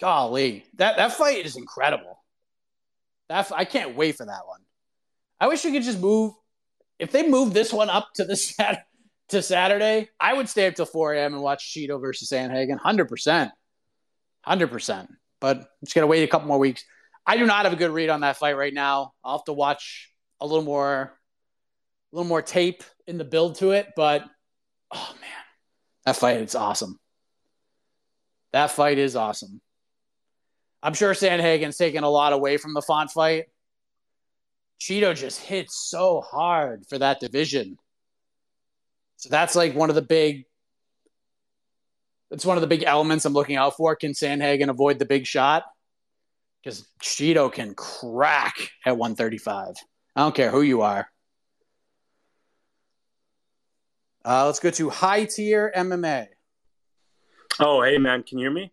golly, 0.00 0.64
that 0.76 0.96
that 0.96 1.12
fight 1.12 1.46
is 1.46 1.56
incredible. 1.56 2.18
That 3.28 3.50
I 3.54 3.64
can't 3.64 3.96
wait 3.96 4.16
for 4.16 4.26
that 4.26 4.46
one. 4.46 4.60
I 5.40 5.48
wish 5.48 5.64
we 5.64 5.72
could 5.72 5.82
just 5.84 6.00
move. 6.00 6.34
If 6.98 7.12
they 7.12 7.28
move 7.28 7.52
this 7.54 7.72
one 7.72 7.90
up 7.90 8.08
to 8.16 8.24
the 8.24 8.36
sat 8.38 8.86
to 9.30 9.42
Saturday, 9.42 10.08
I 10.20 10.34
would 10.34 10.48
stay 10.48 10.66
up 10.66 10.74
till 10.74 10.86
4 10.86 11.14
a.m. 11.14 11.34
and 11.34 11.42
watch 11.42 11.74
Chito 11.74 12.00
versus 12.00 12.30
Sandhagen. 12.30 12.78
Hundred 12.78 13.06
percent, 13.08 13.52
hundred 14.42 14.68
percent. 14.68 15.10
But 15.40 15.58
I'm 15.58 15.66
just 15.84 15.94
gonna 15.94 16.06
wait 16.06 16.24
a 16.24 16.28
couple 16.28 16.48
more 16.48 16.58
weeks. 16.58 16.84
I 17.26 17.36
do 17.36 17.46
not 17.46 17.64
have 17.64 17.72
a 17.72 17.76
good 17.76 17.90
read 17.90 18.08
on 18.08 18.20
that 18.20 18.36
fight 18.36 18.56
right 18.56 18.74
now. 18.74 19.12
I'll 19.24 19.38
have 19.38 19.44
to 19.44 19.52
watch 19.52 20.10
a 20.40 20.46
little 20.46 20.64
more, 20.64 21.18
a 22.12 22.16
little 22.16 22.28
more 22.28 22.42
tape 22.42 22.82
in 23.06 23.18
the 23.18 23.24
build 23.24 23.56
to 23.56 23.70
it. 23.70 23.88
But 23.94 24.24
oh 24.92 25.14
man, 25.20 25.30
that 26.04 26.16
fight 26.16 26.40
is 26.40 26.54
awesome. 26.54 26.98
That 28.52 28.70
fight 28.70 28.98
is 28.98 29.16
awesome. 29.16 29.60
I'm 30.82 30.94
sure 30.94 31.12
Sandhagen's 31.12 31.76
taken 31.76 32.02
a 32.02 32.10
lot 32.10 32.32
away 32.32 32.56
from 32.56 32.74
the 32.74 32.82
Font 32.82 33.10
fight. 33.10 33.44
Chito 34.80 35.14
just 35.14 35.40
hits 35.40 35.88
so 35.88 36.20
hard 36.20 36.84
for 36.88 36.98
that 36.98 37.20
division. 37.20 37.78
So 39.16 39.28
that's 39.28 39.54
like 39.54 39.76
one 39.76 39.90
of 39.90 39.94
the 39.94 40.02
big 40.02 40.44
that's 42.30 42.46
one 42.46 42.56
of 42.56 42.62
the 42.62 42.66
big 42.66 42.82
elements 42.82 43.24
I'm 43.24 43.34
looking 43.34 43.56
out 43.56 43.76
for. 43.76 43.94
Can 43.94 44.12
Sandhagen 44.12 44.70
avoid 44.70 44.98
the 44.98 45.04
big 45.04 45.26
shot? 45.26 45.64
Because 46.62 46.86
Chito 47.00 47.52
can 47.52 47.74
crack 47.74 48.70
at 48.86 48.96
135. 48.96 49.74
I 50.14 50.20
don't 50.20 50.34
care 50.34 50.50
who 50.50 50.62
you 50.62 50.82
are. 50.82 51.08
Uh, 54.24 54.46
let's 54.46 54.60
go 54.60 54.70
to 54.70 54.90
high 54.90 55.24
tier 55.24 55.72
MMA. 55.74 56.28
Oh, 57.58 57.82
hey 57.82 57.98
man, 57.98 58.22
can 58.22 58.38
you 58.38 58.44
hear 58.44 58.52
me? 58.52 58.72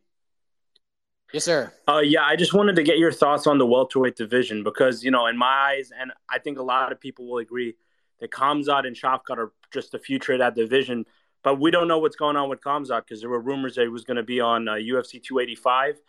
Yes, 1.34 1.44
sir. 1.44 1.72
Uh, 1.88 2.00
yeah, 2.00 2.24
I 2.24 2.36
just 2.36 2.54
wanted 2.54 2.76
to 2.78 2.84
get 2.84 2.98
your 2.98 3.12
thoughts 3.12 3.46
on 3.46 3.58
the 3.58 3.66
welterweight 3.66 4.16
division 4.16 4.64
because 4.64 5.04
you 5.04 5.12
know, 5.12 5.28
in 5.28 5.38
my 5.38 5.74
eyes, 5.76 5.92
and 5.98 6.12
I 6.30 6.40
think 6.40 6.60
a 6.60 6.64
lot 6.64 6.92
of 6.92 7.00
people 7.00 7.30
will 7.30 7.38
agree 7.38 7.76
that 8.20 8.32
Khamzat 8.32 8.86
and 8.86 8.96
Shavkat 8.96 9.38
are 9.38 9.52
just 9.72 9.92
the 9.92 10.00
future 10.00 10.34
of 10.34 10.40
that 10.40 10.56
division. 10.56 11.06
But 11.44 11.60
we 11.60 11.72
don't 11.72 11.88
know 11.88 12.00
what's 12.00 12.16
going 12.16 12.36
on 12.36 12.50
with 12.50 12.62
Khamzat 12.62 13.06
because 13.06 13.22
there 13.22 13.30
were 13.30 13.40
rumors 13.40 13.76
that 13.76 13.84
he 13.84 13.88
was 13.88 14.04
going 14.04 14.18
to 14.18 14.24
be 14.24 14.42
on 14.42 14.68
uh, 14.68 14.74
UFC 14.74 15.24
285, 15.24 16.02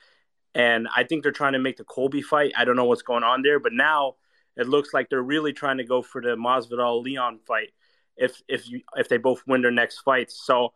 and 0.54 0.88
I 0.94 1.04
think 1.04 1.22
they're 1.22 1.32
trying 1.32 1.52
to 1.52 1.58
make 1.58 1.76
the 1.76 1.84
Colby 1.84 2.22
fight. 2.22 2.52
I 2.56 2.64
don't 2.64 2.76
know 2.76 2.84
what's 2.84 3.02
going 3.02 3.22
on 3.22 3.42
there, 3.42 3.60
but 3.60 3.72
now 3.72 4.16
it 4.56 4.68
looks 4.68 4.92
like 4.92 5.08
they're 5.08 5.22
really 5.22 5.52
trying 5.52 5.78
to 5.78 5.84
go 5.84 6.02
for 6.02 6.20
the 6.20 6.36
Masvidal 6.36 7.02
Leon 7.02 7.38
fight 7.46 7.70
if 8.16 8.42
if 8.48 8.68
you 8.68 8.82
if 8.96 9.08
they 9.08 9.16
both 9.16 9.42
win 9.46 9.62
their 9.62 9.70
next 9.70 10.00
fights. 10.00 10.40
So 10.44 10.72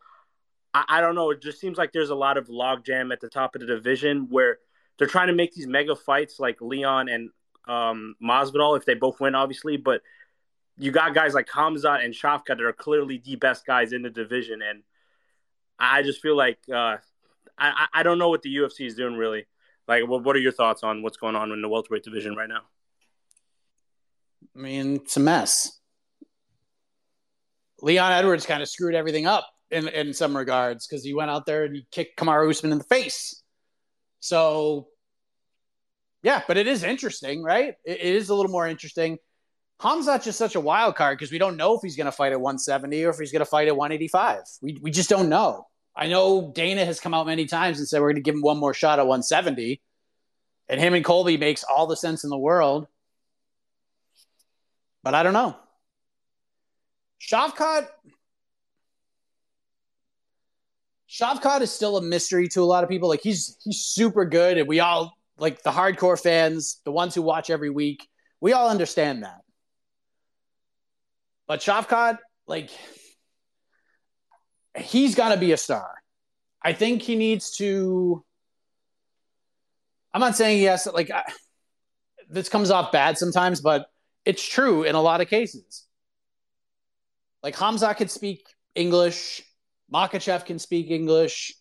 I, 0.72 0.84
I 0.88 1.00
don't 1.00 1.14
know. 1.14 1.30
It 1.30 1.42
just 1.42 1.60
seems 1.60 1.76
like 1.76 1.92
there's 1.92 2.10
a 2.10 2.14
lot 2.14 2.36
of 2.36 2.48
logjam 2.48 3.12
at 3.12 3.20
the 3.20 3.28
top 3.28 3.54
of 3.54 3.60
the 3.60 3.66
division 3.66 4.28
where 4.30 4.58
they're 4.98 5.08
trying 5.08 5.28
to 5.28 5.34
make 5.34 5.52
these 5.52 5.66
mega 5.66 5.96
fights 5.96 6.38
like 6.38 6.60
Leon 6.60 7.08
and 7.08 7.30
um, 7.66 8.14
Masvidal 8.22 8.76
if 8.76 8.84
they 8.84 8.94
both 8.94 9.20
win, 9.20 9.34
obviously. 9.34 9.76
But 9.76 10.02
you 10.78 10.90
got 10.90 11.14
guys 11.14 11.34
like 11.34 11.46
Khamzat 11.46 12.04
and 12.04 12.14
Shavkat 12.14 12.46
that 12.46 12.62
are 12.62 12.72
clearly 12.72 13.20
the 13.24 13.36
best 13.36 13.66
guys 13.66 13.92
in 13.92 14.02
the 14.02 14.10
division, 14.10 14.62
and 14.62 14.82
I 15.78 16.02
just 16.02 16.20
feel 16.20 16.36
like 16.36 16.58
uh, 16.72 16.96
I 17.58 17.86
I 17.92 18.02
don't 18.02 18.18
know 18.18 18.28
what 18.28 18.42
the 18.42 18.54
UFC 18.54 18.86
is 18.86 18.94
doing 18.94 19.14
really. 19.14 19.46
Like, 19.86 20.06
what 20.06 20.24
what 20.24 20.36
are 20.36 20.40
your 20.40 20.52
thoughts 20.52 20.82
on 20.82 21.02
what's 21.02 21.16
going 21.16 21.36
on 21.36 21.52
in 21.52 21.60
the 21.60 21.68
welterweight 21.68 22.02
division 22.02 22.34
right 22.34 22.48
now? 22.48 22.62
I 24.56 24.58
mean, 24.58 24.96
it's 24.96 25.16
a 25.16 25.20
mess. 25.20 25.78
Leon 27.80 28.12
Edwards 28.12 28.46
kind 28.46 28.62
of 28.62 28.68
screwed 28.68 28.94
everything 28.94 29.26
up 29.26 29.46
in 29.70 29.88
in 29.88 30.14
some 30.14 30.36
regards 30.36 30.86
because 30.86 31.04
he 31.04 31.14
went 31.14 31.30
out 31.30 31.44
there 31.46 31.64
and 31.64 31.76
he 31.76 31.86
kicked 31.90 32.18
Kamaru 32.18 32.50
Usman 32.50 32.72
in 32.72 32.78
the 32.78 32.84
face. 32.84 33.42
So, 34.20 34.88
yeah, 36.22 36.42
but 36.48 36.56
it 36.56 36.66
is 36.66 36.82
interesting, 36.82 37.42
right? 37.42 37.74
it, 37.84 38.00
it 38.00 38.16
is 38.16 38.30
a 38.30 38.34
little 38.34 38.50
more 38.50 38.66
interesting. 38.66 39.18
Khamzat's 39.80 40.24
just 40.24 40.38
such 40.38 40.54
a 40.54 40.60
wild 40.60 40.96
card 40.96 41.18
because 41.18 41.32
we 41.32 41.38
don't 41.38 41.56
know 41.56 41.74
if 41.74 41.80
he's 41.82 41.96
going 41.96 42.06
to 42.06 42.12
fight 42.12 42.32
at 42.32 42.40
170 42.40 43.04
or 43.04 43.10
if 43.10 43.18
he's 43.18 43.32
going 43.32 43.40
to 43.40 43.46
fight 43.46 43.68
at 43.68 43.76
185. 43.76 44.38
We 44.62 44.78
we 44.80 44.90
just 44.90 45.10
don't 45.10 45.28
know. 45.28 45.66
I 45.96 46.08
know 46.08 46.52
Dana 46.54 46.84
has 46.84 47.00
come 47.00 47.14
out 47.14 47.26
many 47.26 47.46
times 47.46 47.78
and 47.78 47.88
said 47.88 48.00
we're 48.00 48.08
going 48.08 48.16
to 48.16 48.22
give 48.22 48.34
him 48.34 48.40
one 48.40 48.58
more 48.58 48.74
shot 48.74 48.98
at 48.98 49.06
170, 49.06 49.80
and 50.68 50.80
him 50.80 50.94
and 50.94 51.04
Colby 51.04 51.36
makes 51.36 51.64
all 51.64 51.86
the 51.86 51.96
sense 51.96 52.24
in 52.24 52.30
the 52.30 52.38
world. 52.38 52.86
But 55.02 55.14
I 55.14 55.22
don't 55.22 55.34
know. 55.34 55.56
Shavkat 57.20 57.86
Shavkat 61.08 61.60
is 61.60 61.70
still 61.70 61.96
a 61.96 62.02
mystery 62.02 62.48
to 62.48 62.62
a 62.62 62.64
lot 62.64 62.82
of 62.82 62.90
people. 62.90 63.08
Like 63.08 63.22
he's 63.22 63.56
he's 63.62 63.80
super 63.80 64.24
good, 64.24 64.58
and 64.58 64.66
we 64.66 64.80
all 64.80 65.16
like 65.38 65.62
the 65.62 65.70
hardcore 65.70 66.20
fans, 66.20 66.80
the 66.84 66.92
ones 66.92 67.14
who 67.14 67.22
watch 67.22 67.50
every 67.50 67.70
week. 67.70 68.08
We 68.40 68.52
all 68.52 68.68
understand 68.68 69.22
that. 69.22 69.40
But 71.46 71.60
Shavkat, 71.60 72.18
like, 72.46 72.70
he's 74.76 75.14
got 75.14 75.30
to 75.30 75.36
be 75.36 75.52
a 75.52 75.56
star. 75.56 75.94
I 76.62 76.72
think 76.72 77.02
he 77.02 77.16
needs 77.16 77.56
to. 77.56 78.24
I'm 80.12 80.20
not 80.20 80.36
saying 80.36 80.62
yes, 80.62 80.86
like 80.86 81.10
I, 81.10 81.24
this 82.28 82.48
comes 82.48 82.70
off 82.70 82.92
bad 82.92 83.18
sometimes, 83.18 83.60
but 83.60 83.86
it's 84.24 84.42
true 84.42 84.84
in 84.84 84.94
a 84.94 85.00
lot 85.00 85.20
of 85.20 85.28
cases. 85.28 85.86
Like 87.42 87.56
Hamza 87.56 87.94
could 87.94 88.10
speak 88.10 88.46
English, 88.74 89.42
Makhachev 89.92 90.46
can 90.46 90.58
speak 90.58 90.90
English, 90.90 91.52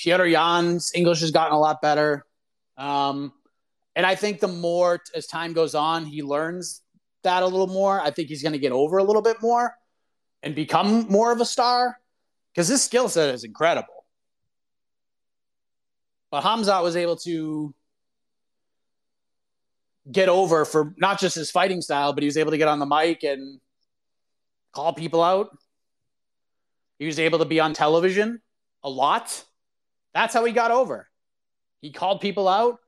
Petr 0.00 0.30
Yan's 0.30 0.90
English 0.94 1.20
has 1.20 1.30
gotten 1.30 1.54
a 1.54 1.58
lot 1.58 1.80
better. 1.80 2.24
Um, 2.76 3.32
and 3.94 4.06
I 4.06 4.14
think 4.14 4.40
the 4.40 4.48
more 4.48 5.00
as 5.14 5.26
time 5.26 5.52
goes 5.52 5.74
on, 5.74 6.06
he 6.06 6.22
learns 6.22 6.82
that 7.22 7.42
a 7.42 7.46
little 7.46 7.66
more. 7.66 8.00
I 8.00 8.10
think 8.10 8.28
he's 8.28 8.42
going 8.42 8.54
to 8.54 8.58
get 8.58 8.72
over 8.72 8.98
a 8.98 9.04
little 9.04 9.22
bit 9.22 9.36
more 9.42 9.74
and 10.42 10.54
become 10.54 11.06
more 11.08 11.32
of 11.32 11.40
a 11.40 11.44
star 11.44 11.98
because 12.52 12.68
his 12.68 12.82
skill 12.82 13.08
set 13.08 13.34
is 13.34 13.44
incredible. 13.44 14.04
But 16.30 16.42
Hamza 16.42 16.80
was 16.82 16.96
able 16.96 17.16
to 17.16 17.74
get 20.10 20.28
over 20.28 20.64
for 20.64 20.94
not 20.96 21.20
just 21.20 21.34
his 21.34 21.50
fighting 21.50 21.82
style, 21.82 22.12
but 22.12 22.22
he 22.22 22.26
was 22.26 22.36
able 22.36 22.52
to 22.52 22.58
get 22.58 22.68
on 22.68 22.78
the 22.78 22.86
mic 22.86 23.22
and 23.22 23.60
call 24.72 24.92
people 24.92 25.22
out. 25.22 25.50
He 26.98 27.06
was 27.06 27.18
able 27.18 27.38
to 27.40 27.44
be 27.44 27.60
on 27.60 27.72
television 27.72 28.40
a 28.82 28.90
lot. 28.90 29.44
That's 30.14 30.34
how 30.34 30.44
he 30.44 30.52
got 30.52 30.70
over. 30.70 31.08
He 31.80 31.92
called 31.92 32.20
people 32.20 32.48
out 32.48 32.78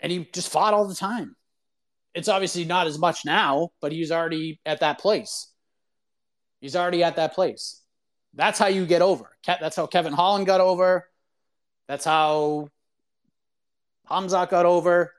and 0.00 0.12
he 0.12 0.28
just 0.32 0.50
fought 0.50 0.74
all 0.74 0.86
the 0.86 0.94
time. 0.94 1.34
It's 2.14 2.28
obviously 2.28 2.64
not 2.64 2.86
as 2.86 2.98
much 2.98 3.24
now, 3.24 3.70
but 3.80 3.92
he's 3.92 4.10
already 4.10 4.60
at 4.64 4.80
that 4.80 4.98
place. 4.98 5.47
He's 6.60 6.76
already 6.76 7.02
at 7.04 7.16
that 7.16 7.34
place. 7.34 7.82
That's 8.34 8.58
how 8.58 8.66
you 8.66 8.86
get 8.86 9.02
over. 9.02 9.30
That's 9.46 9.76
how 9.76 9.86
Kevin 9.86 10.12
Holland 10.12 10.46
got 10.46 10.60
over. 10.60 11.08
That's 11.86 12.04
how 12.04 12.68
Hamzat 14.10 14.50
got 14.50 14.66
over. 14.66 15.14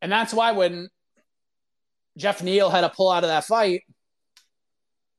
And 0.00 0.10
that's 0.10 0.32
why 0.34 0.52
when 0.52 0.88
Geoff 2.16 2.42
Neal 2.42 2.70
had 2.70 2.80
to 2.82 2.88
pull 2.88 3.10
out 3.10 3.24
of 3.24 3.28
that 3.28 3.44
fight 3.44 3.82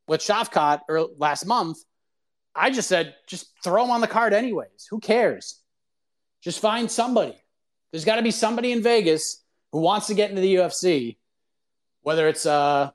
with 0.07 0.21
Shavkat 0.21 0.81
or 0.89 1.07
last 1.17 1.45
month, 1.45 1.77
I 2.55 2.69
just 2.69 2.87
said, 2.87 3.15
just 3.27 3.51
throw 3.63 3.83
him 3.83 3.91
on 3.91 4.01
the 4.01 4.07
card 4.07 4.33
anyways. 4.33 4.87
Who 4.89 4.99
cares? 4.99 5.59
Just 6.41 6.59
find 6.59 6.91
somebody. 6.91 7.35
There's 7.91 8.05
got 8.05 8.17
to 8.17 8.21
be 8.21 8.31
somebody 8.31 8.71
in 8.71 8.83
Vegas 8.83 9.43
who 9.71 9.79
wants 9.79 10.07
to 10.07 10.13
get 10.13 10.29
into 10.29 10.41
the 10.41 10.55
UFC, 10.55 11.17
whether 12.01 12.27
it's 12.27 12.45
a, 12.45 12.93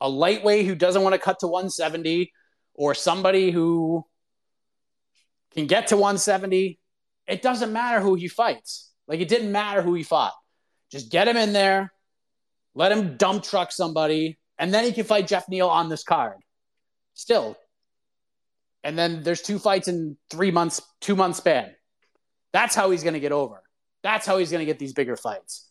a 0.00 0.08
lightweight 0.08 0.66
who 0.66 0.74
doesn't 0.74 1.02
want 1.02 1.14
to 1.14 1.18
cut 1.18 1.40
to 1.40 1.46
170 1.46 2.32
or 2.74 2.94
somebody 2.94 3.50
who 3.50 4.04
can 5.54 5.66
get 5.66 5.88
to 5.88 5.96
170. 5.96 6.78
It 7.26 7.42
doesn't 7.42 7.72
matter 7.72 8.00
who 8.00 8.14
he 8.14 8.28
fights. 8.28 8.92
Like 9.06 9.20
it 9.20 9.28
didn't 9.28 9.52
matter 9.52 9.82
who 9.82 9.94
he 9.94 10.02
fought. 10.02 10.34
Just 10.90 11.10
get 11.10 11.28
him 11.28 11.36
in 11.36 11.52
there, 11.52 11.92
let 12.74 12.92
him 12.92 13.16
dump 13.16 13.42
truck 13.42 13.72
somebody, 13.72 14.38
and 14.58 14.72
then 14.72 14.84
he 14.84 14.92
can 14.92 15.04
fight 15.04 15.26
Geoff 15.26 15.48
Neal 15.48 15.68
on 15.68 15.88
this 15.88 16.02
card. 16.02 16.38
Still. 17.14 17.56
And 18.84 18.98
then 18.98 19.22
there's 19.22 19.42
two 19.42 19.58
fights 19.58 19.88
in 19.88 20.16
three 20.30 20.50
months, 20.50 20.80
two 21.00 21.16
months 21.16 21.38
span. 21.38 21.74
That's 22.52 22.74
how 22.74 22.90
he's 22.90 23.02
going 23.02 23.14
to 23.14 23.20
get 23.20 23.32
over. 23.32 23.62
That's 24.02 24.24
how 24.24 24.38
he's 24.38 24.50
going 24.50 24.60
to 24.60 24.66
get 24.66 24.78
these 24.78 24.92
bigger 24.92 25.16
fights. 25.16 25.68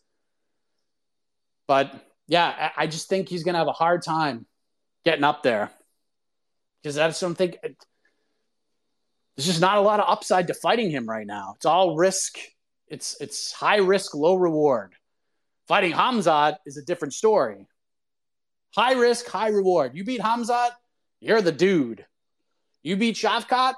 But 1.66 1.92
yeah, 2.28 2.70
I 2.76 2.86
just 2.86 3.08
think 3.08 3.28
he's 3.28 3.42
going 3.42 3.54
to 3.54 3.58
have 3.58 3.68
a 3.68 3.72
hard 3.72 4.02
time 4.02 4.46
getting 5.04 5.24
up 5.24 5.42
there 5.42 5.70
because 6.82 6.96
don't 7.20 7.34
think 7.34 7.58
there's 7.62 9.46
just 9.46 9.60
not 9.60 9.78
a 9.78 9.80
lot 9.80 10.00
of 10.00 10.08
upside 10.08 10.46
to 10.48 10.54
fighting 10.54 10.90
him 10.90 11.08
right 11.08 11.26
now. 11.26 11.54
It's 11.56 11.66
all 11.66 11.96
risk. 11.96 12.38
It's 12.86 13.16
it's 13.20 13.52
high 13.52 13.78
risk, 13.78 14.14
low 14.14 14.34
reward. 14.34 14.94
Fighting 15.66 15.92
Hamzat 15.92 16.56
is 16.66 16.76
a 16.76 16.84
different 16.84 17.14
story. 17.14 17.66
High 18.74 18.94
risk, 18.94 19.26
high 19.26 19.48
reward. 19.48 19.92
You 19.94 20.04
beat 20.04 20.20
Hamzat, 20.20 20.70
you're 21.20 21.42
the 21.42 21.52
dude. 21.52 22.04
You 22.82 22.96
beat 22.96 23.16
Shavkat, 23.16 23.74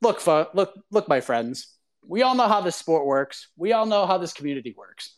look, 0.00 0.26
look, 0.26 0.72
look, 0.90 1.08
my 1.08 1.20
friends. 1.20 1.76
We 2.06 2.22
all 2.22 2.34
know 2.34 2.48
how 2.48 2.60
this 2.60 2.76
sport 2.76 3.06
works. 3.06 3.48
We 3.56 3.72
all 3.72 3.86
know 3.86 4.06
how 4.06 4.18
this 4.18 4.32
community 4.32 4.74
works. 4.76 5.16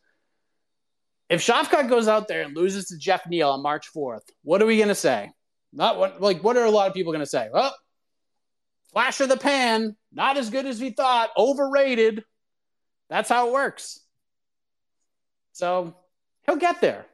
If 1.28 1.40
Shavkat 1.40 1.88
goes 1.88 2.06
out 2.06 2.28
there 2.28 2.42
and 2.42 2.56
loses 2.56 2.86
to 2.86 2.98
Geoff 2.98 3.26
Neal 3.26 3.50
on 3.50 3.62
March 3.62 3.92
4th, 3.94 4.22
what 4.42 4.60
are 4.62 4.66
we 4.66 4.76
going 4.76 4.88
to 4.88 4.94
say? 4.94 5.30
Not 5.72 5.98
what, 5.98 6.20
like, 6.20 6.44
what 6.44 6.56
are 6.56 6.64
a 6.64 6.70
lot 6.70 6.88
of 6.88 6.94
people 6.94 7.12
going 7.12 7.24
to 7.24 7.26
say? 7.26 7.48
Well, 7.52 7.74
flash 8.92 9.20
of 9.20 9.28
the 9.28 9.36
pan, 9.36 9.96
not 10.12 10.36
as 10.36 10.50
good 10.50 10.66
as 10.66 10.80
we 10.80 10.90
thought, 10.90 11.30
overrated. 11.36 12.24
That's 13.08 13.28
how 13.28 13.48
it 13.48 13.52
works. 13.52 14.00
So 15.52 15.96
he'll 16.46 16.56
get 16.56 16.80
there. 16.80 17.06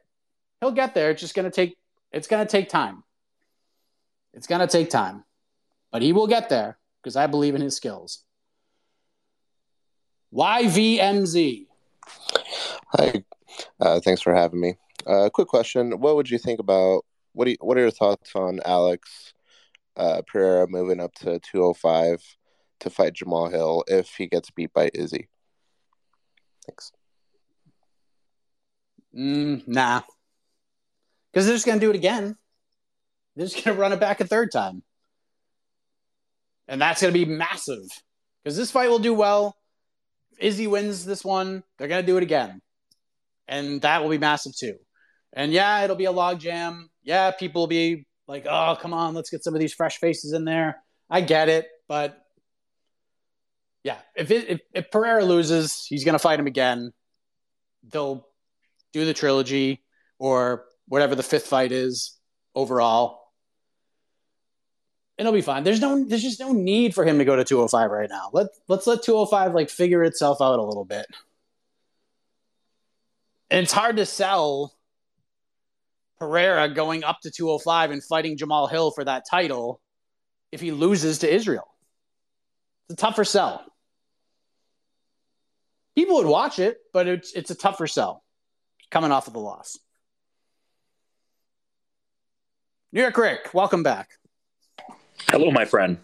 He'll 0.61 0.73
get 0.73 0.95
there. 0.95 1.11
It's 1.11 1.21
just 1.21 1.35
going 1.35 1.51
to 1.51 1.55
take, 1.55 1.77
it's 2.13 2.27
going 2.29 2.47
to 2.47 2.51
take 2.51 2.69
time. 2.69 3.03
It's 4.35 4.47
going 4.47 4.61
to 4.61 4.67
take 4.67 4.91
time, 4.91 5.25
but 5.91 6.03
he 6.03 6.13
will 6.13 6.27
get 6.27 6.49
there 6.49 6.79
because 7.03 7.17
I 7.17 7.27
believe 7.27 7.55
in 7.55 7.61
his 7.61 7.75
skills. 7.77 8.23
YVMZ. 10.33 11.67
Hi, 12.93 13.25
uh, 13.81 14.01
thanks 14.01 14.23
for 14.23 14.35
having 14.35 14.61
me. 14.61 14.77
Uh, 15.07 15.29
quick 15.31 15.49
question: 15.49 16.01
What 16.01 16.17
would 16.17 16.31
you 16.31 16.39
think 16.39 16.61
about 16.61 17.05
what? 17.33 17.47
Do 17.47 17.53
you, 17.53 17.57
what 17.61 17.77
are 17.77 17.81
your 17.81 17.91
thoughts 17.91 18.33
on 18.35 18.61
Alex 18.65 19.33
uh, 19.97 20.23
Pereira 20.27 20.67
moving 20.69 21.01
up 21.01 21.15
to 21.17 21.41
two 21.41 21.63
hundred 21.63 21.75
five 21.75 22.23
to 22.81 22.91
fight 22.91 23.15
Jamahal 23.15 23.51
Hill 23.51 23.85
if 23.89 24.11
he 24.17 24.27
gets 24.27 24.51
beat 24.51 24.73
by 24.73 24.91
Izzy? 24.95 25.29
Thanks. 26.67 26.93
Mm, 29.17 29.67
nah, 29.67 30.03
because 31.33 31.47
they're 31.47 31.57
just 31.57 31.67
to 31.67 31.79
do 31.79 31.91
it 31.91 31.97
again. 31.97 32.37
They're 33.37 33.47
just 33.47 33.65
to 33.65 33.73
run 33.73 33.93
it 33.93 34.01
back 34.01 34.21
a 34.21 34.27
third 34.27 34.53
time, 34.53 34.83
and 36.69 36.81
that's 36.81 37.01
to 37.01 37.11
be 37.11 37.25
massive. 37.25 37.85
Because 38.43 38.57
this 38.57 38.71
fight 38.71 38.89
will 38.89 38.99
do 38.99 39.13
well. 39.13 39.57
Izzy 40.39 40.67
wins 40.67 41.05
this 41.05 41.23
one, 41.23 41.63
they're 41.77 41.89
to 41.89 42.03
do 42.03 42.17
it 42.17 42.23
again 42.23 42.63
and 43.51 43.83
that 43.83 44.03
will 44.03 44.09
be 44.09 44.17
massive 44.17 44.57
too. 44.57 44.77
And 45.35 45.53
yeah, 45.53 45.85
it'll 45.85 45.97
be 45.97 46.07
a 46.07 46.13
log 46.13 46.41
jam. 46.41 46.89
Yeah, 47.03 47.33
people 47.33 47.63
will 47.63 47.67
be 47.67 48.07
like, 48.27 48.47
"Oh, 48.49 48.79
come 48.81 48.95
on, 48.95 49.13
let's 49.13 49.29
get 49.29 49.45
some 49.45 49.55
of 49.55 49.61
these 49.61 49.75
fresh 49.75 49.99
faces 49.99 50.33
in 50.33 50.45
there." 50.45 50.83
I 51.11 51.21
get 51.21 51.49
it, 51.49 51.69
but 51.89 52.17
yeah, 53.83 53.99
if 54.15 54.31
it, 54.31 54.49
if, 54.49 54.61
if 54.73 54.91
Pereira 54.91 55.25
loses, 55.25 55.85
he's 55.87 56.05
going 56.05 56.15
to 56.15 56.21
fight 56.21 56.39
him 56.39 56.47
again. 56.47 56.93
They'll 57.91 58.27
do 58.93 59.05
the 59.05 59.15
trilogy 59.15 59.83
or 60.19 60.67
whatever 60.87 61.15
the 61.15 61.23
fifth 61.23 61.47
fight 61.47 61.73
is 61.73 62.17
overall. 62.55 63.19
It'll 65.19 65.33
be 65.33 65.43
fine. 65.43 65.65
There's 65.65 65.81
no 65.81 66.05
there's 66.05 66.23
just 66.23 66.41
no 66.41 66.53
need 66.53 66.95
for 66.95 67.05
him 67.05 67.19
to 67.19 67.25
go 67.25 67.37
to 67.37 67.45
205 67.45 67.91
right 67.91 68.09
now. 68.09 68.31
Let 68.33 68.49
let's 68.69 68.87
let 68.87 69.03
205 69.03 69.55
like 69.55 69.69
figure 69.69 70.05
itself 70.05 70.41
out 70.41 70.59
a 70.59 70.63
little 70.63 70.85
bit. 70.85 71.07
And 73.51 73.65
it's 73.65 73.73
hard 73.73 73.97
to 73.97 74.07
sell 74.07 74.73
Pereira 76.19 76.69
going 76.69 77.03
up 77.03 77.19
to 77.23 77.31
205 77.31 77.91
and 77.91 78.05
fighting 78.05 78.37
Jamahal 78.37 78.71
Hill 78.71 78.93
for 78.93 79.05
that 79.05 79.25
title 79.29 79.81
if 80.53 80.61
he 80.61 80.71
loses 80.71 81.19
to 81.21 81.33
Israel. 81.33 81.67
It's 82.89 82.95
a 82.95 82.97
tougher 82.97 83.25
sell. 83.25 83.65
People 85.97 86.17
would 86.17 86.27
watch 86.27 86.59
it, 86.59 86.79
but 86.93 87.09
it's 87.09 87.33
it's 87.33 87.51
a 87.51 87.55
tougher 87.55 87.87
sell 87.87 88.23
coming 88.91 89.11
off 89.11 89.27
of 89.27 89.33
the 89.33 89.41
loss. 89.41 89.79
New 92.93 93.01
York 93.01 93.17
Rick, 93.17 93.53
welcome 93.53 93.83
back. 93.83 94.11
Hello, 95.29 95.51
my 95.51 95.65
friend. 95.65 95.99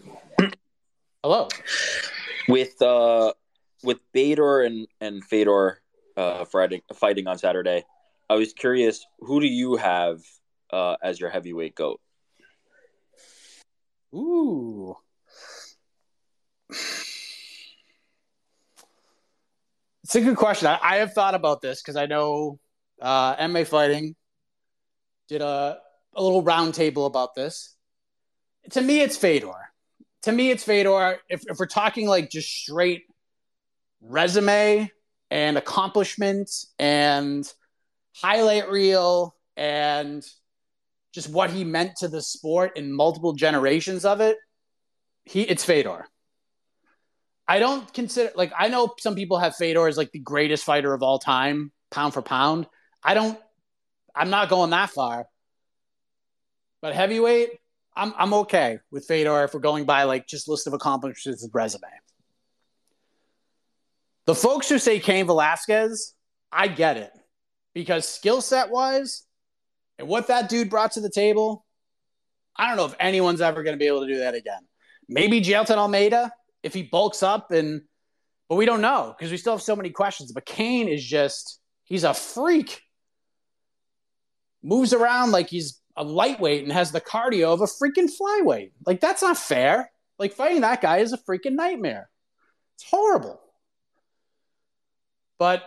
Hello. 1.22 1.48
With 2.48 2.80
uh 2.82 3.32
with 3.84 3.98
Bader 4.12 4.62
and 4.62 4.88
and 5.00 5.24
Fedor 5.24 5.80
uh, 6.16 6.44
Friday, 6.44 6.82
fighting 6.94 7.26
on 7.26 7.38
Saturday. 7.38 7.84
I 8.28 8.34
was 8.34 8.52
curious, 8.52 9.04
who 9.20 9.40
do 9.40 9.46
you 9.46 9.76
have 9.76 10.20
uh, 10.72 10.96
as 11.02 11.20
your 11.20 11.30
heavyweight 11.30 11.74
goat? 11.74 12.00
Ooh. 14.14 14.96
It's 20.06 20.14
a 20.14 20.20
good 20.20 20.36
question. 20.36 20.68
I, 20.68 20.78
I 20.82 20.96
have 20.96 21.12
thought 21.12 21.34
about 21.34 21.60
this 21.60 21.82
because 21.82 21.96
I 21.96 22.06
know 22.06 22.58
uh, 23.00 23.36
MMA 23.36 23.66
Fighting 23.66 24.14
did 25.28 25.42
a, 25.42 25.78
a 26.14 26.22
little 26.22 26.44
roundtable 26.44 27.06
about 27.06 27.34
this. 27.34 27.74
To 28.70 28.80
me, 28.80 29.00
it's 29.00 29.16
Fedor. 29.16 29.52
To 30.22 30.32
me, 30.32 30.50
it's 30.50 30.64
Fedor. 30.64 31.18
If, 31.28 31.42
if 31.46 31.58
we're 31.58 31.66
talking 31.66 32.08
like 32.08 32.30
just 32.30 32.48
straight 32.48 33.02
resume, 34.00 34.90
and 35.30 35.58
accomplishment 35.58 36.50
and 36.78 37.50
highlight 38.14 38.70
reel 38.70 39.34
and 39.56 40.24
just 41.12 41.28
what 41.30 41.50
he 41.50 41.64
meant 41.64 41.96
to 41.96 42.08
the 42.08 42.22
sport 42.22 42.76
in 42.76 42.92
multiple 42.92 43.32
generations 43.32 44.04
of 44.04 44.20
it, 44.20 44.36
he 45.24 45.42
it's 45.42 45.64
Fedor. 45.64 46.06
I 47.48 47.58
don't 47.58 47.92
consider 47.92 48.32
like 48.34 48.52
I 48.58 48.68
know 48.68 48.94
some 48.98 49.14
people 49.14 49.38
have 49.38 49.56
Fedor 49.56 49.88
as 49.88 49.96
like 49.96 50.12
the 50.12 50.18
greatest 50.18 50.64
fighter 50.64 50.92
of 50.92 51.02
all 51.02 51.18
time, 51.18 51.72
pound 51.90 52.14
for 52.14 52.22
pound. 52.22 52.66
I 53.02 53.14
don't 53.14 53.38
I'm 54.14 54.30
not 54.30 54.48
going 54.48 54.70
that 54.70 54.90
far. 54.90 55.26
But 56.82 56.94
heavyweight, 56.94 57.50
I'm 57.96 58.12
I'm 58.16 58.34
okay 58.34 58.78
with 58.90 59.06
Fedor 59.06 59.44
if 59.44 59.54
we're 59.54 59.60
going 59.60 59.84
by 59.84 60.04
like 60.04 60.26
just 60.26 60.48
list 60.48 60.66
of 60.66 60.72
accomplishments 60.72 61.42
and 61.42 61.54
resume. 61.54 61.88
The 64.26 64.34
folks 64.34 64.68
who 64.68 64.78
say 64.78 64.98
Cain 64.98 65.26
Velasquez, 65.26 66.14
I 66.50 66.66
get 66.66 66.96
it 66.96 67.12
because 67.74 68.08
skill 68.08 68.40
set 68.40 68.70
wise 68.70 69.24
and 69.98 70.08
what 70.08 70.26
that 70.26 70.48
dude 70.48 70.68
brought 70.68 70.92
to 70.92 71.00
the 71.00 71.10
table, 71.10 71.64
I 72.56 72.66
don't 72.68 72.76
know 72.76 72.86
if 72.86 72.96
anyone's 72.98 73.40
ever 73.40 73.62
going 73.62 73.74
to 73.74 73.78
be 73.78 73.86
able 73.86 74.00
to 74.00 74.12
do 74.12 74.18
that 74.18 74.34
again. 74.34 74.60
Maybe 75.08 75.40
Jailton 75.40 75.76
Almeida 75.76 76.32
if 76.64 76.74
he 76.74 76.82
bulks 76.82 77.22
up 77.22 77.52
and, 77.52 77.82
but 78.48 78.56
we 78.56 78.66
don't 78.66 78.80
know 78.80 79.14
because 79.16 79.30
we 79.30 79.36
still 79.36 79.52
have 79.52 79.62
so 79.62 79.76
many 79.76 79.90
questions. 79.90 80.32
But 80.32 80.44
Cain 80.44 80.88
is 80.88 81.04
just, 81.04 81.60
he's 81.84 82.02
a 82.02 82.12
freak. 82.12 82.82
Moves 84.64 84.92
around 84.92 85.30
like 85.30 85.48
he's 85.48 85.80
a 85.96 86.02
lightweight 86.02 86.64
and 86.64 86.72
has 86.72 86.90
the 86.90 87.00
cardio 87.00 87.54
of 87.54 87.60
a 87.60 87.66
freaking 87.66 88.10
flyweight. 88.10 88.72
Like 88.84 89.00
that's 89.00 89.22
not 89.22 89.38
fair. 89.38 89.92
Like 90.18 90.32
fighting 90.32 90.62
that 90.62 90.80
guy 90.80 90.98
is 90.98 91.12
a 91.12 91.18
freaking 91.18 91.52
nightmare. 91.52 92.10
It's 92.74 92.90
horrible 92.90 93.40
but 95.38 95.62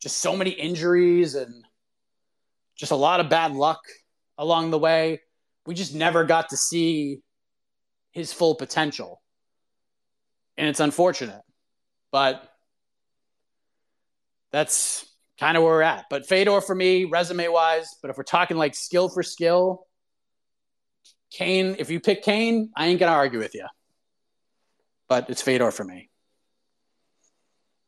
just 0.00 0.18
so 0.18 0.36
many 0.36 0.50
injuries 0.50 1.34
and 1.34 1.64
just 2.76 2.92
a 2.92 2.96
lot 2.96 3.20
of 3.20 3.28
bad 3.28 3.52
luck 3.52 3.80
along 4.36 4.70
the 4.70 4.78
way. 4.78 5.20
We 5.66 5.74
just 5.74 5.94
never 5.94 6.24
got 6.24 6.50
to 6.50 6.56
see 6.56 7.20
his 8.12 8.32
full 8.32 8.54
potential. 8.54 9.22
And 10.56 10.68
it's 10.68 10.80
unfortunate. 10.80 11.40
But 12.12 12.48
that's 14.52 15.06
kind 15.40 15.56
of 15.56 15.62
where 15.62 15.72
we're 15.72 15.82
at. 15.82 16.04
But 16.10 16.26
Fedor 16.26 16.60
for 16.60 16.74
me, 16.74 17.04
resume 17.04 17.48
wise, 17.48 17.96
but 18.00 18.10
if 18.10 18.16
we're 18.16 18.24
talking 18.24 18.56
like 18.56 18.74
skill 18.74 19.08
for 19.08 19.22
skill, 19.22 19.86
Cain, 21.32 21.76
if 21.78 21.90
you 21.90 21.98
pick 21.98 22.22
Cain, 22.22 22.70
I 22.76 22.86
ain't 22.86 23.00
going 23.00 23.10
to 23.10 23.16
argue 23.16 23.40
with 23.40 23.54
you. 23.54 23.66
But 25.08 25.28
it's 25.30 25.42
Fedor 25.42 25.72
for 25.72 25.84
me. 25.84 26.08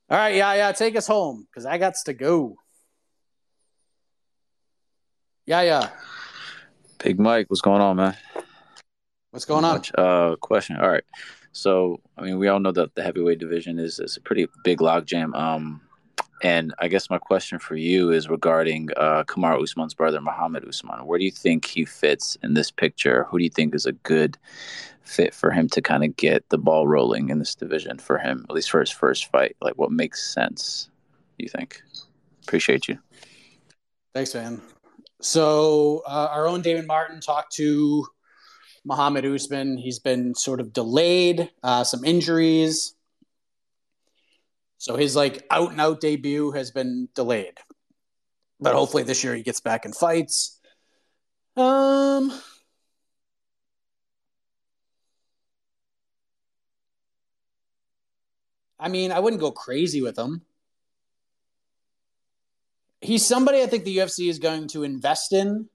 All 0.08 0.16
right, 0.16 0.36
yeah, 0.36 0.54
yeah, 0.54 0.72
take 0.72 0.94
us 0.94 1.06
home 1.08 1.46
because 1.50 1.66
I 1.66 1.78
got 1.78 1.94
to 2.04 2.14
go. 2.14 2.56
Yeah, 5.46 5.62
yeah. 5.62 5.90
Big 7.02 7.18
Mike, 7.18 7.50
what's 7.50 7.60
going 7.60 7.82
on, 7.82 7.96
man? 7.96 8.16
What's 9.32 9.44
going 9.44 9.64
on? 9.64 9.82
Uh, 9.96 10.36
question. 10.36 10.76
All 10.76 10.88
right. 10.88 11.04
So, 11.50 12.00
I 12.16 12.22
mean, 12.22 12.38
we 12.38 12.48
all 12.48 12.60
know 12.60 12.72
that 12.72 12.94
the 12.94 13.02
heavyweight 13.02 13.38
division 13.38 13.78
is, 13.78 13.98
is 13.98 14.16
a 14.16 14.20
pretty 14.20 14.46
big 14.62 14.78
logjam. 14.78 15.34
Um, 15.34 15.80
and 16.42 16.74
I 16.78 16.88
guess 16.88 17.08
my 17.08 17.18
question 17.18 17.58
for 17.58 17.76
you 17.76 18.10
is 18.10 18.28
regarding 18.28 18.90
uh, 18.96 19.24
Kamaru 19.24 19.62
Usman's 19.62 19.94
brother, 19.94 20.20
Muhammad 20.20 20.66
Usman. 20.66 21.06
Where 21.06 21.18
do 21.18 21.24
you 21.24 21.30
think 21.30 21.64
he 21.64 21.84
fits 21.84 22.36
in 22.42 22.54
this 22.54 22.70
picture? 22.70 23.24
Who 23.24 23.38
do 23.38 23.44
you 23.44 23.50
think 23.50 23.74
is 23.74 23.86
a 23.86 23.92
good 23.92 24.36
fit 25.02 25.32
for 25.32 25.50
him 25.50 25.68
to 25.70 25.80
kind 25.80 26.04
of 26.04 26.16
get 26.16 26.48
the 26.50 26.58
ball 26.58 26.86
rolling 26.86 27.30
in 27.30 27.38
this 27.38 27.54
division 27.54 27.98
for 27.98 28.18
him, 28.18 28.44
at 28.48 28.54
least 28.54 28.70
for 28.70 28.80
his 28.80 28.90
first 28.90 29.30
fight? 29.30 29.56
Like, 29.60 29.78
what 29.78 29.90
makes 29.90 30.32
sense, 30.34 30.90
you 31.38 31.48
think? 31.48 31.82
Appreciate 32.42 32.88
you. 32.88 32.98
Thanks, 34.14 34.34
man. 34.34 34.60
So, 35.20 36.02
uh, 36.06 36.28
our 36.30 36.46
own 36.46 36.60
Damon 36.60 36.86
Martin 36.86 37.20
talked 37.20 37.54
to 37.54 38.06
Muhammad 38.84 39.24
Usman. 39.24 39.78
He's 39.78 39.98
been 39.98 40.34
sort 40.34 40.60
of 40.60 40.72
delayed, 40.72 41.50
uh, 41.62 41.84
some 41.84 42.04
injuries. 42.04 42.95
So, 44.78 44.96
his 44.96 45.16
like 45.16 45.44
out 45.50 45.70
and 45.72 45.80
out 45.80 46.00
debut 46.00 46.50
has 46.52 46.70
been 46.70 47.08
delayed. 47.14 47.58
But 48.60 48.74
hopefully 48.74 49.02
this 49.02 49.22
year 49.22 49.34
he 49.34 49.42
gets 49.42 49.60
back 49.60 49.84
and 49.84 49.94
fights. 49.94 50.60
Um, 51.56 52.32
I 58.78 58.88
mean, 58.88 59.12
I 59.12 59.20
wouldn't 59.20 59.40
go 59.40 59.50
crazy 59.50 60.02
with 60.02 60.18
him. 60.18 60.42
He's 63.00 63.24
somebody 63.24 63.62
I 63.62 63.66
think 63.66 63.84
the 63.84 63.98
UFC 63.98 64.28
is 64.28 64.38
going 64.38 64.68
to 64.68 64.82
invest 64.82 65.32
in, 65.32 65.68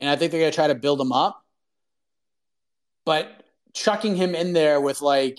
and 0.00 0.10
I 0.10 0.16
think 0.16 0.32
they're 0.32 0.40
going 0.40 0.52
to 0.52 0.56
try 0.56 0.68
to 0.68 0.74
build 0.74 1.00
him 1.00 1.12
up. 1.12 1.42
But 3.04 3.42
chucking 3.74 4.16
him 4.16 4.34
in 4.34 4.52
there 4.52 4.80
with 4.80 5.00
like 5.00 5.38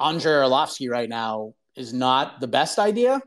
Andrei 0.00 0.32
Arlovsky 0.32 0.90
right 0.90 1.08
now 1.08 1.54
is 1.76 1.92
not 1.92 2.40
the 2.40 2.48
best 2.48 2.78
idea. 2.78 3.20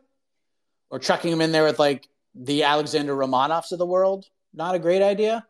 Or 0.90 1.00
chucking 1.00 1.32
him 1.32 1.42
in 1.42 1.52
there 1.52 1.64
with 1.64 1.80
like 1.80 2.08
the 2.36 2.64
Alexander 2.64 3.16
Romanovs 3.16 3.72
of 3.72 3.80
the 3.80 3.86
world, 3.86 4.26
not 4.54 4.76
a 4.76 4.80
great 4.80 5.02
idea. 5.02 5.46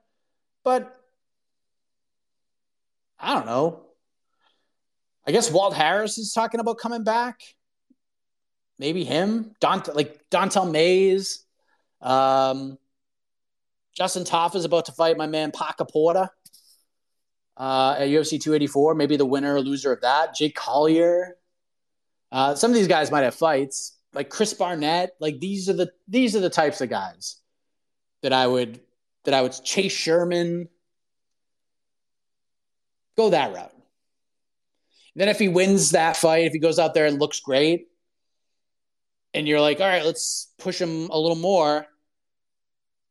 But 0.64 0.96
I 3.20 3.34
don't 3.34 3.46
know. 3.46 3.86
I 5.26 5.32
guess 5.32 5.52
Walt 5.52 5.76
Harris 5.76 6.18
is 6.18 6.34
talking 6.34 6.60
about 6.60 6.78
coming 6.78 7.04
back. 7.04 7.40
Maybe 8.80 9.04
him, 9.04 9.54
Dont 9.60 9.96
like 9.96 10.20
Don'Tale 10.32 10.66
Mayes. 10.66 11.46
Um, 12.02 12.80
Justin 13.96 14.24
Tafa 14.24 14.56
is 14.56 14.66
about 14.66 14.86
to 14.86 14.92
fight 14.92 15.18
my 15.18 15.28
man 15.28 15.52
Parker 15.52 15.86
Porter 15.86 16.30
uh, 17.58 17.96
at 17.98 18.10
UFC 18.10 18.42
284. 18.42 18.96
Maybe 18.96 19.18
the 19.18 19.26
winner 19.26 19.56
or 19.56 19.62
loser 19.62 19.92
of 19.94 20.02
that. 20.02 20.36
Jake 20.36 20.56
Collier. 20.56 21.38
Uh, 22.32 22.56
some 22.56 22.72
of 22.72 22.76
these 22.76 22.88
guys 22.88 23.12
might 23.12 23.24
have 23.24 23.36
fights, 23.36 23.98
like 24.14 24.30
Chris 24.30 24.54
Barnett. 24.54 25.12
Like 25.20 25.40
these 25.40 25.70
are 25.70 25.74
the 25.74 25.92
these 26.08 26.36
are 26.36 26.40
the 26.40 26.50
types 26.50 26.82
of 26.82 26.90
guys 26.90 27.38
that 28.22 28.34
I 28.34 28.48
would 28.48 28.80
that 29.26 29.34
I 29.34 29.42
would 29.42 29.54
Chase 29.64 29.92
Sherman. 29.92 30.70
Go 33.18 33.30
that 33.32 33.54
route. 33.54 33.74
then 35.16 35.28
if 35.28 35.38
he 35.38 35.50
wins 35.50 35.92
that 35.92 36.16
fight, 36.16 36.46
if 36.46 36.54
he 36.54 36.60
goes 36.60 36.80
out 36.80 36.94
there 36.94 37.06
and 37.06 37.20
looks 37.20 37.42
great, 37.42 37.90
and 39.34 39.48
you're 39.48 39.62
like, 39.62 39.80
all 39.80 39.88
right, 39.88 40.06
let's 40.06 40.54
push 40.58 40.80
him 40.80 41.10
a 41.10 41.20
little 41.20 41.38
more. 41.38 41.86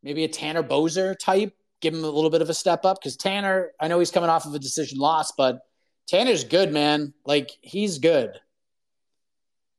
Maybe 0.02 0.24
a 0.24 0.28
Tanner 0.28 0.62
Boser 0.62 1.16
type, 1.18 1.54
give 1.80 1.94
him 1.94 2.04
a 2.04 2.10
little 2.10 2.30
bit 2.30 2.42
of 2.42 2.50
a 2.50 2.54
step 2.54 2.84
up 2.84 3.00
because 3.00 3.16
Tanner, 3.16 3.72
I 3.80 3.88
know 3.88 3.98
he's 3.98 4.10
coming 4.10 4.30
off 4.30 4.46
of 4.46 4.54
a 4.54 4.58
decision 4.58 4.98
loss, 4.98 5.32
but 5.32 5.60
Tanner's 6.06 6.44
good, 6.44 6.72
man. 6.72 7.14
Like 7.24 7.50
he's 7.60 7.98
good. 7.98 8.38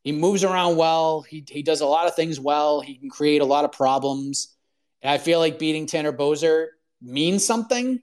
He 0.04 0.12
moves 0.12 0.43
around 0.43 0.78
well. 0.78 1.22
He 1.22 1.45
he 1.47 1.62
does 1.62 1.82
a 1.82 1.86
lot 1.86 2.08
of 2.08 2.16
things 2.16 2.39
well. 2.39 2.82
He 2.82 2.95
can 2.95 3.10
create 3.10 3.41
a 3.41 3.45
lot 3.45 3.66
of 3.66 3.72
problems. 3.72 4.56
And 5.02 5.12
I 5.12 5.18
feel 5.18 5.39
like 5.39 5.60
beating 5.60 5.86
Tanner 5.86 6.14
Boser 6.14 6.68
means 7.02 7.45
something. 7.45 8.02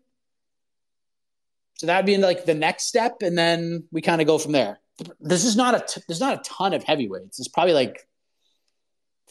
So 1.79 1.87
that'd 1.87 2.07
be 2.07 2.17
like 2.19 2.45
the 2.45 2.55
next 2.55 2.85
step, 2.85 3.23
and 3.23 3.39
then 3.39 3.85
we 3.93 4.03
kind 4.03 4.21
of 4.21 4.27
go 4.27 4.39
from 4.39 4.53
there. 4.53 4.81
This 5.21 5.45
is 5.45 5.57
not 5.57 5.77
a 5.77 5.85
t- 5.87 6.03
there's 6.09 6.21
not 6.21 6.41
a 6.41 6.43
ton 6.43 6.75
of 6.75 6.83
heavyweights. 6.83 7.39
It's 7.39 7.49
probably 7.49 7.75
like 7.75 8.07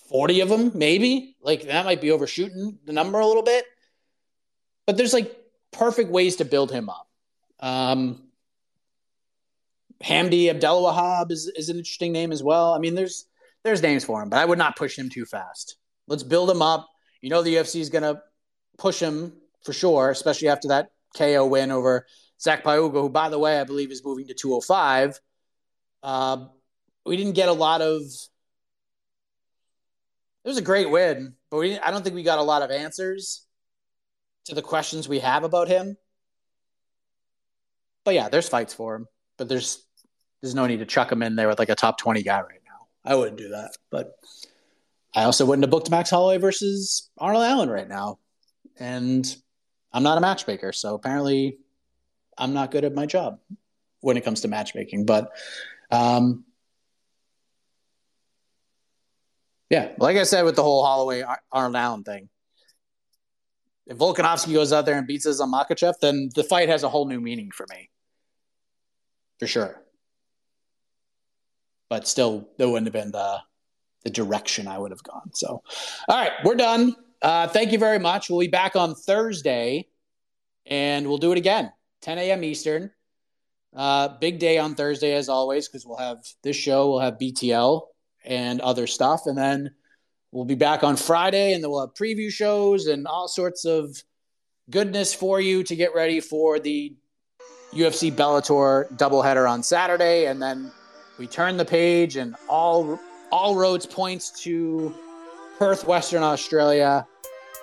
40 0.09 0.39
of 0.41 0.49
them, 0.49 0.71
maybe. 0.73 1.35
Like 1.41 1.63
that 1.63 1.85
might 1.85 1.99
be 1.99 2.11
overshooting 2.11 2.79
the 2.85 2.93
number 2.93 3.19
a 3.19 3.27
little 3.27 3.43
bit. 3.43 3.65
But 4.87 4.95
there's 4.97 5.13
like 5.13 5.35
perfect 5.71 6.09
ways 6.09 6.37
to 6.37 6.45
build 6.45 6.71
him 6.71 6.89
up. 6.89 7.07
Um, 7.59 8.23
Hamdi 10.03 10.45
Abdelwahab 10.45 11.31
is, 11.31 11.51
is 11.55 11.69
an 11.69 11.77
interesting 11.77 12.13
name 12.13 12.31
as 12.31 12.41
well. 12.41 12.73
I 12.73 12.79
mean, 12.79 12.95
there's 12.95 13.25
there's 13.63 13.81
names 13.81 14.05
for 14.05 14.21
him, 14.21 14.29
but 14.29 14.39
I 14.39 14.45
would 14.45 14.57
not 14.57 14.77
push 14.77 14.97
him 14.97 15.09
too 15.09 15.25
fast. 15.25 15.77
Let's 16.07 16.23
build 16.23 16.49
him 16.49 16.61
up. 16.61 16.87
You 17.21 17.29
know 17.29 17.41
the 17.41 17.55
UFC 17.55 17.81
is 17.81 17.89
gonna 17.89 18.21
push 18.77 18.99
him 18.99 19.33
for 19.65 19.73
sure, 19.73 20.09
especially 20.09 20.47
after 20.47 20.69
that 20.69 20.89
KO 21.17 21.45
win 21.47 21.71
over 21.71 22.05
Zac 22.39 22.63
Pauga, 22.63 23.01
who 23.01 23.09
by 23.09 23.29
the 23.29 23.39
way 23.39 23.59
I 23.59 23.65
believe 23.65 23.91
is 23.91 24.05
moving 24.05 24.27
to 24.27 24.33
205. 24.33 25.19
Uh, 26.03 26.45
we 27.05 27.17
didn't 27.17 27.33
get 27.33 27.49
a 27.49 27.53
lot 27.53 27.81
of 27.81 28.03
it 30.45 30.47
was 30.47 30.57
a 30.57 30.61
great 30.61 30.89
win, 30.89 31.33
but 31.49 31.57
we 31.57 31.77
I 31.77 31.91
don't 31.91 32.03
think 32.03 32.15
we 32.15 32.23
got 32.23 32.39
a 32.39 32.43
lot 32.43 32.61
of 32.61 32.71
answers 32.71 33.46
to 34.47 34.55
the 34.55 34.61
questions 34.61 35.07
we 35.07 35.19
have 35.19 35.43
about 35.43 35.67
him. 35.67 35.97
But 38.03 38.15
yeah, 38.15 38.29
there's 38.29 38.49
fights 38.49 38.73
for 38.73 38.95
him, 38.95 39.07
but 39.37 39.47
there's 39.47 39.85
there's 40.41 40.55
no 40.55 40.67
need 40.67 40.79
to 40.79 40.85
chuck 40.85 41.11
him 41.11 41.23
in 41.23 41.35
there 41.35 41.47
with 41.47 41.59
like 41.59 41.69
a 41.69 41.75
top 41.75 41.97
20 41.97 42.23
guy 42.23 42.39
right 42.39 42.61
now. 42.65 42.87
I 43.03 43.15
wouldn't 43.15 43.37
do 43.37 43.49
that, 43.49 43.71
but 43.89 44.13
I 45.15 45.23
also 45.23 45.45
wouldn't 45.45 45.63
have 45.63 45.71
booked 45.71 45.89
Max 45.89 46.09
Holloway 46.09 46.37
versus 46.37 47.09
Arnold 47.17 47.43
Allen 47.43 47.69
right 47.69 47.87
now. 47.87 48.19
And 48.79 49.25
I'm 49.91 50.03
not 50.03 50.17
a 50.17 50.21
matchmaker, 50.21 50.71
so 50.71 50.93
apparently 50.93 51.57
I'm 52.37 52.53
not 52.53 52.71
good 52.71 52.85
at 52.85 52.93
my 52.93 53.07
job 53.07 53.39
when 54.01 54.15
it 54.15 54.23
comes 54.23 54.41
to 54.41 54.47
matchmaking. 54.47 55.05
But 55.05 55.31
um, 55.89 56.45
Yeah, 59.69 59.91
like 59.97 60.17
I 60.17 60.23
said 60.23 60.43
with 60.43 60.55
the 60.55 60.63
whole 60.63 60.85
Holloway 60.85 61.23
Arnold 61.51 61.75
Allen 61.75 62.03
thing, 62.03 62.29
if 63.87 63.97
Volkanovski 63.97 64.53
goes 64.53 64.73
out 64.73 64.85
there 64.85 64.97
and 64.97 65.07
beats 65.07 65.25
us 65.25 65.39
on 65.39 65.51
Makhachev, 65.51 65.95
then 66.01 66.29
the 66.35 66.43
fight 66.43 66.69
has 66.69 66.83
a 66.83 66.89
whole 66.89 67.07
new 67.07 67.21
meaning 67.21 67.51
for 67.51 67.65
me, 67.69 67.89
for 69.39 69.47
sure. 69.47 69.81
But 71.89 72.07
still, 72.07 72.49
that 72.57 72.67
wouldn't 72.67 72.87
have 72.87 72.93
been 72.93 73.11
the 73.11 73.39
the 74.03 74.09
direction 74.09 74.67
I 74.67 74.77
would 74.77 74.91
have 74.91 75.03
gone. 75.03 75.31
So, 75.33 75.63
all 76.07 76.17
right, 76.17 76.31
we're 76.43 76.55
done. 76.55 76.95
Uh, 77.21 77.47
thank 77.47 77.71
you 77.71 77.79
very 77.79 77.99
much. 77.99 78.29
We'll 78.29 78.39
be 78.39 78.47
back 78.47 78.75
on 78.75 78.93
Thursday, 78.93 79.87
and 80.65 81.07
we'll 81.07 81.17
do 81.17 81.31
it 81.31 81.37
again, 81.37 81.71
10 82.01 82.17
a.m. 82.19 82.43
Eastern. 82.43 82.91
Uh, 83.75 84.09
big 84.19 84.39
day 84.39 84.57
on 84.57 84.75
Thursday, 84.75 85.13
as 85.13 85.29
always, 85.29 85.67
because 85.67 85.85
we'll 85.85 85.97
have 85.97 86.19
this 86.43 86.55
show. 86.55 86.89
We'll 86.89 86.99
have 86.99 87.17
BTL 87.17 87.81
and 88.25 88.61
other 88.61 88.87
stuff. 88.87 89.21
And 89.25 89.37
then 89.37 89.71
we'll 90.37 90.45
be 90.45 90.53
back 90.53 90.83
on 90.83 90.95
Friday 90.95 91.53
and 91.53 91.63
then 91.63 91.71
we'll 91.71 91.81
have 91.81 91.95
preview 91.95 92.31
shows 92.31 92.85
and 92.85 93.07
all 93.07 93.27
sorts 93.27 93.65
of 93.65 94.03
goodness 94.69 95.11
for 95.11 95.41
you 95.41 95.63
to 95.63 95.75
get 95.75 95.95
ready 95.95 96.19
for 96.19 96.59
the 96.59 96.93
UFC 97.73 98.11
Bellator 98.11 98.87
doubleheader 98.97 99.49
on 99.49 99.63
Saturday. 99.63 100.27
And 100.27 100.39
then 100.39 100.71
we 101.17 101.25
turn 101.25 101.57
the 101.57 101.65
page 101.65 102.17
and 102.17 102.35
all 102.47 102.99
all 103.31 103.55
roads 103.55 103.87
points 103.87 104.29
to 104.43 104.93
Perth, 105.57 105.87
Western 105.87 106.21
Australia 106.21 107.07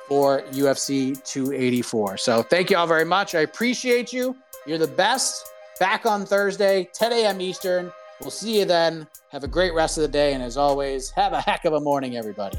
for 0.09 0.43
UFC 0.51 1.22
284. 1.25 2.16
So 2.16 2.43
thank 2.43 2.70
you 2.70 2.77
all 2.77 2.89
very 2.89 3.05
much. 3.05 3.37
I 3.37 3.43
appreciate 3.43 4.12
you. 4.12 4.37
You're 4.66 4.79
the 4.79 4.89
best. 4.89 5.47
Back 5.79 6.07
on 6.07 6.27
Thursday, 6.27 6.89
10 6.93 7.12
a.m. 7.12 7.41
Eastern. 7.41 7.93
We'll 8.25 8.31
see 8.31 8.59
you 8.59 8.65
then. 8.65 9.07
Have 9.32 9.44
a 9.44 9.49
great 9.49 9.74
rest 9.74 9.99
of 9.99 10.03
the 10.03 10.09
day. 10.09 10.32
And 10.32 10.43
as 10.43 10.57
always, 10.57 11.11
have 11.11 11.35
a 11.35 11.43
heck 11.43 11.66
of 11.66 11.74
a 11.74 11.81
morning, 11.81 12.16
everybody. 12.16 12.59